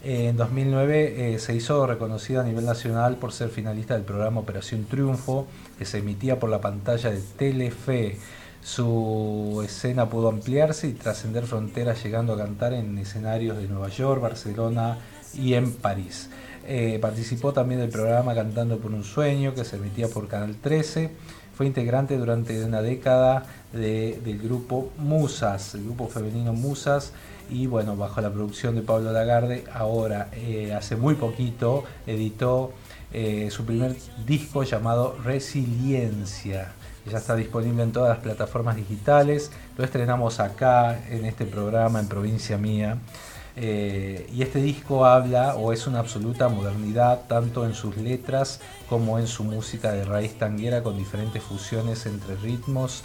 En 0.04 0.38
2009 0.38 1.34
eh, 1.34 1.40
se 1.40 1.56
hizo 1.56 1.88
reconocida 1.88 2.42
a 2.42 2.44
nivel 2.44 2.66
nacional 2.66 3.16
por 3.16 3.32
ser 3.34 3.50
finalista 3.50 3.96
del 3.96 4.04
programa 4.04 4.42
Operación 4.42 4.86
Triunfo, 4.86 5.48
que 5.80 5.86
se 5.86 5.98
emitía 5.98 6.40
por 6.40 6.50
la 6.50 6.62
pantalla 6.62 7.10
de 7.10 7.22
Telefe. 7.38 8.18
Su 8.62 9.64
escena 9.66 10.10
pudo 10.10 10.30
ampliarse 10.30 10.88
y 10.88 10.94
trascender 10.94 11.46
fronteras, 11.46 12.04
llegando 12.04 12.34
a 12.34 12.38
cantar 12.38 12.74
en 12.74 12.98
escenarios 12.98 13.58
de 13.58 13.68
Nueva 13.68 13.90
York, 13.90 14.22
Barcelona 14.22 15.00
y 15.34 15.56
en 15.56 15.72
París. 15.74 16.30
Eh, 16.68 16.98
participó 17.00 17.54
también 17.54 17.80
del 17.80 17.90
programa 17.90 18.34
Cantando 18.34 18.80
por 18.80 18.92
un 18.92 19.04
Sueño, 19.04 19.54
que 19.54 19.66
se 19.66 19.76
emitía 19.78 20.08
por 20.08 20.28
Canal 20.28 20.56
13 20.56 21.12
fue 21.56 21.66
integrante 21.66 22.18
durante 22.18 22.64
una 22.64 22.82
década 22.82 23.46
del 23.72 24.40
grupo 24.40 24.92
Musas, 24.98 25.76
el 25.76 25.84
grupo 25.86 26.08
femenino 26.08 26.54
Musas, 26.54 27.14
y 27.50 27.68
bueno, 27.68 27.96
bajo 27.96 28.22
la 28.22 28.32
producción 28.32 28.76
de 28.76 28.82
Pablo 28.82 29.12
Lagarde, 29.12 29.66
ahora 29.74 30.30
eh, 30.34 30.74
hace 30.74 30.96
muy 30.96 31.16
poquito 31.16 31.84
editó 32.08 32.74
eh, 33.14 33.50
su 33.52 33.66
primer 33.66 33.96
disco 34.26 34.64
llamado 34.64 35.18
Resiliencia. 35.24 36.74
Ya 37.10 37.20
está 37.20 37.36
disponible 37.36 37.84
en 37.84 37.92
todas 37.92 38.10
las 38.10 38.20
plataformas 38.20 38.76
digitales. 38.76 39.52
Lo 39.78 39.84
estrenamos 39.84 40.40
acá 40.40 41.00
en 41.10 41.26
este 41.26 41.46
programa 41.46 42.00
en 42.00 42.08
Provincia 42.08 42.58
Mía. 42.58 42.98
Eh, 43.58 44.30
y 44.34 44.42
este 44.42 44.62
disco 44.62 45.06
habla 45.06 45.56
o 45.56 45.72
es 45.72 45.88
una 45.88 46.00
absoluta 46.00 46.50
modernidad 46.50 47.22
tanto 47.28 47.66
en 47.66 47.74
sus 47.74 47.96
letras 47.96 48.60
como 48.90 49.18
en 49.18 49.28
su 49.28 49.46
música 49.46 49.94
de 49.94 50.04
raíz 50.04 50.38
tanguera 50.38 50.84
con 50.84 50.98
diferentes 50.98 51.42
fusiones 51.42 52.06
entre 52.06 52.36
ritmos 52.36 53.04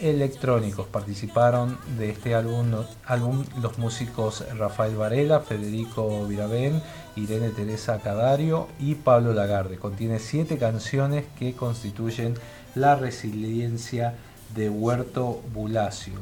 electrónicos. 0.00 0.88
Participaron 0.88 1.78
de 1.96 2.10
este 2.10 2.34
álbum, 2.34 2.72
álbum 3.06 3.44
los 3.60 3.78
músicos 3.78 4.44
Rafael 4.58 4.96
Varela, 4.96 5.40
Federico 5.40 6.26
Virabén, 6.26 6.82
Irene 7.14 7.50
Teresa 7.50 8.00
Cadario 8.00 8.66
y 8.80 8.96
Pablo 8.96 9.32
Lagarde. 9.32 9.78
Contiene 9.78 10.18
siete 10.18 10.58
canciones 10.58 11.24
que 11.38 11.54
constituyen 11.54 12.34
la 12.74 12.96
resiliencia 12.96 14.14
de 14.54 14.68
Huerto 14.68 15.40
Bulacio. 15.54 16.14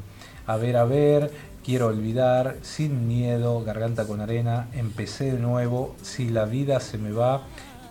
A 0.46 0.56
ver, 0.56 0.76
a 0.76 0.84
ver, 0.84 1.30
Quiero 1.64 1.88
olvidar, 1.88 2.56
sin 2.62 3.06
miedo, 3.06 3.62
garganta 3.62 4.06
con 4.06 4.20
arena, 4.20 4.68
empecé 4.72 5.32
de 5.32 5.38
nuevo, 5.38 5.94
si 6.00 6.30
la 6.30 6.46
vida 6.46 6.80
se 6.80 6.96
me 6.96 7.12
va, 7.12 7.42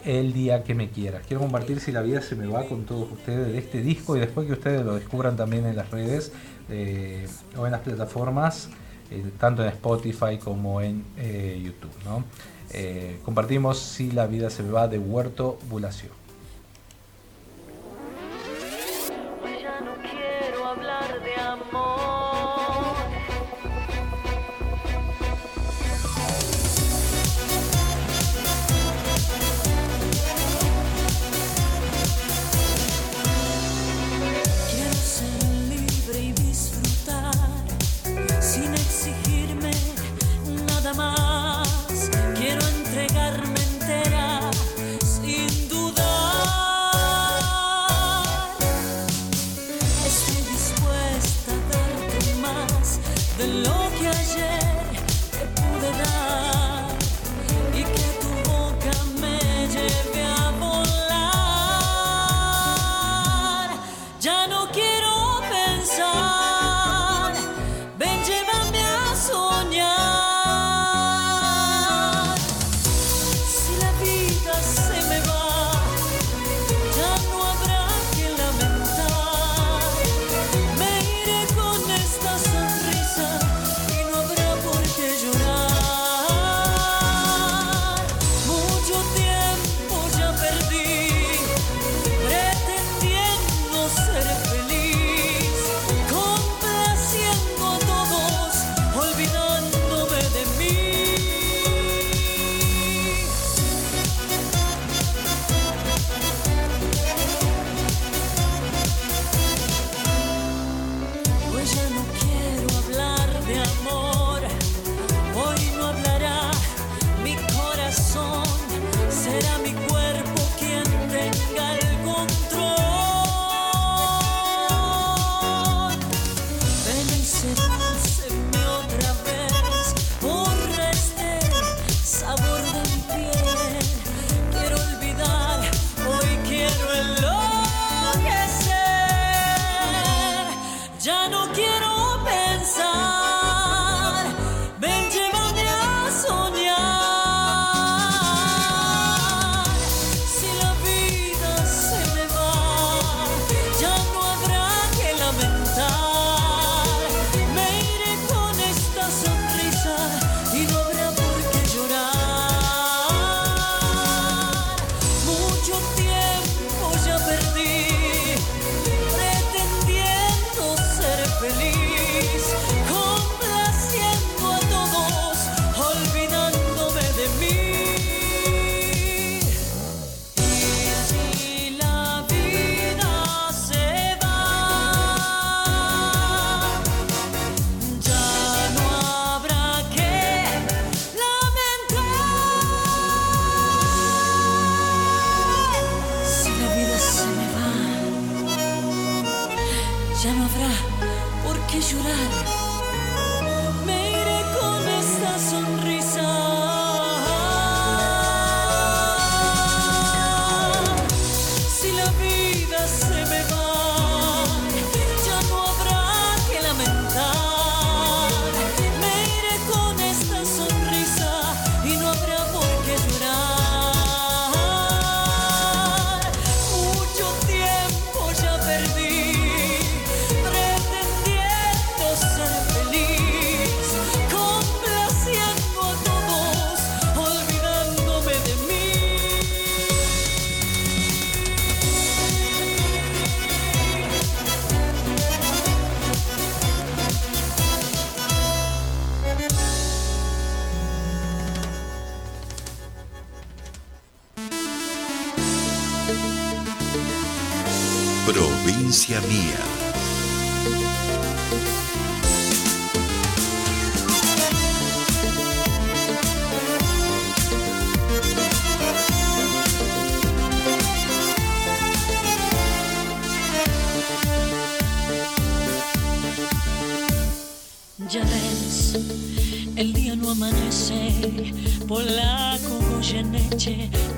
el 0.04 0.34
día 0.34 0.64
que 0.64 0.74
me 0.74 0.90
quieras. 0.90 1.24
Quiero 1.28 1.42
compartir 1.42 1.80
si 1.80 1.92
la 1.92 2.02
vida 2.02 2.22
se 2.22 2.36
me 2.36 2.48
va 2.48 2.66
con 2.66 2.86
todos 2.86 3.12
ustedes 3.12 3.52
de 3.52 3.60
este 3.60 3.82
disco 3.82 4.18
y 4.18 4.20
después 4.20 4.48
que 4.48 4.54
ustedes 4.54 4.84
lo 4.84 4.96
descubran 4.96 5.36
también 5.36 5.66
en 5.66 5.76
las 5.76 5.92
redes 5.92 6.32
eh, 6.70 7.28
o 7.58 7.66
en 7.66 7.72
las 7.72 7.82
plataformas, 7.82 8.70
eh, 9.12 9.24
tanto 9.38 9.64
en 9.64 9.70
Spotify 9.70 10.38
como 10.38 10.82
en 10.82 11.04
eh, 11.18 11.62
YouTube. 11.64 11.92
compartimos 13.24 13.80
si 13.80 14.12
la 14.12 14.26
vida 14.26 14.50
se 14.50 14.64
me 14.64 14.72
va 14.72 14.88
de 14.88 14.98
Huerto 15.00 15.60
Bulacio. 15.70 16.19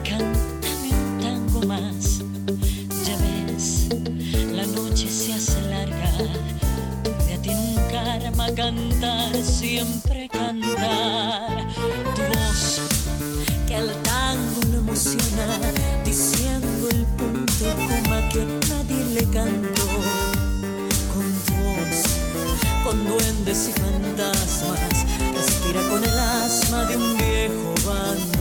Cántame 0.03 0.89
un 0.91 1.19
tango 1.22 1.68
más. 1.68 2.19
Ya 3.06 3.18
ves, 3.18 3.88
la 4.52 4.65
noche 4.68 5.10
se 5.10 5.34
hace 5.34 5.61
larga, 5.64 6.11
de 7.26 7.34
a 7.34 7.41
ti 7.41 7.49
nunca 7.49 8.14
arma 8.14 8.48
cantar, 8.53 9.35
siempre 9.35 10.30
cantar. 10.30 11.68
Tu 12.15 12.22
voz, 12.22 12.81
que 13.68 13.76
al 13.76 13.89
tango 14.03 14.61
lo 14.72 14.77
emociona, 14.80 15.48
diciendo 16.06 16.89
el 16.89 17.06
punto 17.18 17.65
coma 17.88 18.30
que 18.30 18.45
nadie 18.69 19.06
le 19.14 19.23
cantó. 19.26 19.88
Con 21.14 21.26
tu 21.45 21.53
voz 21.64 22.22
con 22.84 23.06
duendes 23.06 23.69
y 23.69 23.73
fantasmas, 23.80 25.06
respira 25.35 25.81
con 25.89 26.03
el 26.03 26.19
asma 26.19 26.85
de 26.85 26.98
un 26.98 27.18
viejo 27.18 27.73
bandoneón. 27.85 28.41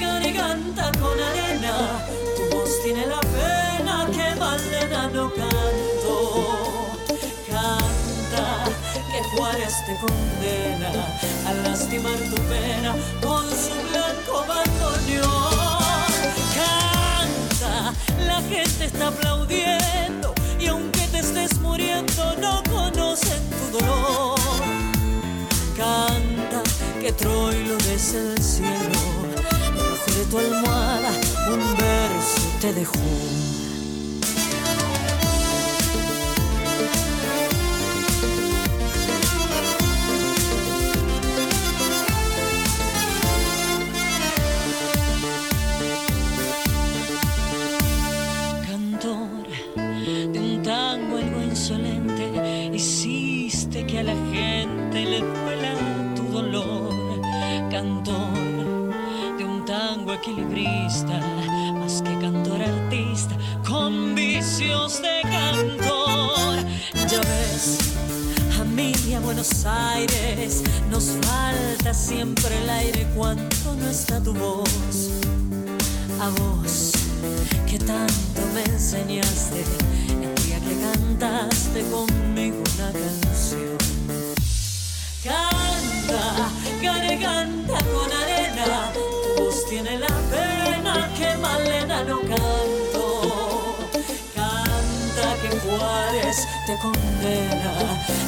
Garganta 0.00 0.92
con 1.00 1.18
arena, 1.18 2.04
tu 2.36 2.56
voz 2.56 2.82
tiene 2.82 3.06
la 3.06 3.20
pena 3.20 4.06
que 4.12 4.38
Malena 4.38 5.08
no 5.08 5.32
canto. 5.32 6.96
Canta, 7.48 8.64
que 9.10 9.22
Juárez 9.34 9.74
te 9.86 9.96
condena 9.96 10.92
a 11.46 11.54
lastimar 11.66 12.18
tu 12.30 12.36
pena 12.52 12.94
con 13.22 13.44
su 13.48 13.74
blanco 13.88 14.44
bandoneón. 14.46 15.84
Canta, 16.54 17.94
la 18.26 18.42
gente 18.42 18.84
está 18.84 19.08
aplaudiendo 19.08 20.34
y 20.60 20.66
aunque 20.66 21.00
te 21.08 21.20
estés 21.20 21.58
muriendo 21.60 22.36
no 22.42 22.62
conocen 22.64 23.40
tu 23.48 23.78
dolor. 23.78 24.43
Que 27.04 27.12
Troilo 27.12 27.76
desde 27.76 28.32
el 28.32 28.42
cielo, 28.42 28.72
debajo 29.76 30.10
de 30.10 30.24
tu 30.30 30.38
almohada 30.38 31.10
un 31.52 31.76
verso 31.76 32.40
te 32.62 32.72
dejó. 32.72 33.33
Equilibrista, 60.24 61.20
más 61.74 62.00
que 62.00 62.18
cantor 62.18 62.62
artista, 62.62 63.36
con 63.68 64.14
vicios 64.14 65.02
de 65.02 65.20
cantor. 65.22 66.64
Ya 67.08 67.20
ves, 67.20 67.78
a 68.58 68.64
mí 68.64 68.92
y 69.06 69.12
a 69.12 69.20
Buenos 69.20 69.66
Aires 69.66 70.62
nos 70.90 71.10
falta 71.26 71.92
siempre 71.92 72.56
el 72.62 72.70
aire 72.70 73.06
cuando 73.14 73.74
no 73.78 73.88
está 73.88 74.22
tu 74.22 74.32
voz. 74.32 75.10
A 76.20 76.30
vos 76.30 76.92
que 77.66 77.78
tanto 77.78 78.40
me 78.54 78.62
enseñaste 78.64 79.83
Condena 96.82 97.72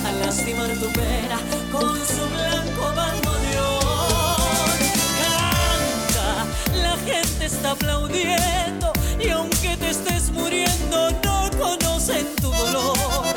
a 0.06 0.12
lastimar 0.24 0.68
tu 0.78 0.88
pena 0.92 1.38
con 1.72 1.96
su 1.96 2.24
blanco 2.34 2.94
bandoneón. 2.94 4.78
Canta, 5.20 6.46
la 6.80 6.96
gente 7.04 7.46
está 7.46 7.72
aplaudiendo 7.72 8.92
y 9.18 9.30
aunque 9.30 9.76
te 9.76 9.90
estés 9.90 10.30
muriendo 10.30 11.10
no 11.24 11.50
conocen 11.58 12.26
tu 12.36 12.50
dolor. 12.52 13.34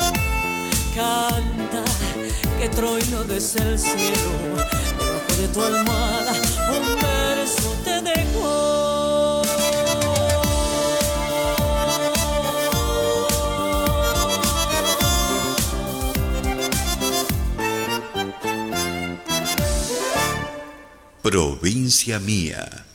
Canta 0.95 1.84
que 2.60 2.69
Troilo 2.69 3.23
desde 3.23 3.61
el 3.64 3.80
cielo, 3.80 4.31
debajo 4.99 5.41
de 5.41 5.48
tu 5.48 5.61
almohada, 5.64 6.34
un 6.77 6.99
Provincia 21.30 22.18
Mía. 22.18 22.68
Mía. 22.68 22.86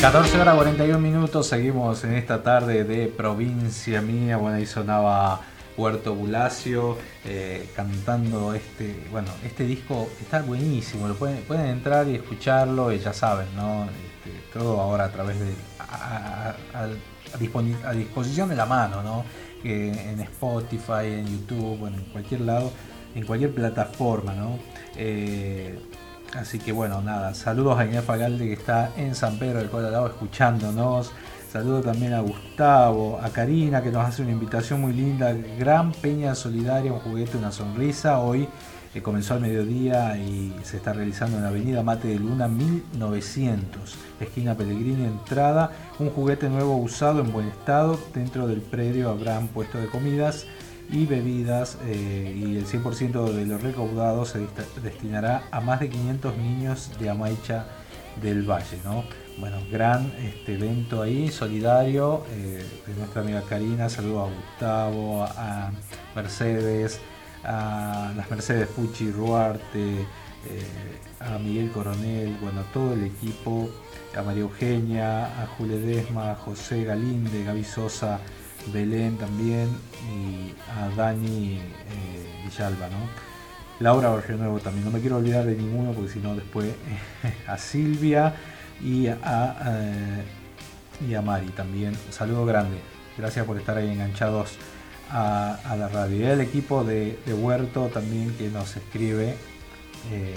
14 0.00 0.40
horas 0.40 0.54
41 0.54 1.00
minutos, 1.00 1.48
seguimos 1.48 2.04
en 2.04 2.14
esta 2.14 2.44
tarde 2.44 2.84
de 2.84 3.08
Provincia 3.08 4.00
Mía. 4.00 4.36
Bueno, 4.36 4.58
ahí 4.58 4.66
sonaba 4.66 5.40
Puerto 5.74 6.14
Bulacio 6.14 6.98
eh, 7.24 7.68
cantando 7.74 8.54
este, 8.54 9.04
bueno, 9.10 9.28
este 9.44 9.66
disco 9.66 10.08
está 10.20 10.42
buenísimo, 10.42 11.08
lo 11.08 11.16
pueden, 11.16 11.42
pueden 11.42 11.66
entrar 11.66 12.06
y 12.06 12.14
escucharlo 12.14 12.92
y 12.92 13.00
ya 13.00 13.12
saben, 13.12 13.48
¿no? 13.56 13.86
Este, 13.86 14.56
todo 14.56 14.80
ahora 14.80 15.06
a 15.06 15.10
través 15.10 15.40
de 15.40 15.52
a, 15.80 16.54
a 17.34 17.92
disposición 17.92 18.48
de 18.48 18.56
la 18.56 18.66
mano, 18.66 19.02
¿no? 19.02 19.24
En 19.64 20.20
Spotify, 20.20 21.06
en 21.06 21.26
YouTube, 21.26 21.86
en 21.86 22.00
cualquier 22.12 22.42
lado, 22.42 22.70
en 23.14 23.24
cualquier 23.26 23.54
plataforma, 23.54 24.34
¿no? 24.34 24.58
Eh, 24.96 25.78
así 26.34 26.58
que 26.58 26.72
bueno, 26.72 27.02
nada, 27.02 27.34
saludos 27.34 27.78
a 27.78 27.84
Inés 27.84 28.04
Fagalde 28.04 28.46
que 28.46 28.52
está 28.52 28.92
en 28.96 29.14
San 29.14 29.38
Pedro 29.38 29.58
del 29.58 29.70
Colorado 29.70 30.06
escuchándonos. 30.06 31.12
Saludo 31.50 31.80
también 31.80 32.12
a 32.12 32.20
Gustavo, 32.20 33.18
a 33.22 33.30
Karina 33.30 33.82
que 33.82 33.90
nos 33.90 34.04
hace 34.04 34.22
una 34.22 34.32
invitación 34.32 34.80
muy 34.80 34.92
linda. 34.92 35.34
Gran 35.58 35.92
Peña 35.92 36.34
Solidaria, 36.34 36.92
un 36.92 37.00
juguete, 37.00 37.38
una 37.38 37.50
sonrisa. 37.50 38.18
Hoy 38.18 38.48
comenzó 39.02 39.34
al 39.34 39.40
mediodía 39.40 40.16
y 40.16 40.54
se 40.62 40.78
está 40.78 40.92
realizando 40.92 41.36
en 41.36 41.42
la 41.42 41.48
Avenida 41.48 41.82
Mate 41.82 42.08
de 42.08 42.18
Luna 42.18 42.48
1900, 42.48 43.96
esquina 44.20 44.54
Pellegrini, 44.54 45.04
entrada. 45.04 45.70
Un 45.98 46.10
juguete 46.10 46.48
nuevo 46.48 46.76
usado 46.76 47.20
en 47.20 47.32
buen 47.32 47.48
estado. 47.48 47.98
Dentro 48.14 48.46
del 48.46 48.60
predio 48.60 49.10
habrán 49.10 49.48
puesto 49.48 49.78
de 49.78 49.86
comidas 49.88 50.46
y 50.90 51.06
bebidas 51.06 51.78
eh, 51.84 52.34
y 52.36 52.56
el 52.56 52.66
100% 52.66 53.32
de 53.32 53.46
lo 53.46 53.58
recaudado 53.58 54.24
se 54.24 54.46
destinará 54.82 55.42
a 55.50 55.60
más 55.60 55.80
de 55.80 55.90
500 55.90 56.36
niños 56.36 56.90
de 56.98 57.10
Amaicha 57.10 57.66
del 58.22 58.48
Valle. 58.48 58.78
¿no? 58.84 59.04
Bueno, 59.38 59.58
gran 59.70 60.12
este, 60.22 60.54
evento 60.54 61.02
ahí, 61.02 61.30
solidario, 61.30 62.24
eh, 62.30 62.64
de 62.86 62.94
nuestra 62.94 63.22
amiga 63.22 63.42
Karina, 63.48 63.88
saludo 63.88 64.24
a 64.24 64.28
Gustavo, 64.28 65.24
a 65.24 65.70
Mercedes, 66.14 67.00
a 67.44 68.12
las 68.16 68.30
Mercedes 68.30 68.68
Pucci 68.68 69.10
Ruarte, 69.10 70.00
eh, 70.00 71.00
a 71.20 71.38
Miguel 71.38 71.70
Coronel, 71.70 72.36
bueno, 72.40 72.60
a 72.60 72.72
todo 72.72 72.94
el 72.94 73.04
equipo, 73.04 73.68
a 74.16 74.22
María 74.22 74.42
Eugenia, 74.42 75.42
a 75.42 75.46
Julia 75.46 75.76
Desma, 75.76 76.32
a 76.32 76.34
José 76.36 76.84
Galinde, 76.84 77.44
Gaby 77.44 77.64
Sosa, 77.64 78.20
Belén 78.72 79.16
también 79.16 79.68
y 80.12 80.54
a 80.70 80.88
Dani 80.96 81.58
eh, 81.58 82.44
Villalba, 82.44 82.88
¿no? 82.88 83.26
Laura 83.78 84.08
Barrio 84.08 84.38
Nuevo 84.38 84.58
también, 84.58 84.84
no 84.86 84.90
me 84.90 85.00
quiero 85.00 85.16
olvidar 85.16 85.44
de 85.44 85.54
ninguno 85.54 85.92
porque 85.92 86.10
si 86.10 86.18
no 86.18 86.34
después 86.34 86.74
a 87.46 87.58
Silvia 87.58 88.34
y 88.82 89.08
a, 89.08 89.56
eh, 89.66 90.24
y 91.08 91.14
a 91.14 91.22
Mari 91.22 91.48
también. 91.48 91.94
Un 92.06 92.12
saludo 92.12 92.46
grande, 92.46 92.78
gracias 93.18 93.44
por 93.44 93.56
estar 93.58 93.76
ahí 93.76 93.90
enganchados 93.90 94.56
a, 95.10 95.76
la 95.78 95.88
radio. 95.88 96.20
Y 96.20 96.24
al 96.24 96.40
equipo 96.40 96.84
de, 96.84 97.18
Huerto 97.26 97.88
también 97.92 98.34
que 98.36 98.48
nos 98.48 98.76
escribe, 98.76 99.34
eh, 100.12 100.34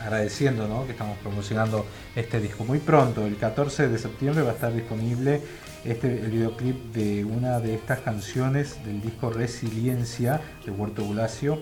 agradeciendo 0.00 0.84
que 0.86 0.92
estamos 0.92 1.18
promocionando 1.18 1.86
este 2.16 2.40
disco. 2.40 2.64
Muy 2.64 2.78
pronto, 2.78 3.26
el 3.26 3.36
14 3.36 3.88
de 3.88 3.98
septiembre, 3.98 4.42
va 4.42 4.50
a 4.50 4.54
estar 4.54 4.74
disponible 4.74 5.40
este, 5.84 6.20
el 6.20 6.30
videoclip 6.30 6.92
de 6.92 7.24
una 7.24 7.60
de 7.60 7.74
estas 7.74 8.00
canciones 8.00 8.84
del 8.84 9.00
disco 9.00 9.30
Resiliencia 9.30 10.40
de 10.64 10.70
Huerto 10.70 11.04
Bulacio 11.04 11.60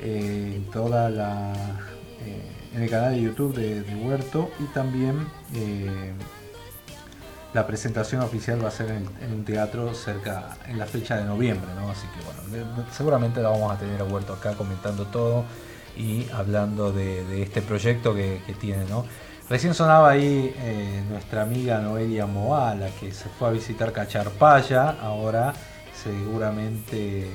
eh, 0.00 0.54
en 0.56 0.64
toda 0.70 1.08
la 1.10 1.52
eh, 2.24 2.42
en 2.74 2.82
el 2.82 2.90
canal 2.90 3.14
de 3.14 3.22
YouTube 3.22 3.54
de, 3.54 3.94
Huerto 3.96 4.50
y 4.60 4.64
también 4.72 5.26
la 7.52 7.66
presentación 7.66 8.22
oficial 8.22 8.62
va 8.64 8.68
a 8.68 8.72
ser 8.72 8.90
en, 8.90 9.32
un 9.32 9.44
teatro 9.44 9.92
cerca 9.94 10.56
en 10.68 10.78
la 10.78 10.86
fecha 10.86 11.16
de 11.16 11.24
noviembre, 11.24 11.68
¿no? 11.74 11.90
Así 11.90 12.06
que 12.08 12.24
bueno, 12.24 12.84
seguramente 12.92 13.40
la 13.42 13.48
vamos 13.48 13.72
a 13.72 13.78
tener 13.78 14.00
a 14.00 14.04
Huerto 14.04 14.34
acá 14.34 14.54
comentando 14.54 15.06
todo 15.06 15.44
y 15.96 16.26
hablando 16.32 16.92
de, 16.92 17.42
este 17.42 17.62
proyecto 17.62 18.14
que, 18.14 18.40
tiene, 18.60 18.84
¿no? 18.84 19.04
Recién 19.48 19.74
sonaba 19.74 20.10
ahí 20.10 20.54
eh, 20.58 21.02
nuestra 21.10 21.42
amiga 21.42 21.80
Noelia 21.80 22.26
Moala, 22.26 22.88
que 23.00 23.10
se 23.10 23.28
fue 23.28 23.48
a 23.48 23.50
visitar 23.50 23.92
Cacharpaya, 23.92 24.90
ahora 25.02 25.52
seguramente 25.92 27.28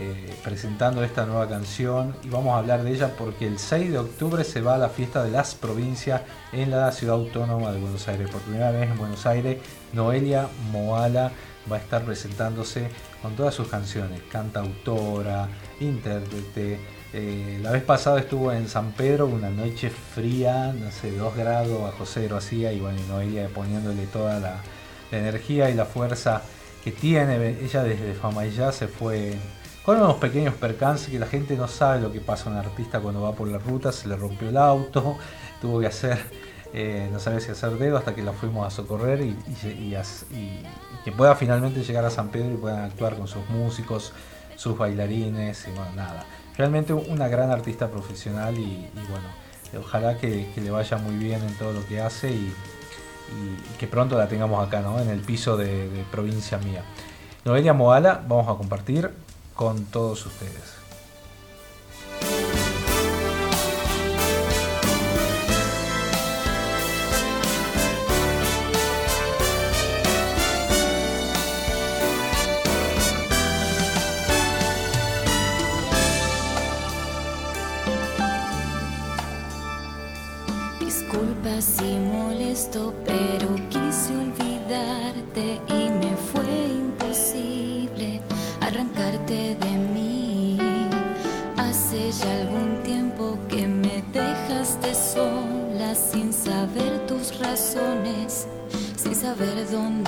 eh, 0.00 0.34
presentando 0.42 1.04
esta 1.04 1.26
nueva 1.26 1.46
canción 1.46 2.16
y 2.24 2.30
vamos 2.30 2.54
a 2.54 2.58
hablar 2.60 2.82
de 2.82 2.92
ella 2.92 3.14
porque 3.18 3.46
el 3.46 3.58
6 3.58 3.92
de 3.92 3.98
octubre 3.98 4.44
se 4.44 4.62
va 4.62 4.76
a 4.76 4.78
la 4.78 4.88
fiesta 4.88 5.22
de 5.22 5.30
las 5.30 5.54
provincias 5.54 6.22
en 6.52 6.70
la 6.70 6.90
ciudad 6.90 7.16
autónoma 7.16 7.70
de 7.70 7.80
Buenos 7.80 8.08
Aires. 8.08 8.30
Por 8.30 8.40
primera 8.40 8.70
vez 8.70 8.90
en 8.90 8.96
Buenos 8.96 9.26
Aires, 9.26 9.58
Noelia 9.92 10.48
Moala 10.72 11.32
va 11.70 11.76
a 11.76 11.78
estar 11.80 12.02
presentándose 12.04 12.88
con 13.20 13.36
todas 13.36 13.54
sus 13.54 13.68
canciones, 13.68 14.22
cantautora, 14.32 15.48
intérprete. 15.80 16.78
Eh, 17.12 17.58
la 17.62 17.70
vez 17.72 17.82
pasada 17.82 18.20
estuvo 18.20 18.52
en 18.52 18.68
San 18.68 18.92
Pedro, 18.92 19.26
una 19.26 19.50
noche 19.50 19.90
fría, 19.90 20.72
no 20.72 20.90
sé, 20.90 21.14
2 21.14 21.36
grados 21.36 21.82
bajo 21.82 22.06
cero 22.06 22.38
hacía, 22.38 22.72
y 22.72 22.80
bueno, 22.80 22.98
y 22.98 23.08
Noelia 23.10 23.48
poniéndole 23.48 24.06
toda 24.06 24.40
la, 24.40 24.62
la 25.10 25.18
energía 25.18 25.68
y 25.68 25.74
la 25.74 25.84
fuerza 25.84 26.40
que 26.82 26.92
tiene. 26.92 27.58
Ella 27.62 27.82
desde 27.82 28.14
Fama 28.14 28.46
y 28.46 28.52
Ya 28.52 28.72
se 28.72 28.88
fue 28.88 29.34
con 29.84 29.96
unos 29.96 30.16
pequeños 30.16 30.54
percances 30.54 31.08
que 31.08 31.18
la 31.18 31.26
gente 31.26 31.56
no 31.56 31.66
sabe 31.66 32.00
lo 32.00 32.12
que 32.12 32.20
pasa 32.20 32.48
a 32.48 32.52
un 32.52 32.58
artista 32.58 33.00
cuando 33.00 33.22
va 33.22 33.32
por 33.32 33.48
la 33.48 33.58
ruta, 33.58 33.92
se 33.92 34.08
le 34.08 34.16
rompió 34.16 34.48
el 34.48 34.56
auto, 34.56 35.16
tuvo 35.60 35.80
que 35.80 35.86
hacer, 35.86 36.18
eh, 36.74 37.08
no 37.10 37.18
sabía 37.18 37.40
si 37.40 37.50
hacer 37.50 37.72
dedo 37.78 37.96
hasta 37.96 38.14
que 38.14 38.22
la 38.22 38.32
fuimos 38.32 38.66
a 38.66 38.70
socorrer 38.70 39.22
y, 39.22 39.36
que 41.04 41.12
pueda 41.12 41.34
finalmente 41.34 41.82
llegar 41.82 42.04
a 42.04 42.10
San 42.10 42.28
Pedro 42.28 42.52
y 42.52 42.56
puedan 42.56 42.84
actuar 42.84 43.16
con 43.16 43.26
sus 43.26 43.48
músicos, 43.48 44.12
sus 44.56 44.76
bailarines 44.76 45.66
y 45.66 45.70
bueno, 45.70 45.92
nada. 45.96 46.26
Realmente 46.58 46.92
una 46.92 47.26
gran 47.28 47.50
artista 47.50 47.88
profesional 47.88 48.58
y, 48.58 48.86
bueno, 49.08 49.28
ojalá 49.82 50.18
que, 50.18 50.52
le 50.54 50.70
vaya 50.70 50.98
muy 50.98 51.16
bien 51.16 51.42
en 51.42 51.54
todo 51.54 51.72
lo 51.72 51.86
que 51.86 52.02
hace 52.02 52.30
y 52.30 52.52
que 53.78 53.86
pronto 53.86 54.18
la 54.18 54.28
tengamos 54.28 54.66
acá, 54.66 54.80
¿no? 54.80 55.00
En 55.00 55.08
el 55.08 55.20
piso 55.20 55.56
de, 55.56 55.88
de 55.88 56.02
provincia 56.10 56.58
mía. 56.58 56.82
Noelia 57.46 57.72
Moala, 57.72 58.22
vamos 58.28 58.46
a 58.48 58.58
compartir 58.58 59.10
con 59.60 59.84
todos 59.84 60.24
ustedes. 60.24 60.79
Sin 99.40 99.99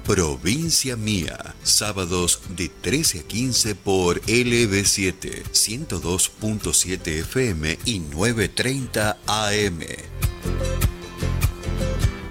Provincia 0.05 0.97
Mía, 0.97 1.52
sábados 1.83 2.39
de 2.51 2.69
13 2.69 3.19
a 3.19 3.23
15 3.25 3.75
por 3.75 4.23
LB7, 4.23 5.43
102.7 5.51 7.09
FM 7.23 7.77
y 7.85 7.99
9.30 7.99 9.17
AM. 9.27 9.81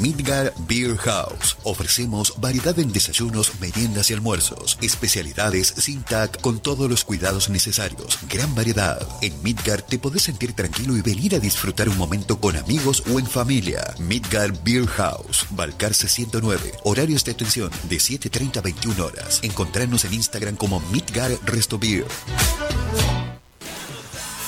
Midgar 0.00 0.54
Beer 0.68 0.96
House. 0.96 1.56
Ofrecemos 1.64 2.34
variedad 2.38 2.78
en 2.78 2.92
desayunos, 2.92 3.52
meriendas 3.60 4.10
y 4.10 4.14
almuerzos. 4.14 4.78
Especialidades 4.80 5.74
sin 5.76 6.02
TAC 6.02 6.40
con 6.40 6.60
todos 6.60 6.88
los 6.88 7.04
cuidados 7.04 7.50
necesarios. 7.50 8.18
Gran 8.28 8.54
variedad. 8.54 9.06
En 9.22 9.42
Midgar 9.42 9.82
te 9.82 9.98
podés 9.98 10.22
sentir 10.22 10.52
tranquilo 10.52 10.96
y 10.96 11.02
venir 11.02 11.34
a 11.34 11.40
disfrutar 11.40 11.88
un 11.88 11.98
momento 11.98 12.38
con 12.40 12.56
amigos 12.56 13.02
o 13.12 13.18
en 13.18 13.26
familia. 13.26 13.94
Midgar 13.98 14.52
Beer 14.62 14.86
House. 14.86 15.46
Balcarce 15.50 16.08
109. 16.08 16.74
Horarios 16.84 17.24
de 17.24 17.32
atención 17.32 17.70
de 17.88 17.96
7.30 17.96 18.58
a 18.58 18.60
21 18.60 19.04
horas. 19.04 19.40
Encontrarnos 19.42 20.04
en 20.04 20.14
Instagram 20.14 20.56
como 20.56 20.80
Midgar 20.92 21.32
Resto 21.44 21.78
Beer. 21.78 22.06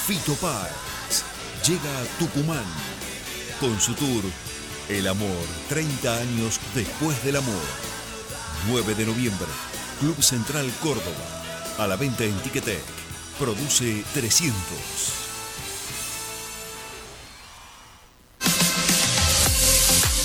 Fito 0.06 0.35
Páez 0.35 1.24
llega 1.66 2.01
a 2.01 2.05
Tucumán 2.18 2.64
con 3.60 3.78
su 3.81 3.94
tour 3.94 4.24
El 4.91 5.07
amor, 5.07 5.47
30 5.69 6.19
años 6.19 6.59
después 6.75 7.23
del 7.23 7.37
amor. 7.37 7.62
9 8.69 8.97
de 8.97 9.07
noviembre, 9.07 9.47
Club 10.01 10.21
Central 10.21 10.69
Córdoba. 10.83 11.45
A 11.79 11.87
la 11.87 11.95
venta 11.95 12.25
en 12.25 12.37
Ticketek. 12.41 12.83
Produce 13.39 14.03
300. 14.12 15.20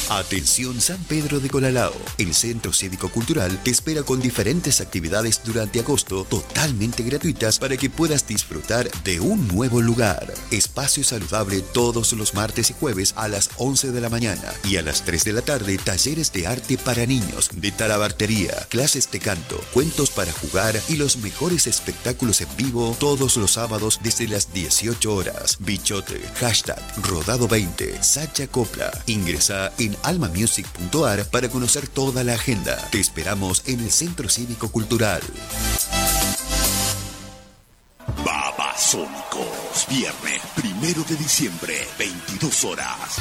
Atención 0.10 0.80
San 0.82 1.04
Pedro 1.06 1.40
de 1.40 1.50
Colalao. 1.50 1.94
El 2.20 2.36
Centro 2.36 2.72
Cívico 2.72 3.10
Cultural 3.10 3.60
te 3.64 3.72
espera 3.72 4.04
con 4.04 4.20
diferentes 4.20 4.80
actividades 4.80 5.42
durante 5.44 5.80
agosto 5.80 6.26
totalmente 6.26 7.02
gratuitas 7.02 7.58
para 7.58 7.76
que 7.76 7.90
puedas 7.90 8.28
disfrutar 8.28 8.90
de 9.04 9.20
un 9.20 9.48
nuevo 9.48 9.82
lugar. 9.82 10.32
Espacio 10.52 11.04
saludable 11.04 11.62
todos 11.62 12.14
los 12.14 12.36
martes 12.36 12.70
y 12.70 12.74
jueves 12.74 13.14
a 13.18 13.28
las 13.28 13.50
11 13.58 13.92
de 13.92 14.02
la 14.02 14.10
mañana 14.10 14.54
y 14.64 14.78
a 14.78 14.84
las 14.84 15.04
3 15.04 15.24
de 15.24 15.34
la 15.34 15.42
tarde 15.42 15.80
talleres 15.80 16.32
de 16.32 16.46
arte 16.46 16.78
para 16.78 17.08
niños, 17.08 17.50
de 17.56 17.72
talabartería, 17.72 18.68
clases 18.70 19.10
de 19.12 19.20
canto, 19.20 19.60
cuentos 19.74 20.12
para 20.12 20.32
jugar 20.34 20.80
y 20.88 20.98
los 20.98 21.18
mejores 21.18 21.66
espectáculos 21.66 22.42
en 22.42 22.56
vivo 22.58 22.96
todos 23.00 23.38
los 23.38 23.52
sábados 23.52 24.00
desde 24.04 24.28
las 24.28 24.54
18 24.54 25.14
horas. 25.14 25.58
Bichote, 25.62 26.22
hashtag 26.36 26.82
Rodado 27.02 27.48
20, 27.48 28.04
Sacha 28.04 28.48
Copla. 28.48 28.92
Ingresa 29.08 29.72
en 29.80 29.95
almamusic.ar 30.04 31.26
para 31.26 31.50
conocer 31.50 31.88
toda 31.88 32.24
la 32.24 32.34
agenda. 32.34 32.78
Te 32.92 33.00
esperamos 33.00 33.64
en 33.66 33.80
el 33.80 33.92
Centro 33.92 34.30
Cívico 34.30 34.70
Cultural. 34.70 35.22
Babasónicos, 38.24 39.88
viernes 39.90 40.42
primero 40.56 41.04
de 41.04 41.16
diciembre, 41.16 41.88
22 41.98 42.64
horas. 42.66 43.16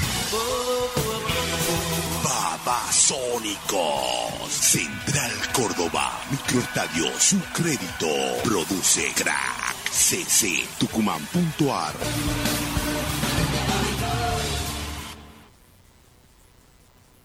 Babasónicos, 2.23 4.51
Central 4.51 5.33
Córdoba, 5.53 6.21
Microestadio 6.31 7.07
Su 7.19 7.39
Crédito, 7.53 8.09
produce 8.43 9.13
Crack, 9.15 9.91
cc, 9.91 10.67
tucumán.ar. 10.79 11.95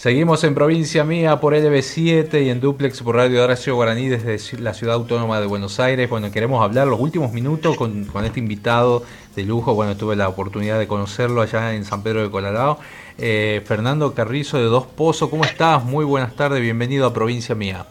Seguimos 0.00 0.44
en 0.44 0.54
provincia 0.54 1.04
mía 1.04 1.40
por 1.40 1.52
LB7 1.52 2.42
y 2.42 2.48
en 2.48 2.58
duplex 2.58 3.02
por 3.02 3.16
Radio 3.16 3.44
Horacio 3.44 3.74
Guaraní 3.74 4.08
desde 4.08 4.58
la 4.58 4.72
ciudad 4.72 4.94
autónoma 4.94 5.38
de 5.40 5.46
Buenos 5.46 5.78
Aires. 5.78 6.08
Bueno, 6.08 6.32
queremos 6.32 6.64
hablar 6.64 6.86
los 6.86 6.98
últimos 6.98 7.32
minutos 7.32 7.76
con, 7.76 8.06
con 8.06 8.24
este 8.24 8.38
invitado 8.38 9.04
de 9.36 9.42
lujo. 9.42 9.74
Bueno, 9.74 9.98
tuve 9.98 10.16
la 10.16 10.26
oportunidad 10.26 10.78
de 10.78 10.88
conocerlo 10.88 11.42
allá 11.42 11.74
en 11.74 11.84
San 11.84 12.02
Pedro 12.02 12.22
de 12.22 12.30
Colorado. 12.30 12.80
Eh, 13.18 13.60
Fernando 13.66 14.14
Carrizo 14.14 14.56
de 14.56 14.64
Dos 14.64 14.86
Pozos, 14.86 15.28
¿cómo 15.28 15.44
estás? 15.44 15.84
Muy 15.84 16.06
buenas 16.06 16.34
tardes, 16.34 16.62
bienvenido 16.62 17.04
a 17.04 17.12
provincia 17.12 17.54
mía. 17.54 17.84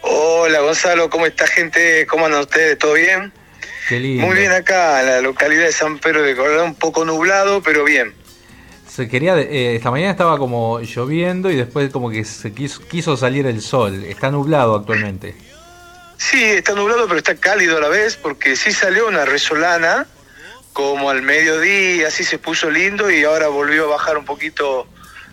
Hola 0.00 0.60
Gonzalo, 0.60 1.10
¿cómo 1.10 1.26
está 1.26 1.46
gente? 1.46 2.06
¿Cómo 2.06 2.24
andan 2.24 2.40
ustedes? 2.40 2.78
¿Todo 2.78 2.94
bien? 2.94 3.30
Qué 3.90 4.00
lindo. 4.00 4.26
Muy 4.26 4.38
bien 4.38 4.52
acá, 4.52 5.00
en 5.00 5.06
la 5.06 5.20
localidad 5.20 5.66
de 5.66 5.72
San 5.72 5.98
Pedro 5.98 6.22
de 6.22 6.34
Colorado, 6.34 6.64
un 6.64 6.74
poco 6.74 7.04
nublado, 7.04 7.62
pero 7.62 7.84
bien. 7.84 8.14
Se 8.98 9.06
quería, 9.06 9.38
eh, 9.38 9.76
esta 9.76 9.92
mañana 9.92 10.10
estaba 10.10 10.36
como 10.38 10.80
lloviendo 10.80 11.52
y 11.52 11.54
después 11.54 11.88
como 11.92 12.10
que 12.10 12.24
se 12.24 12.52
quiso, 12.52 12.82
quiso 12.88 13.16
salir 13.16 13.46
el 13.46 13.62
sol. 13.62 14.02
Está 14.02 14.32
nublado 14.32 14.74
actualmente. 14.74 15.36
Sí, 16.16 16.42
está 16.42 16.72
nublado, 16.72 17.06
pero 17.06 17.18
está 17.18 17.36
cálido 17.36 17.76
a 17.76 17.80
la 17.80 17.86
vez, 17.86 18.16
porque 18.16 18.56
sí 18.56 18.72
salió 18.72 19.06
una 19.06 19.24
resolana 19.24 20.08
como 20.72 21.10
al 21.10 21.22
mediodía, 21.22 22.08
así 22.08 22.24
se 22.24 22.40
puso 22.40 22.72
lindo 22.72 23.08
y 23.08 23.22
ahora 23.22 23.46
volvió 23.46 23.84
a 23.84 23.90
bajar 23.90 24.18
un 24.18 24.24
poquito 24.24 24.88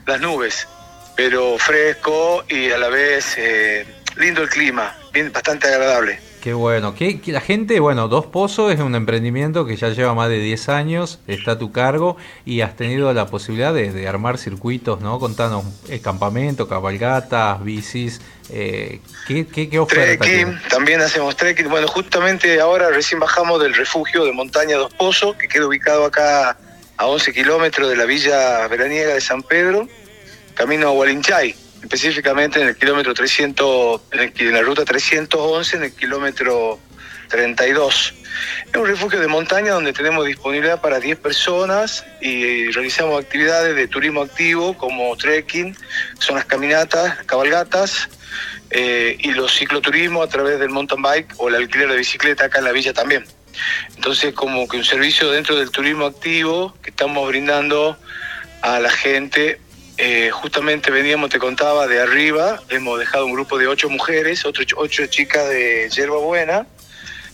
las 0.05 0.21
nubes. 0.21 0.67
Pero 1.15 1.57
fresco 1.57 2.45
y 2.47 2.69
a 2.69 2.77
la 2.77 2.89
vez 2.89 3.33
eh, 3.37 3.83
lindo 4.15 4.43
el 4.43 4.49
clima, 4.49 4.95
bien, 5.11 5.31
bastante 5.33 5.69
agradable. 5.69 6.19
Qué 6.45 6.53
bueno. 6.53 6.93
Que, 6.93 7.19
que 7.19 7.31
la 7.31 7.41
gente, 7.41 7.79
bueno, 7.79 8.07
Dos 8.07 8.27
Pozos 8.27 8.71
es 8.71 8.79
un 8.79 8.93
emprendimiento 8.93 9.65
que 9.65 9.77
ya 9.77 9.89
lleva 9.89 10.13
más 10.13 10.29
de 10.29 10.37
10 10.37 10.69
años, 10.69 11.17
está 11.25 11.53
a 11.53 11.57
tu 11.57 11.71
cargo 11.71 12.17
y 12.45 12.61
has 12.61 12.75
tenido 12.75 13.11
la 13.13 13.25
posibilidad 13.25 13.73
de, 13.73 13.91
de 13.91 14.07
armar 14.07 14.37
circuitos, 14.37 15.01
¿no? 15.01 15.17
Contanos, 15.17 15.65
eh, 15.89 16.01
campamento, 16.01 16.67
cabalgatas, 16.67 17.63
bicis, 17.63 18.21
eh, 18.51 19.01
¿qué, 19.27 19.47
qué, 19.47 19.71
qué 19.71 19.79
oferta 19.79 20.23
Trekking, 20.23 20.61
también 20.69 21.01
hacemos 21.01 21.35
trekking. 21.35 21.67
Bueno, 21.67 21.87
justamente 21.87 22.61
ahora 22.61 22.91
recién 22.91 23.19
bajamos 23.19 23.59
del 23.59 23.73
refugio 23.73 24.23
de 24.23 24.31
montaña 24.31 24.77
Dos 24.77 24.93
Pozos, 24.93 25.35
que 25.37 25.47
queda 25.47 25.65
ubicado 25.65 26.05
acá 26.05 26.55
a 26.97 27.07
11 27.07 27.33
kilómetros 27.33 27.89
de 27.89 27.95
la 27.95 28.05
villa 28.05 28.67
veraniega 28.67 29.15
de 29.15 29.21
San 29.21 29.41
Pedro, 29.41 29.87
camino 30.53 30.89
a 30.89 30.91
Hualinchay, 30.91 31.55
específicamente 31.89 32.59
en 32.61 32.67
el 32.69 32.75
kilómetro 32.75 33.13
300, 33.13 34.01
en, 34.11 34.33
el- 34.37 34.53
la 34.53 34.61
ruta 34.61 34.83
311, 34.83 35.77
en 35.77 35.83
el 35.83 35.93
kilómetro 35.93 36.79
32. 37.29 38.13
Es 38.71 38.75
un 38.75 38.87
refugio 38.87 39.19
de 39.19 39.27
montaña 39.27 39.71
donde 39.73 39.93
tenemos 39.93 40.25
disponibilidad 40.25 40.81
para 40.81 40.99
10 40.99 41.17
personas 41.19 42.03
y 42.21 42.69
realizamos 42.71 43.23
actividades 43.23 43.75
de 43.75 43.87
turismo 43.87 44.23
activo 44.23 44.75
como 44.77 45.15
trekking, 45.15 45.75
son 46.19 46.35
las 46.35 46.45
caminatas, 46.45 47.23
cabalgatas, 47.25 48.09
eh, 48.71 49.15
y 49.19 49.31
los 49.31 49.53
cicloturismos 49.55 50.25
a 50.27 50.29
través 50.29 50.59
del 50.59 50.69
mountain 50.69 51.01
bike 51.01 51.33
o 51.37 51.47
el 51.49 51.55
alquiler 51.55 51.87
de 51.87 51.97
bicicleta 51.97 52.45
acá 52.45 52.57
en 52.59 52.65
la 52.65 52.71
villa 52.71 52.93
también. 52.93 53.23
Entonces, 53.95 54.33
como 54.33 54.67
que 54.67 54.75
un 54.77 54.83
servicio 54.83 55.29
dentro 55.31 55.55
del 55.55 55.69
turismo 55.69 56.05
activo 56.07 56.75
que 56.81 56.89
estamos 56.89 57.25
brindando 57.29 57.97
a 58.61 58.79
la 58.79 58.89
gente. 58.89 59.61
Eh, 59.97 60.29
justamente 60.31 60.91
veníamos, 60.91 61.29
te 61.29 61.39
contaba, 61.39 61.87
de 61.87 62.01
arriba, 62.01 62.61
hemos 62.69 62.99
dejado 62.99 63.25
un 63.25 63.33
grupo 63.33 63.57
de 63.57 63.67
ocho 63.67 63.89
mujeres, 63.89 64.45
otro, 64.45 64.63
ocho 64.77 65.05
chicas 65.07 65.47
de 65.49 65.89
Yerba 65.89 66.17
Buena, 66.17 66.67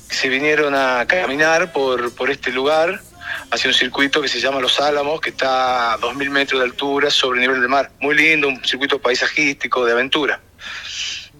que 0.08 0.16
se 0.16 0.30
vinieron 0.30 0.76
a 0.76 1.06
caminar 1.08 1.72
por, 1.74 2.14
por 2.14 2.30
este 2.30 2.52
lugar 2.52 3.02
hacia 3.50 3.68
un 3.70 3.74
circuito 3.74 4.22
que 4.22 4.28
se 4.28 4.40
llama 4.40 4.60
Los 4.60 4.80
Álamos, 4.80 5.20
que 5.22 5.32
está 5.32 5.94
a 5.94 5.98
2.000 6.00 6.30
metros 6.30 6.60
de 6.62 6.66
altura 6.66 7.10
sobre 7.10 7.40
el 7.40 7.48
nivel 7.48 7.62
del 7.62 7.70
mar. 7.70 7.92
Muy 8.00 8.16
lindo, 8.16 8.48
un 8.48 8.64
circuito 8.64 9.00
paisajístico 9.00 9.84
de 9.86 9.94
aventura. 9.94 10.40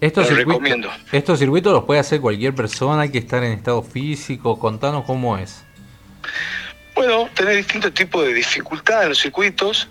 Estos 0.00 0.24
Lo 0.28 0.36
circuitos, 0.36 0.62
recomiendo. 0.62 0.90
estos 1.12 1.38
circuitos 1.38 1.72
los 1.72 1.84
puede 1.84 2.00
hacer 2.00 2.20
cualquier 2.20 2.54
persona, 2.54 3.02
hay 3.02 3.10
que 3.10 3.18
estar 3.18 3.44
en 3.44 3.52
estado 3.52 3.82
físico. 3.84 4.58
Contanos 4.58 5.04
cómo 5.04 5.38
es. 5.38 5.62
Bueno, 6.96 7.28
tener 7.34 7.56
distintos 7.56 7.94
tipos 7.94 8.24
de 8.24 8.34
dificultad 8.34 9.04
en 9.04 9.10
los 9.10 9.18
circuitos, 9.18 9.88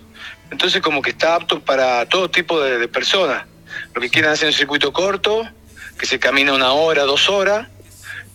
entonces 0.52 0.82
como 0.82 1.00
que 1.00 1.10
está 1.10 1.34
apto 1.34 1.60
para 1.60 2.06
todo 2.06 2.30
tipo 2.30 2.60
de, 2.60 2.86
personas. 2.86 3.46
Lo 3.94 4.02
que 4.02 4.10
quieran 4.10 4.32
hacer 4.32 4.48
un 4.48 4.52
circuito 4.52 4.92
corto, 4.92 5.48
que 5.98 6.04
se 6.04 6.18
camina 6.18 6.52
una 6.52 6.72
hora, 6.72 7.04
dos 7.04 7.30
horas, 7.30 7.68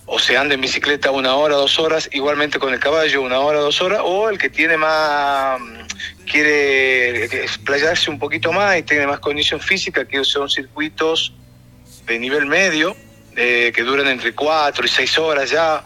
o 0.07 0.17
se 0.17 0.35
anda 0.35 0.55
en 0.55 0.61
bicicleta 0.61 1.11
una 1.11 1.35
hora, 1.35 1.55
dos 1.55 1.77
horas, 1.77 2.09
igualmente 2.11 2.57
con 2.57 2.73
el 2.73 2.79
caballo 2.79 3.21
una 3.21 3.39
hora, 3.39 3.59
dos 3.59 3.81
horas, 3.83 4.01
o 4.03 4.29
el 4.29 4.39
que 4.39 4.49
tiene 4.49 4.77
más, 4.77 5.61
quiere 6.25 7.25
explayarse 7.25 8.09
un 8.09 8.17
poquito 8.17 8.51
más 8.51 8.79
y 8.79 8.81
tiene 8.81 9.05
más 9.05 9.19
condición 9.19 9.59
física, 9.59 10.05
que 10.05 10.23
son 10.23 10.49
circuitos 10.49 11.33
de 12.07 12.17
nivel 12.17 12.47
medio, 12.47 12.97
eh, 13.35 13.71
que 13.75 13.83
duran 13.83 14.07
entre 14.07 14.33
cuatro 14.33 14.83
y 14.83 14.89
seis 14.89 15.19
horas 15.19 15.51
ya, 15.51 15.83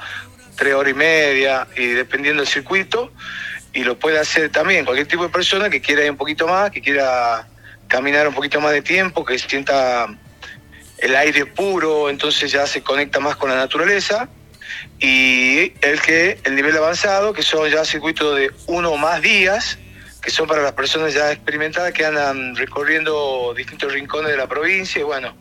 tres 0.55 0.75
horas 0.75 0.91
y 0.91 0.95
media, 0.95 1.67
y 1.75 1.87
dependiendo 1.87 2.41
del 2.41 2.49
circuito, 2.49 3.11
y 3.73 3.84
lo 3.84 3.98
puede 3.98 4.19
hacer 4.19 4.49
también 4.49 4.85
cualquier 4.85 5.07
tipo 5.07 5.23
de 5.23 5.30
persona 5.30 5.69
que 5.69 5.81
quiera 5.81 6.03
ir 6.03 6.11
un 6.11 6.18
poquito 6.18 6.48
más, 6.48 6.72
que 6.72 6.81
quiera 6.81 7.48
caminar 7.88 8.27
un 8.27 8.34
poquito 8.34 8.60
más 8.60 8.72
de 8.72 8.81
tiempo, 8.81 9.26
que 9.26 9.38
sienta 9.38 10.07
el 10.98 11.15
aire 11.15 11.45
puro, 11.45 12.10
entonces 12.10 12.52
ya 12.52 12.68
se 12.68 12.81
conecta 12.81 13.19
más 13.19 13.35
con 13.35 13.49
la 13.49 13.56
naturaleza. 13.56 14.30
Y 14.99 15.73
el 15.81 16.02
que 16.02 16.39
el 16.43 16.56
nivel 16.56 16.76
avanzado, 16.77 17.34
que 17.34 17.43
son 17.43 17.69
ya 17.69 17.84
circuitos 17.84 18.35
de 18.35 18.52
uno 18.68 18.91
o 18.91 18.98
más 18.98 19.22
días, 19.22 19.77
que 20.22 20.30
son 20.30 20.48
para 20.48 20.61
las 20.61 20.73
personas 20.73 21.14
ya 21.14 21.31
experimentadas 21.31 21.91
que 21.91 22.06
andan 22.06 22.56
recorriendo 22.56 23.53
distintos 23.56 23.91
rincones 23.93 24.31
de 24.31 24.38
la 24.38 24.48
provincia 24.48 24.99
y 25.02 25.03
bueno, 25.03 25.35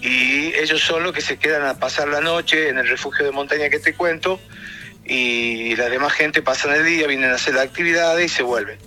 y 0.00 0.54
ellos 0.54 0.80
son 0.80 1.02
los 1.02 1.12
que 1.12 1.20
se 1.20 1.38
quedan 1.38 1.64
a 1.64 1.74
pasar 1.78 2.08
la 2.08 2.20
noche 2.20 2.68
en 2.68 2.78
el 2.78 2.86
refugio 2.86 3.24
de 3.24 3.32
montaña 3.32 3.68
que 3.68 3.80
te 3.80 3.94
cuento 3.94 4.38
y 5.08 5.74
la 5.76 5.88
demás 5.88 6.12
gente 6.12 6.42
pasan 6.42 6.74
el 6.74 6.84
día, 6.84 7.06
vienen 7.06 7.30
a 7.30 7.34
hacer 7.34 7.54
la 7.54 7.62
actividad 7.62 8.16
y 8.18 8.28
se 8.28 8.42
vuelven. 8.42 8.78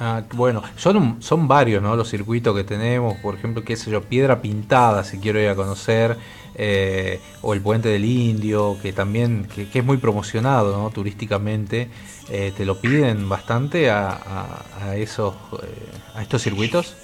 Ah, 0.00 0.22
bueno, 0.32 0.62
son, 0.76 0.96
un- 0.96 1.22
son 1.22 1.48
varios 1.48 1.82
¿no? 1.82 1.96
los 1.96 2.08
circuitos 2.08 2.56
que 2.56 2.62
tenemos, 2.64 3.16
por 3.18 3.34
ejemplo, 3.34 3.64
qué 3.64 3.76
sé 3.76 3.90
yo, 3.90 4.02
Piedra 4.02 4.40
Pintada, 4.40 5.02
si 5.04 5.18
quiero 5.18 5.40
ir 5.40 5.48
a 5.48 5.56
conocer, 5.56 6.16
eh, 6.54 7.20
o 7.42 7.52
el 7.52 7.60
Puente 7.60 7.88
del 7.88 8.04
Indio, 8.04 8.78
que 8.80 8.92
también 8.92 9.48
que, 9.52 9.68
que 9.68 9.80
es 9.80 9.84
muy 9.84 9.96
promocionado 9.96 10.76
¿no? 10.80 10.90
turísticamente. 10.90 11.88
Eh, 12.30 12.52
¿Te 12.56 12.64
lo 12.64 12.80
piden 12.80 13.28
bastante 13.28 13.90
a, 13.90 14.08
a- 14.10 14.64
a 14.90 14.96
esos, 14.96 15.34
eh, 15.62 15.66
a 16.14 16.22
estos 16.22 16.42
circuitos? 16.42 16.94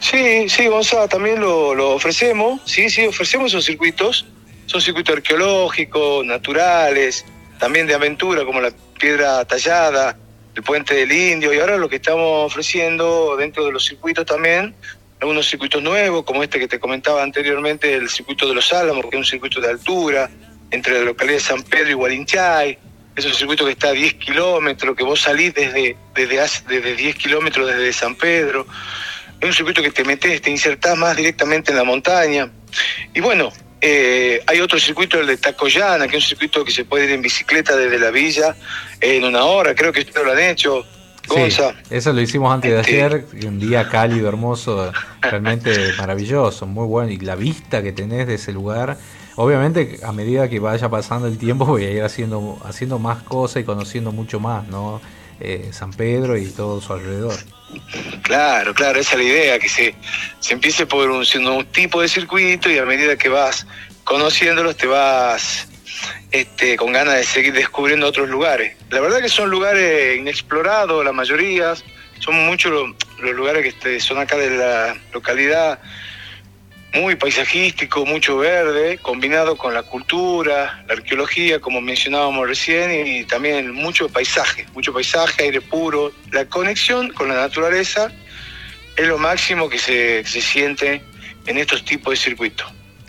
Sí, 0.00 0.48
sí, 0.48 0.66
Gonzalo, 0.68 1.08
también 1.08 1.40
lo, 1.40 1.74
lo 1.74 1.90
ofrecemos. 1.90 2.60
Sí, 2.64 2.90
sí, 2.90 3.06
ofrecemos 3.06 3.48
esos 3.52 3.64
circuitos. 3.64 4.26
Son 4.66 4.80
circuitos 4.80 5.16
arqueológicos, 5.16 6.24
naturales, 6.24 7.24
también 7.62 7.86
de 7.86 7.94
aventura, 7.94 8.44
como 8.44 8.60
la 8.60 8.72
piedra 8.98 9.44
tallada, 9.44 10.16
el 10.52 10.64
puente 10.64 10.96
del 10.96 11.12
indio. 11.12 11.54
Y 11.54 11.60
ahora 11.60 11.76
lo 11.76 11.88
que 11.88 11.94
estamos 11.94 12.50
ofreciendo 12.50 13.36
dentro 13.36 13.64
de 13.64 13.70
los 13.70 13.84
circuitos 13.84 14.26
también, 14.26 14.74
algunos 15.20 15.48
circuitos 15.48 15.80
nuevos, 15.80 16.24
como 16.24 16.42
este 16.42 16.58
que 16.58 16.66
te 16.66 16.80
comentaba 16.80 17.22
anteriormente, 17.22 17.94
el 17.94 18.08
circuito 18.08 18.48
de 18.48 18.54
los 18.56 18.72
Álamos, 18.72 19.02
que 19.02 19.10
es 19.10 19.18
un 19.18 19.24
circuito 19.24 19.60
de 19.60 19.68
altura, 19.68 20.28
entre 20.72 20.98
la 20.98 21.04
localidad 21.04 21.36
de 21.36 21.40
San 21.40 21.62
Pedro 21.62 21.90
y 21.90 21.92
Gualinchay. 21.92 22.78
Es 23.14 23.26
un 23.26 23.34
circuito 23.34 23.64
que 23.64 23.70
está 23.70 23.90
a 23.90 23.92
10 23.92 24.14
kilómetros, 24.14 24.96
que 24.96 25.04
vos 25.04 25.20
salís 25.20 25.54
desde, 25.54 25.96
desde, 26.16 26.40
desde 26.66 26.96
10 26.96 27.14
kilómetros 27.14 27.68
desde 27.68 27.92
San 27.92 28.16
Pedro. 28.16 28.66
Es 29.40 29.46
un 29.46 29.54
circuito 29.54 29.80
que 29.82 29.92
te 29.92 30.02
metes, 30.02 30.42
te 30.42 30.50
insertás 30.50 30.98
más 30.98 31.16
directamente 31.16 31.70
en 31.70 31.76
la 31.76 31.84
montaña. 31.84 32.50
Y 33.14 33.20
bueno, 33.20 33.52
eh, 33.82 34.40
hay 34.46 34.60
otro 34.60 34.78
circuito, 34.78 35.18
el 35.20 35.26
de 35.26 35.36
Tacoyana, 35.36 36.06
que 36.08 36.16
es 36.16 36.24
un 36.24 36.28
circuito 36.28 36.64
que 36.64 36.70
se 36.70 36.84
puede 36.84 37.04
ir 37.06 37.10
en 37.10 37.20
bicicleta 37.20 37.76
desde 37.76 37.98
la 37.98 38.10
villa 38.10 38.54
en 39.00 39.24
una 39.24 39.44
hora, 39.44 39.74
creo 39.74 39.92
que 39.92 40.00
ustedes 40.00 40.24
lo 40.24 40.32
han 40.32 40.38
hecho. 40.38 40.86
Gonza. 41.28 41.70
Sí, 41.70 41.94
eso 41.94 42.12
lo 42.12 42.20
hicimos 42.20 42.52
antes 42.52 42.70
de 42.72 42.80
Este- 42.80 43.02
ayer, 43.04 43.26
un 43.46 43.58
día 43.60 43.88
cálido, 43.88 44.28
hermoso, 44.28 44.92
realmente 45.20 45.72
maravilloso, 45.98 46.66
muy 46.66 46.86
bueno. 46.86 47.10
Y 47.12 47.18
la 47.18 47.36
vista 47.36 47.82
que 47.82 47.92
tenés 47.92 48.26
de 48.26 48.34
ese 48.34 48.52
lugar, 48.52 48.98
obviamente 49.36 50.00
a 50.02 50.12
medida 50.12 50.48
que 50.48 50.58
vaya 50.58 50.88
pasando 50.88 51.28
el 51.28 51.38
tiempo 51.38 51.64
voy 51.66 51.84
a 51.84 51.90
ir 51.90 52.02
haciendo, 52.02 52.58
haciendo 52.64 52.98
más 52.98 53.22
cosas 53.22 53.62
y 53.62 53.64
conociendo 53.64 54.10
mucho 54.12 54.40
más, 54.40 54.66
¿no? 54.68 55.00
Eh, 55.40 55.70
San 55.72 55.92
Pedro 55.92 56.36
y 56.36 56.46
todo 56.46 56.80
su 56.80 56.92
alrededor. 56.92 57.34
Claro, 58.22 58.74
claro, 58.74 59.00
esa 59.00 59.12
es 59.12 59.18
la 59.18 59.24
idea, 59.24 59.58
que 59.58 59.68
se, 59.68 59.94
se 60.40 60.54
empiece 60.54 60.86
por 60.86 61.10
un, 61.10 61.24
un 61.46 61.66
tipo 61.66 62.00
de 62.00 62.08
circuito 62.08 62.70
y 62.70 62.78
a 62.78 62.84
medida 62.84 63.16
que 63.16 63.28
vas 63.28 63.66
conociéndolos 64.04 64.76
te 64.76 64.86
vas 64.86 65.68
este, 66.30 66.76
con 66.76 66.92
ganas 66.92 67.16
de 67.16 67.24
seguir 67.24 67.52
descubriendo 67.52 68.06
otros 68.06 68.28
lugares. 68.28 68.76
La 68.90 69.00
verdad 69.00 69.20
que 69.20 69.28
son 69.28 69.50
lugares 69.50 70.18
inexplorados, 70.18 71.04
la 71.04 71.12
mayoría, 71.12 71.74
son 72.18 72.46
muchos 72.46 72.72
los, 72.72 72.90
los 73.20 73.34
lugares 73.34 73.62
que 73.62 73.68
este, 73.68 74.00
son 74.00 74.18
acá 74.18 74.36
de 74.36 74.50
la 74.50 74.96
localidad, 75.12 75.78
muy 76.94 77.16
paisajístico, 77.16 78.04
mucho 78.04 78.38
verde, 78.38 78.98
combinado 78.98 79.56
con 79.56 79.72
la 79.72 79.82
cultura, 79.82 80.84
la 80.86 80.94
arqueología, 80.94 81.60
como 81.60 81.80
mencionábamos 81.80 82.46
recién, 82.46 83.06
y 83.06 83.24
también 83.24 83.72
mucho 83.72 84.08
paisaje, 84.08 84.66
mucho 84.74 84.92
paisaje, 84.92 85.44
aire 85.44 85.60
puro. 85.60 86.12
La 86.30 86.44
conexión 86.44 87.10
con 87.10 87.28
la 87.28 87.34
naturaleza 87.34 88.12
es 88.96 89.08
lo 89.08 89.18
máximo 89.18 89.68
que 89.68 89.78
se, 89.78 90.24
se 90.24 90.40
siente 90.40 91.02
en 91.46 91.58
estos 91.58 91.84
tipos 91.84 92.12
de 92.12 92.16
circuitos. 92.16 92.66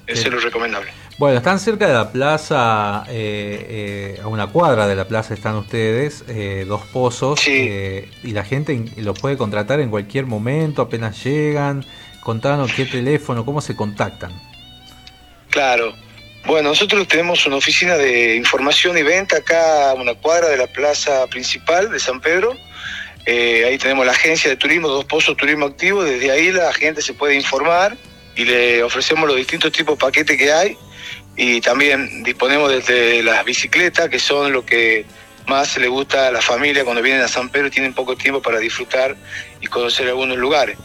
Eso 0.08 0.28
es 0.28 0.34
lo 0.34 0.40
recomendable. 0.40 0.92
Bueno, 1.18 1.38
están 1.38 1.60
cerca 1.60 1.88
de 1.88 1.94
la 1.94 2.12
plaza, 2.12 3.06
eh, 3.08 4.16
eh, 4.18 4.22
a 4.22 4.28
una 4.28 4.48
cuadra 4.48 4.88
de 4.88 4.96
la 4.96 5.08
plaza 5.08 5.36
están 5.36 5.56
ustedes, 5.56 6.24
eh, 6.28 6.66
dos 6.68 6.82
pozos, 6.88 7.48
y 7.48 8.32
la 8.32 8.44
gente 8.44 8.84
los 8.98 9.20
puede 9.20 9.38
contratar 9.38 9.80
en 9.80 9.90
cualquier 9.90 10.26
momento, 10.26 10.82
apenas 10.82 11.24
llegan. 11.24 11.86
Contanos 12.24 12.72
qué 12.74 12.86
teléfono, 12.86 13.44
cómo 13.44 13.60
se 13.60 13.76
contactan. 13.76 14.32
Claro. 15.50 15.94
Bueno, 16.46 16.70
nosotros 16.70 17.08
tenemos 17.08 17.46
una 17.46 17.58
oficina 17.58 17.98
de 17.98 18.36
información 18.36 18.98
y 18.98 19.04
venta 19.04 19.38
acá 19.38 19.92
a 19.92 19.94
una 19.94 20.14
cuadra 20.16 20.50
de 20.50 20.58
la 20.58 20.68
plaza 20.68 21.28
principal 21.28 21.92
de 21.92 22.00
San 22.00 22.22
Pedro. 22.22 22.56
Eh, 23.26 23.66
ahí 23.68 23.78
tenemos 23.78 24.06
la 24.06 24.12
agencia 24.14 24.50
de 24.50 24.56
turismo, 24.56 24.88
Dos 24.88 25.06
Pozos 25.06 25.38
Turismo 25.38 25.66
Activo. 25.66 26.04
Desde 26.04 26.32
ahí 26.32 26.52
la 26.52 26.74
gente 26.74 27.02
se 27.02 27.14
puede 27.14 27.36
informar 27.36 27.98
y 28.36 28.46
le 28.46 28.84
ofrecemos 28.84 29.28
los 29.28 29.38
distintos 29.38 29.72
tipos 29.72 29.98
de 29.98 30.02
paquetes 30.06 30.38
que 30.38 30.52
hay. 30.52 30.78
Y 31.36 31.62
también 31.62 32.24
disponemos 32.24 32.72
desde 32.72 33.24
las 33.24 33.44
bicicletas, 33.44 34.10
que 34.10 34.20
son 34.20 34.52
lo 34.52 34.66
que 34.66 35.06
más 35.48 35.78
le 35.78 35.88
gusta 35.88 36.28
a 36.28 36.32
la 36.32 36.42
familia 36.42 36.84
cuando 36.84 37.02
vienen 37.02 37.22
a 37.22 37.28
San 37.28 37.50
Pedro 37.50 37.68
y 37.68 37.72
tienen 37.72 37.94
poco 37.94 38.16
tiempo 38.16 38.42
para 38.42 38.60
disfrutar 38.60 39.16
y 39.62 39.68
conocer 39.68 40.08
algunos 40.08 40.38
lugares. 40.38 40.78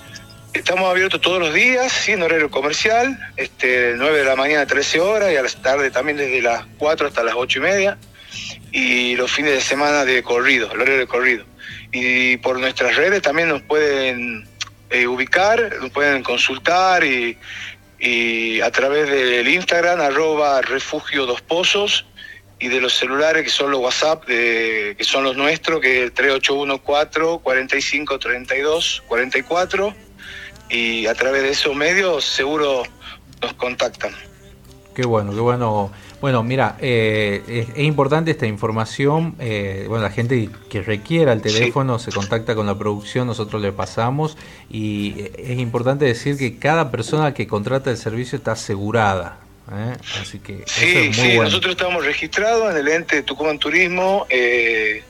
Estamos 0.59 0.91
abiertos 0.91 1.21
todos 1.21 1.39
los 1.39 1.55
días, 1.55 1.93
sí, 1.93 2.11
en 2.11 2.23
horario 2.23 2.51
comercial, 2.51 3.17
este, 3.37 3.95
9 3.97 4.19
de 4.19 4.25
la 4.25 4.35
mañana 4.35 4.63
a 4.63 4.67
13 4.67 4.99
horas 4.99 5.33
y 5.33 5.37
a 5.37 5.43
las 5.43 5.63
tarde 5.63 5.93
también 5.93 6.17
desde 6.17 6.43
las 6.43 6.65
4 6.79 7.07
hasta 7.07 7.23
las 7.23 7.35
8 7.37 7.61
y 7.61 7.63
media 7.63 7.99
y 8.73 9.15
los 9.15 9.31
fines 9.31 9.53
de 9.53 9.61
semana 9.61 10.05
de 10.05 10.21
corrido, 10.25 10.69
el 10.73 10.81
horario 10.81 10.99
de 10.99 11.07
corrido. 11.07 11.45
Y 11.93 12.39
por 12.39 12.59
nuestras 12.59 12.97
redes 12.97 13.23
también 13.23 13.49
nos 13.49 13.63
pueden 13.63 14.49
eh, 14.91 15.07
ubicar, 15.07 15.77
nos 15.81 15.91
pueden 15.91 16.25
consultar 16.25 17.05
y, 17.05 17.39
y 18.01 18.61
a 18.61 18.73
través 18.73 19.09
del 19.09 19.47
Instagram, 19.47 20.01
arroba 20.01 20.61
refugio 20.61 21.25
dos 21.25 21.41
pozos 21.41 22.05
y 22.59 22.67
de 22.67 22.81
los 22.81 22.95
celulares 22.95 23.45
que 23.45 23.51
son 23.51 23.71
los 23.71 23.79
WhatsApp, 23.79 24.27
de, 24.27 24.97
que 24.99 25.05
son 25.05 25.23
los 25.23 25.37
nuestros, 25.37 25.81
que 25.81 25.99
es 25.99 26.05
el 26.07 26.13
3814 26.13 27.43
45 27.45 28.19
32 28.19 29.05
44 29.07 30.08
y 30.70 31.07
a 31.07 31.15
través 31.15 31.43
de 31.43 31.51
esos 31.51 31.74
medios 31.74 32.24
seguro 32.24 32.82
nos 33.43 33.53
contactan. 33.55 34.12
Qué 34.95 35.07
bueno, 35.07 35.32
qué 35.32 35.40
bueno. 35.40 35.93
Bueno, 36.20 36.43
mira, 36.43 36.77
eh, 36.81 37.43
es, 37.47 37.69
es 37.77 37.85
importante 37.85 38.32
esta 38.32 38.47
información. 38.47 39.36
eh, 39.39 39.85
bueno, 39.89 40.03
la 40.03 40.11
gente 40.11 40.51
que 40.69 40.82
requiera 40.82 41.32
el 41.32 41.40
teléfono 41.40 42.01
se 42.01 42.11
contacta 42.11 42.57
con 42.57 42.66
la 42.66 42.77
producción, 42.77 43.28
nosotros 43.28 43.62
le 43.62 43.70
pasamos. 43.70 44.36
Y 44.69 45.15
eh, 45.16 45.32
es 45.39 45.59
importante 45.61 46.05
decir 46.07 46.36
que 46.36 46.59
cada 46.59 46.90
persona 46.90 47.32
que 47.35 47.47
contrata 47.47 47.90
el 47.90 47.97
servicio 47.97 48.36
está 48.36 48.53
asegurada. 48.53 49.39
¿eh? 49.73 49.97
Así 50.20 50.40
que 50.40 50.62
eso 50.65 50.81
Sí, 50.81 50.86
es 50.97 51.05
muy 51.05 51.12
sí, 51.15 51.27
bueno. 51.28 51.43
nosotros 51.45 51.73
estamos 51.77 52.05
registrados 52.05 52.69
en 52.73 52.78
el 52.78 52.89
ente 52.89 53.23
Tucumán 53.23 53.61
Turismo 53.61 54.27
eh, 54.31 55.05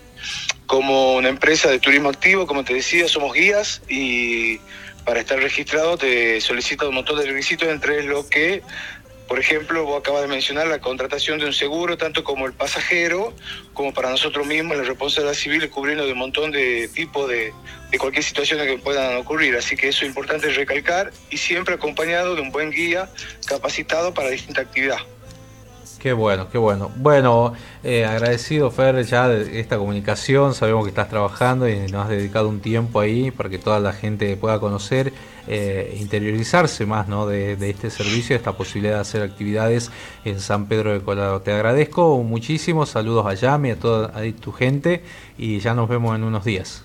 como 0.67 1.15
una 1.17 1.31
empresa 1.31 1.71
de 1.71 1.79
turismo 1.79 2.11
activo, 2.11 2.47
como 2.47 2.63
te 2.65 2.75
decía, 2.75 3.09
somos 3.09 3.33
guías 3.33 3.81
y 3.89 4.61
para 5.09 5.21
estar 5.21 5.39
registrado 5.41 5.97
te 5.97 6.39
solicita 6.43 6.87
un 6.87 6.97
montón 6.97 7.19
de 7.19 7.25
requisitos, 7.25 7.67
entre 7.67 8.03
lo 8.03 8.29
que, 8.29 8.63
por 9.27 9.39
ejemplo, 9.39 9.87
vos 9.87 10.01
acabas 10.01 10.21
de 10.21 10.29
mencionar 10.29 10.67
la 10.67 10.83
contratación 10.83 11.39
de 11.39 11.47
un 11.47 11.55
seguro, 11.55 11.97
tanto 11.97 12.23
como 12.23 12.45
el 12.45 12.53
pasajero, 12.53 13.33
como 13.73 13.95
para 13.95 14.11
nosotros 14.11 14.47
mismos, 14.47 14.77
la 14.77 14.83
responsabilidad 14.83 15.33
civil, 15.33 15.71
cubriendo 15.71 16.05
de 16.05 16.13
un 16.13 16.19
montón 16.19 16.51
de 16.51 16.89
tipos 16.89 17.27
de, 17.27 17.55
de 17.91 17.99
cualquier 17.99 18.23
situación 18.23 18.61
que 18.67 18.77
puedan 18.77 19.17
ocurrir. 19.17 19.57
Así 19.57 19.77
que 19.77 19.89
eso 19.89 20.05
es 20.05 20.09
importante 20.09 20.51
recalcar 20.51 21.11
y 21.31 21.39
siempre 21.39 21.77
acompañado 21.77 22.35
de 22.35 22.43
un 22.43 22.51
buen 22.51 22.71
guía 22.71 23.09
capacitado 23.47 24.13
para 24.13 24.29
distinta 24.29 24.61
actividad. 24.61 24.99
Qué 25.99 26.13
bueno, 26.13 26.49
qué 26.49 26.59
bueno. 26.59 26.93
Bueno, 26.95 27.55
eh, 27.83 28.05
agradecido 28.05 28.71
Fer 28.71 29.05
ya 29.05 29.29
de 29.29 29.59
esta 29.59 29.79
comunicación, 29.79 30.55
sabemos 30.55 30.85
que 30.85 30.91
estás 30.91 31.09
trabajando 31.09 31.69
y 31.69 31.77
nos 31.91 32.05
has 32.05 32.11
dedicado 32.11 32.49
un 32.49 32.61
tiempo 32.61 33.01
ahí 33.01 33.33
para 33.33 33.49
que 33.49 33.59
toda 33.59 33.81
la 33.81 33.93
gente 33.93 34.37
pueda 34.37 34.61
conocer, 34.61 35.13
eh, 35.49 35.97
interiorizarse 35.99 36.87
más 36.87 37.09
¿no? 37.09 37.27
de, 37.27 37.57
de 37.57 37.71
este 37.71 37.91
servicio, 37.91 38.37
esta 38.37 38.53
posibilidad 38.53 38.95
de 38.95 39.01
hacer 39.01 39.23
actividades 39.23 39.91
en 40.25 40.41
San 40.41 40.69
Pedro 40.69 40.93
de 40.93 41.01
Colorado. 41.01 41.41
Te 41.41 41.53
agradezco 41.53 42.23
muchísimo, 42.23 42.87
saludos 42.87 43.27
a 43.27 43.35
Yami, 43.35 43.73
a 43.73 43.77
toda 43.77 44.13
a 44.17 44.33
tu 44.41 44.53
gente 44.53 45.03
y 45.37 45.59
ya 45.59 45.75
nos 45.75 45.89
vemos 45.89 46.15
en 46.15 46.23
unos 46.23 46.45
días. 46.45 46.85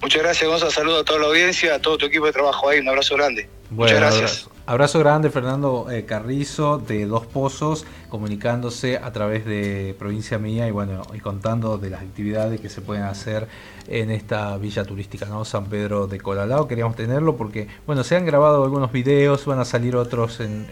Muchas 0.00 0.22
gracias, 0.22 0.48
Gonzalo. 0.48 0.70
Saludos 0.70 1.00
a 1.02 1.04
toda 1.04 1.18
la 1.18 1.26
audiencia, 1.26 1.74
a 1.74 1.78
todo 1.80 1.98
tu 1.98 2.06
equipo 2.06 2.24
de 2.26 2.32
trabajo 2.32 2.68
ahí. 2.68 2.78
Un 2.78 2.88
abrazo 2.88 3.14
grande. 3.16 3.48
Bueno, 3.70 3.94
Muchas 3.94 3.98
gracias. 3.98 4.42
Abrazo, 4.46 4.57
abrazo 4.68 4.98
grande, 4.98 5.30
Fernando 5.30 5.90
eh, 5.90 6.04
Carrizo, 6.04 6.76
de 6.76 7.06
Dos 7.06 7.24
Pozos, 7.24 7.86
comunicándose 8.10 8.98
a 8.98 9.10
través 9.12 9.46
de 9.46 9.96
Provincia 9.98 10.38
Mía 10.38 10.68
y 10.68 10.70
bueno, 10.70 11.02
y 11.14 11.20
contando 11.20 11.78
de 11.78 11.88
las 11.88 12.02
actividades 12.02 12.60
que 12.60 12.68
se 12.68 12.82
pueden 12.82 13.04
hacer 13.04 13.48
en 13.86 14.10
esta 14.10 14.58
villa 14.58 14.84
turística, 14.84 15.24
¿no? 15.24 15.46
San 15.46 15.64
Pedro 15.66 16.06
de 16.06 16.20
Colalao. 16.20 16.68
Queríamos 16.68 16.96
tenerlo 16.96 17.36
porque, 17.38 17.66
bueno, 17.86 18.04
se 18.04 18.16
han 18.16 18.26
grabado 18.26 18.62
algunos 18.62 18.92
videos, 18.92 19.46
van 19.46 19.58
a 19.58 19.64
salir 19.64 19.96
otros 19.96 20.40
en, 20.40 20.66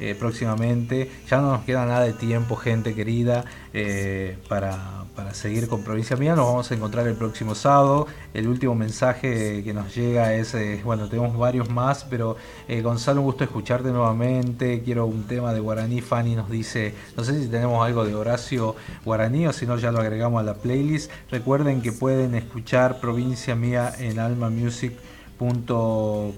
eh, 0.00 0.16
próximamente. 0.18 1.08
Ya 1.30 1.40
no 1.40 1.52
nos 1.52 1.64
queda 1.64 1.86
nada 1.86 2.00
de 2.00 2.14
tiempo, 2.14 2.56
gente 2.56 2.96
querida, 2.96 3.44
eh, 3.72 4.36
para, 4.48 5.03
para 5.14 5.34
seguir 5.34 5.68
con 5.68 5.82
Provincia 5.82 6.16
Mía. 6.16 6.34
Nos 6.34 6.46
vamos 6.46 6.70
a 6.70 6.74
encontrar 6.74 7.06
el 7.06 7.14
próximo 7.14 7.54
sábado. 7.54 8.06
El 8.32 8.48
último 8.48 8.74
mensaje 8.74 9.62
que 9.62 9.72
nos 9.72 9.94
llega 9.94 10.34
es, 10.34 10.54
eh, 10.54 10.80
bueno, 10.84 11.08
tenemos 11.08 11.36
varios 11.36 11.70
más, 11.70 12.04
pero 12.04 12.36
eh, 12.68 12.82
Gonzalo, 12.82 13.20
un 13.20 13.26
gusto 13.26 13.44
escucharte 13.44 13.90
nuevamente. 13.90 14.82
Quiero 14.82 15.06
un 15.06 15.24
tema 15.24 15.52
de 15.52 15.60
Guaraní. 15.60 16.00
Fanny 16.00 16.34
nos 16.34 16.50
dice, 16.50 16.94
no 17.16 17.24
sé 17.24 17.40
si 17.40 17.48
tenemos 17.48 17.84
algo 17.84 18.04
de 18.04 18.14
Horacio 18.14 18.74
Guaraní 19.04 19.46
o 19.46 19.52
si 19.52 19.66
no 19.66 19.76
ya 19.78 19.92
lo 19.92 20.00
agregamos 20.00 20.40
a 20.40 20.44
la 20.44 20.54
playlist. 20.54 21.10
Recuerden 21.30 21.82
que 21.82 21.92
pueden 21.92 22.34
escuchar 22.34 23.00
Provincia 23.00 23.54
Mía 23.54 23.92
en 23.98 24.18
Alma 24.18 24.50
Music 24.50 24.92
eh, 25.40 26.32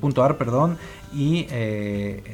punto 0.00 0.22
.ar 0.22 0.38
perdón 0.38 0.78
y 1.12 1.46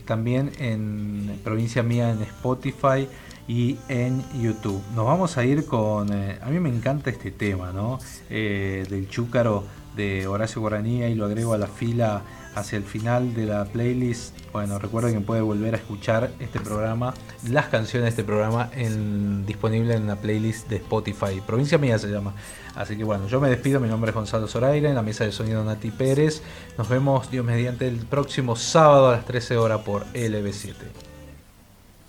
también 0.05 0.53
en 0.59 1.41
provincia 1.43 1.83
mía 1.83 2.11
en 2.11 2.21
Spotify 2.23 3.09
y 3.47 3.79
en 3.89 4.23
YouTube. 4.41 4.83
Nos 4.95 5.07
vamos 5.07 5.37
a 5.37 5.45
ir 5.45 5.67
con 5.67 6.13
eh, 6.13 6.39
a 6.43 6.47
mí 6.47 6.61
me 6.61 6.69
encanta 6.69 7.11
este 7.11 7.31
tema, 7.31 7.73
¿no? 7.73 7.99
Eh, 8.31 8.87
del 8.89 9.09
chúcaro 9.09 9.65
de 9.97 10.27
Horacio 10.27 10.61
Guaraní 10.61 11.05
y 11.05 11.15
lo 11.15 11.27
agrego 11.27 11.55
a 11.55 11.59
la 11.59 11.67
fila 11.67 12.23
hacia 12.55 12.77
el 12.77 12.85
final 12.85 13.35
de 13.35 13.47
la 13.47 13.65
playlist. 13.65 14.35
Bueno, 14.53 14.79
recuerden 14.79 15.15
que 15.15 15.21
puede 15.21 15.41
volver 15.41 15.75
a 15.75 15.77
escuchar 15.77 16.31
este 16.39 16.61
programa, 16.61 17.13
las 17.49 17.67
canciones 17.67 18.05
de 18.05 18.11
este 18.11 18.25
programa 18.25 18.71
en, 18.73 19.45
disponible 19.45 19.95
en 19.95 20.07
la 20.07 20.17
playlist 20.17 20.69
de 20.69 20.77
Spotify. 20.77 21.43
Provincia 21.45 21.79
Mía 21.79 21.99
se 21.99 22.09
llama. 22.09 22.33
Así 22.77 22.97
que 22.97 23.05
bueno, 23.05 23.27
yo 23.27 23.41
me 23.41 23.49
despido. 23.51 23.81
Mi 23.81 23.89
nombre 23.89 24.11
es 24.11 24.15
Gonzalo 24.15 24.47
Zoraire, 24.47 24.89
en 24.89 24.95
la 24.95 25.03
mesa 25.03 25.25
de 25.25 25.33
sonido 25.33 25.65
Nati 25.65 25.91
Pérez. 25.91 26.43
Nos 26.79 26.89
vemos, 26.89 27.31
Dios 27.31 27.45
mediante, 27.45 27.89
el 27.89 27.99
próximo 28.07 28.57
sábado 28.57 29.09
a 29.09 29.17
las 29.17 29.25
13 29.25 29.57
horas 29.57 29.81
por 29.81 30.05
LB7. 30.13 30.75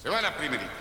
Se 0.01 0.09
va 0.09 0.21
la 0.21 0.35
primerita. 0.37 0.74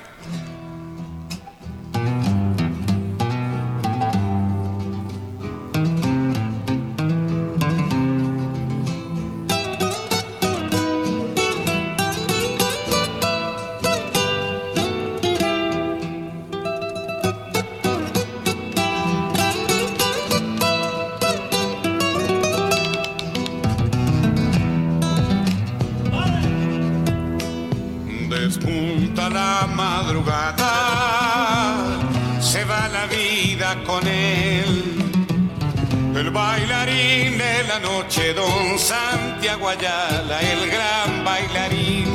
Noche, 38.05 38.35
don 38.35 38.79
Santiago 38.79 39.69
Ayala, 39.69 40.41
el 40.41 40.71
gran 40.71 41.25
bailarín. 41.25 42.07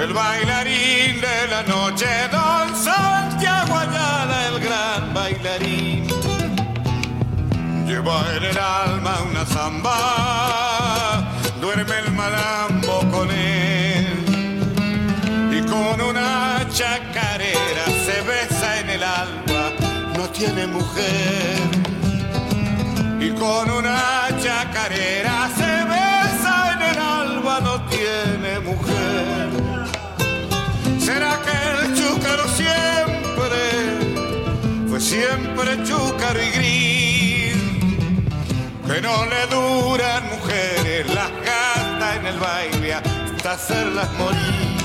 El 0.00 0.12
bailarín 0.12 1.20
de 1.20 1.48
la 1.50 1.62
noche, 1.64 2.06
don 2.32 2.74
Santiago 2.74 3.76
Ayala, 3.76 4.46
el 4.48 4.60
gran 4.60 5.12
bailarín. 5.14 6.08
Lleva 7.86 8.24
en 8.36 8.44
el 8.44 8.58
alma 8.58 9.18
una 9.30 9.44
zamba, 9.44 11.28
duerme 11.60 11.98
el 11.98 12.12
malambo 12.12 13.00
con 13.10 13.30
él. 13.30 14.24
Y 15.52 15.60
con 15.62 16.00
una 16.00 16.66
chacarera 16.70 17.86
se 18.06 18.22
besa 18.22 18.80
en 18.80 18.90
el 18.90 19.02
alma, 19.02 19.70
no 20.16 20.28
tiene 20.30 20.66
mujer. 20.66 21.84
Y 23.24 23.30
con 23.30 23.70
una 23.70 24.28
chacarera 24.42 25.48
se 25.56 25.72
besa 25.92 26.72
en 26.74 26.82
el 26.82 26.98
alba, 26.98 27.58
no 27.60 27.80
tiene 27.86 28.60
mujer. 28.60 29.48
¿Será 30.98 31.40
que 31.44 31.56
el 31.72 31.94
chúcaro 31.96 32.46
siempre 32.48 33.62
fue 34.90 35.00
siempre 35.00 35.82
chúcaro 35.84 36.38
y 36.42 36.50
gris? 36.50 37.56
Que 38.86 39.00
no 39.00 39.24
le 39.24 39.46
duran 39.46 40.22
mujeres, 40.28 41.06
las 41.14 41.30
gasta 41.46 42.16
en 42.16 42.26
el 42.26 42.38
baile 42.38 42.92
hasta 42.92 43.52
hacerlas 43.52 44.12
morir. 44.18 44.76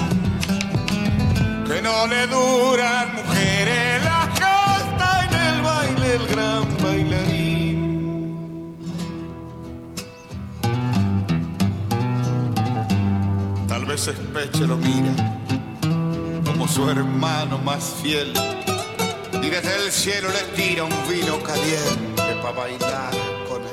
Que 1.68 1.82
no 1.82 2.08
le 2.08 2.26
duran 2.28 3.16
mujeres, 3.16 4.02
las 4.06 4.28
gasta 4.40 5.26
en 5.26 5.34
el 5.34 5.62
baile 5.62 6.16
el 6.16 6.28
gran 6.28 6.79
Tal 13.90 13.98
vez 13.98 14.08
Espeche 14.08 14.68
lo 14.68 14.78
mira 14.78 15.12
como 16.46 16.68
su 16.68 16.88
hermano 16.88 17.58
más 17.58 17.96
fiel. 18.04 18.32
Y 19.34 19.50
desde 19.50 19.84
el 19.84 19.92
cielo 19.92 20.30
le 20.30 20.44
tira 20.56 20.84
un 20.84 20.94
vino 21.10 21.42
caliente 21.42 22.36
para 22.40 22.56
bailar 22.56 23.12
con 23.50 23.64
él. 23.64 23.70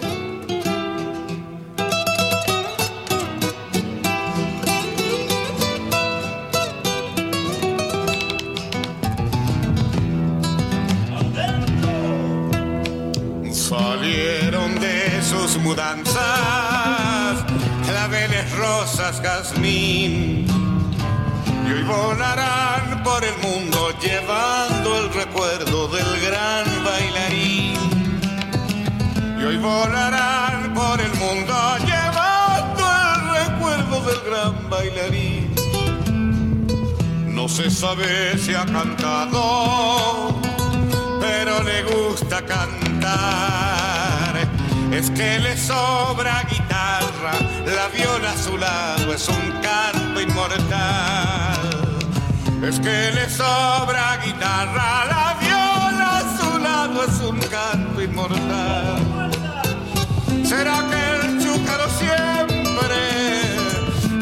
Salieron 13.53 14.81
de 14.81 15.23
sus 15.23 15.59
mudanzas 15.59 16.76
rosas 18.53 19.21
jazmín 19.21 20.47
y 21.67 21.73
hoy 21.73 21.83
volarán 21.83 23.03
por 23.03 23.25
el 23.25 23.37
mundo 23.39 23.91
llevando 24.01 24.99
el 24.99 25.13
recuerdo 25.13 25.89
del 25.89 26.21
gran 26.21 26.65
bailarín. 26.85 27.77
Y 29.41 29.45
hoy 29.45 29.57
volarán 29.59 30.73
por 30.75 31.01
el 31.01 31.13
mundo 31.15 31.55
llevando 31.85 32.85
el 33.05 33.49
recuerdo 33.49 34.01
del 34.09 34.21
gran 34.31 34.71
bailarín. 34.71 35.55
no 37.27 37.49
se 37.49 37.71
sabe 37.71 38.39
si 38.39 38.55
ha 38.55 38.65
cantado, 38.67 40.41
pero 41.21 41.63
le 41.63 41.83
gusta 41.85 42.43
cantar. 42.45 44.37
Es 44.93 45.11
que 45.11 45.39
le 45.41 45.57
sobra 45.57 46.43
guitarra, 46.51 47.33
la 47.75 47.89
viola 47.89 48.31
a 48.31 48.37
su 48.37 48.57
lado 48.57 49.13
es 49.13 49.29
un 49.29 49.53
canto 49.61 50.21
inmortal. 50.21 51.61
Es 52.63 52.79
que 52.81 53.13
le 53.13 53.29
sobra 53.29 54.19
guitarra, 54.25 55.05
la 55.07 55.37
viola 55.41 56.19
a 56.19 56.39
su 56.39 56.59
lado 56.59 57.05
es 57.05 57.21
un 57.21 57.39
canto 57.39 58.03
inmortal. 58.03 59.31
¿Será 60.45 60.85
que 60.91 61.27
el 61.27 61.43
chúcaro 61.43 61.89
siempre 61.99 62.99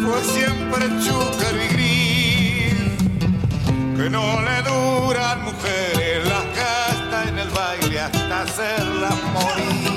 fue 0.02 0.24
siempre 0.34 0.86
chúcaro 1.04 1.64
y 1.64 1.68
gris? 1.74 2.74
Que 3.96 4.10
no 4.10 4.40
le 4.42 4.62
duran 4.62 5.44
mujeres, 5.44 6.26
las 6.26 6.46
gasta 6.56 7.28
en 7.28 7.38
el 7.38 7.48
baile 7.50 8.00
hasta 8.00 8.42
hacerlas 8.42 9.14
morir. 9.32 9.94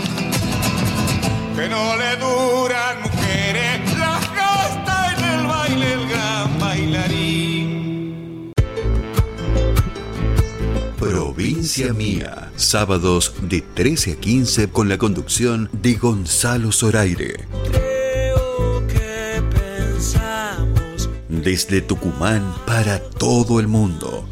Que 1.56 1.68
no 1.70 1.96
le 1.96 2.16
duran 2.18 3.02
mujeres, 3.02 3.17
el 5.94 6.08
gran 6.10 6.60
bailarín. 6.60 8.52
Provincia 11.00 11.94
Mía, 11.94 12.52
sábados 12.56 13.34
de 13.42 13.62
13 13.62 14.14
a 14.14 14.16
15 14.16 14.70
con 14.70 14.90
la 14.90 14.98
conducción 14.98 15.70
de 15.72 15.94
Gonzalo 15.96 16.72
Zoraire. 16.72 17.46
que 18.88 19.42
pensamos 19.54 21.10
Desde 21.30 21.82
Tucumán 21.82 22.54
para 22.66 23.00
todo 23.00 23.60
el 23.60 23.68
mundo. 23.68 24.28